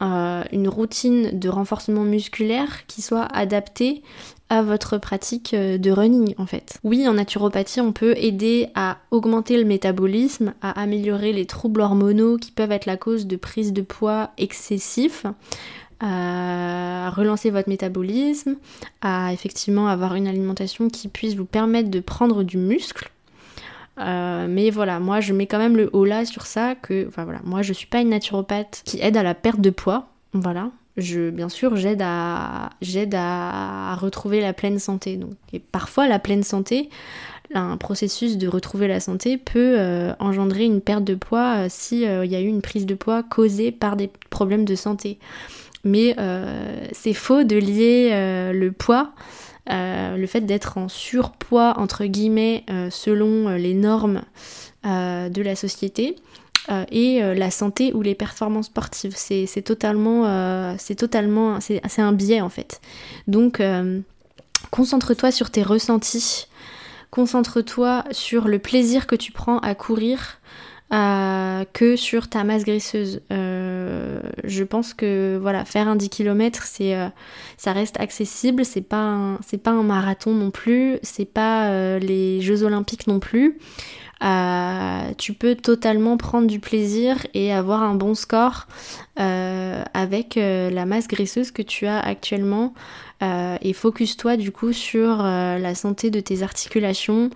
euh, 0.01 0.43
une 0.51 0.67
routine 0.67 1.37
de 1.37 1.49
renforcement 1.49 2.03
musculaire 2.03 2.85
qui 2.87 3.01
soit 3.01 3.27
adaptée 3.33 4.01
à 4.49 4.63
votre 4.63 4.97
pratique 4.97 5.53
euh, 5.53 5.77
de 5.77 5.91
running 5.91 6.33
en 6.37 6.45
fait. 6.45 6.79
Oui, 6.83 7.07
en 7.07 7.13
naturopathie, 7.13 7.81
on 7.81 7.91
peut 7.91 8.15
aider 8.17 8.69
à 8.75 8.97
augmenter 9.11 9.57
le 9.57 9.65
métabolisme, 9.65 10.53
à 10.61 10.79
améliorer 10.81 11.33
les 11.33 11.45
troubles 11.45 11.81
hormonaux 11.81 12.37
qui 12.37 12.51
peuvent 12.51 12.71
être 12.71 12.87
la 12.87 12.97
cause 12.97 13.27
de 13.27 13.35
prise 13.35 13.73
de 13.73 13.81
poids 13.81 14.31
excessif, 14.37 15.25
à 15.99 17.09
relancer 17.09 17.49
votre 17.49 17.69
métabolisme, 17.69 18.55
à 19.01 19.33
effectivement 19.33 19.87
avoir 19.87 20.15
une 20.15 20.27
alimentation 20.27 20.87
qui 20.87 21.09
puisse 21.09 21.35
vous 21.35 21.45
permettre 21.45 21.89
de 21.89 21.99
prendre 21.99 22.43
du 22.43 22.57
muscle. 22.57 23.11
Euh, 23.99 24.47
mais 24.49 24.69
voilà, 24.69 24.99
moi 24.99 25.19
je 25.19 25.33
mets 25.33 25.47
quand 25.47 25.57
même 25.57 25.75
le 25.75 25.89
haut 25.93 26.05
là 26.05 26.25
sur 26.25 26.45
ça 26.45 26.75
que, 26.75 27.07
enfin 27.07 27.25
voilà, 27.25 27.41
moi 27.43 27.61
je 27.61 27.73
suis 27.73 27.87
pas 27.87 27.99
une 27.99 28.09
naturopathe 28.09 28.81
qui 28.85 28.99
aide 29.01 29.17
à 29.17 29.23
la 29.23 29.33
perte 29.33 29.59
de 29.59 29.69
poids, 29.69 30.07
voilà, 30.33 30.71
je, 30.99 31.29
bien 31.29 31.49
sûr, 31.49 31.75
j'aide 31.75 32.01
à, 32.03 32.71
j'aide 32.81 33.15
à, 33.15 33.95
retrouver 33.95 34.41
la 34.41 34.53
pleine 34.53 34.79
santé. 34.79 35.15
Donc, 35.15 35.31
et 35.53 35.59
parfois, 35.59 36.07
la 36.07 36.19
pleine 36.19 36.43
santé, 36.43 36.89
un 37.53 37.77
processus 37.77 38.37
de 38.37 38.47
retrouver 38.47 38.87
la 38.87 38.99
santé 38.99 39.37
peut 39.37 39.75
euh, 39.79 40.13
engendrer 40.19 40.65
une 40.65 40.81
perte 40.81 41.03
de 41.03 41.15
poids 41.15 41.65
euh, 41.65 41.67
si 41.69 42.01
il 42.01 42.31
y 42.31 42.35
a 42.35 42.41
eu 42.41 42.47
une 42.47 42.61
prise 42.61 42.85
de 42.85 42.95
poids 42.95 43.23
causée 43.23 43.71
par 43.71 43.95
des 43.95 44.09
problèmes 44.29 44.65
de 44.65 44.75
santé. 44.75 45.17
Mais 45.85 46.15
euh, 46.19 46.85
c'est 46.91 47.13
faux 47.13 47.43
de 47.43 47.55
lier 47.55 48.11
le 48.53 48.71
poids, 48.71 49.13
le 49.67 50.25
fait 50.27 50.41
d'être 50.41 50.77
en 50.77 50.89
surpoids 50.89 51.73
entre 51.77 52.05
guillemets 52.05 52.65
selon 52.89 53.49
les 53.49 53.73
normes 53.73 54.21
de 54.83 55.41
la 55.41 55.55
société 55.55 56.15
euh, 56.69 56.85
et 56.91 57.23
euh, 57.23 57.33
la 57.33 57.49
santé 57.49 57.93
ou 57.93 58.01
les 58.01 58.13
performances 58.13 58.67
sportives. 58.67 59.13
C'est 59.15 59.45
euh, 59.45 60.75
c'est 60.77 60.95
totalement, 60.95 61.59
c'est 61.59 62.01
un 62.01 62.11
biais 62.11 62.41
en 62.41 62.49
fait. 62.49 62.81
Donc, 63.27 63.61
concentre-toi 64.71 65.31
sur 65.31 65.49
tes 65.49 65.63
ressentis, 65.63 66.47
concentre-toi 67.11 68.03
sur 68.11 68.47
le 68.47 68.59
plaisir 68.59 69.07
que 69.07 69.15
tu 69.15 69.31
prends 69.31 69.59
à 69.59 69.73
courir. 69.73 70.38
Que 70.91 71.95
sur 71.95 72.29
ta 72.29 72.43
masse 72.43 72.63
graisseuse. 72.63 73.21
je 73.29 74.63
pense 74.63 74.93
que 74.93 75.37
voilà, 75.41 75.65
faire 75.65 75.87
un 75.87 75.95
10 75.95 76.09
km, 76.09 76.63
c'est, 76.65 76.95
ça 77.57 77.73
reste 77.73 77.99
accessible, 77.99 78.65
c'est 78.65 78.81
pas 78.81 79.37
c'est 79.45 79.61
pas 79.61 79.71
un 79.71 79.83
marathon 79.83 80.33
non 80.33 80.51
plus, 80.51 80.97
c'est 81.03 81.25
pas 81.25 81.99
les 81.99 82.41
Jeux 82.41 82.63
Olympiques 82.63 83.07
non 83.07 83.19
plus. 83.19 83.59
Euh, 84.21 85.13
tu 85.17 85.33
peux 85.33 85.55
totalement 85.55 86.17
prendre 86.17 86.47
du 86.47 86.59
plaisir 86.59 87.25
et 87.33 87.53
avoir 87.53 87.83
un 87.83 87.95
bon 87.95 88.15
score 88.15 88.67
euh, 89.19 89.83
avec 89.93 90.35
euh, 90.35 90.69
la 90.69 90.85
masse 90.85 91.07
graisseuse 91.07 91.51
que 91.51 91.61
tu 91.61 91.85
as 91.87 91.99
actuellement. 91.99 92.73
Et 93.21 93.73
focus-toi 93.73 94.37
du 94.37 94.51
coup 94.51 94.71
sur 94.71 95.17
la 95.17 95.75
santé 95.75 96.09
de 96.09 96.19
tes 96.19 96.41
articulations, 96.41 97.29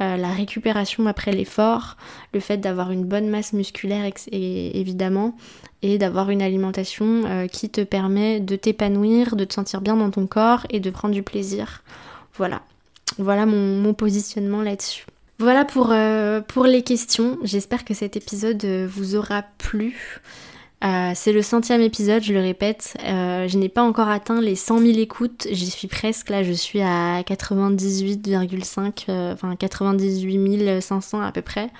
la 0.00 0.32
récupération 0.32 1.06
après 1.06 1.32
l'effort, 1.32 1.96
le 2.34 2.40
fait 2.40 2.58
d'avoir 2.58 2.90
une 2.90 3.04
bonne 3.04 3.28
masse 3.28 3.52
musculaire 3.52 4.10
évidemment, 4.32 5.36
et 5.82 5.96
d'avoir 5.96 6.30
une 6.30 6.42
alimentation 6.42 7.46
qui 7.52 7.70
te 7.70 7.82
permet 7.82 8.40
de 8.40 8.56
t'épanouir, 8.56 9.36
de 9.36 9.44
te 9.44 9.54
sentir 9.54 9.80
bien 9.80 9.96
dans 9.96 10.10
ton 10.10 10.26
corps 10.26 10.66
et 10.70 10.80
de 10.80 10.90
prendre 10.90 11.14
du 11.14 11.22
plaisir. 11.22 11.82
Voilà. 12.34 12.62
Voilà 13.18 13.46
mon 13.46 13.94
positionnement 13.94 14.62
là-dessus. 14.62 15.06
Voilà 15.40 15.64
pour, 15.64 15.92
euh, 15.92 16.40
pour 16.40 16.64
les 16.64 16.82
questions. 16.82 17.38
J'espère 17.44 17.84
que 17.84 17.94
cet 17.94 18.16
épisode 18.16 18.64
euh, 18.64 18.88
vous 18.90 19.14
aura 19.14 19.44
plu. 19.58 20.20
Euh, 20.84 21.12
c'est 21.14 21.32
le 21.32 21.42
centième 21.42 21.80
épisode, 21.80 22.22
je 22.22 22.32
le 22.32 22.40
répète. 22.40 22.96
je 23.02 23.58
n'ai 23.58 23.68
pas 23.68 23.82
encore 23.82 24.08
atteint 24.08 24.40
les 24.40 24.54
100 24.54 24.78
000 24.78 24.98
écoutes. 24.98 25.48
J'y 25.50 25.70
suis 25.70 25.88
presque 25.88 26.30
là. 26.30 26.42
Je 26.42 26.52
suis 26.52 26.80
à 26.80 27.22
98,5, 27.22 29.32
enfin 29.32 29.56
98 29.56 30.80
500 30.80 31.20
à 31.20 31.32
peu 31.32 31.42
près. 31.42 31.70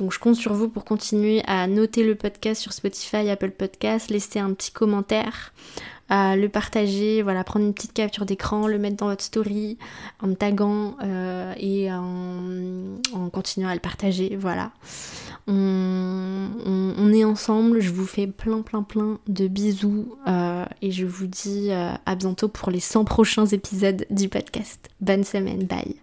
Donc 0.00 0.14
je 0.14 0.18
compte 0.18 0.36
sur 0.36 0.54
vous 0.54 0.68
pour 0.68 0.86
continuer 0.86 1.42
à 1.46 1.66
noter 1.66 2.04
le 2.04 2.14
podcast 2.14 2.62
sur 2.62 2.72
Spotify, 2.72 3.28
Apple 3.28 3.50
Podcast, 3.50 4.10
laisser 4.10 4.38
un 4.38 4.54
petit 4.54 4.72
commentaire, 4.72 5.52
à 6.08 6.36
le 6.36 6.48
partager, 6.48 7.20
voilà, 7.20 7.44
prendre 7.44 7.66
une 7.66 7.74
petite 7.74 7.92
capture 7.92 8.24
d'écran, 8.24 8.66
le 8.66 8.78
mettre 8.78 8.96
dans 8.96 9.08
votre 9.08 9.22
story, 9.22 9.76
en 10.22 10.28
me 10.28 10.34
taguant 10.34 10.96
euh, 11.04 11.52
et 11.58 11.92
en, 11.92 13.28
continuant 13.30 13.68
à 13.68 13.74
le 13.74 13.80
partager, 13.80 14.38
voilà. 14.40 14.70
On, 15.52 17.12
est 17.12 17.24
ensemble, 17.24 17.80
je 17.80 17.90
vous 17.90 18.06
fais 18.06 18.28
plein 18.28 18.62
plein 18.62 18.82
plein 18.84 19.18
de 19.26 19.48
bisous 19.48 20.14
euh, 20.28 20.64
et 20.80 20.92
je 20.92 21.04
vous 21.04 21.26
dis 21.26 21.68
euh, 21.70 21.90
à 22.06 22.14
bientôt 22.14 22.48
pour 22.48 22.70
les 22.70 22.78
100 22.78 23.04
prochains 23.04 23.46
épisodes 23.46 24.06
du 24.10 24.28
podcast. 24.28 24.88
Bonne 25.00 25.24
semaine, 25.24 25.64
bye 25.64 25.96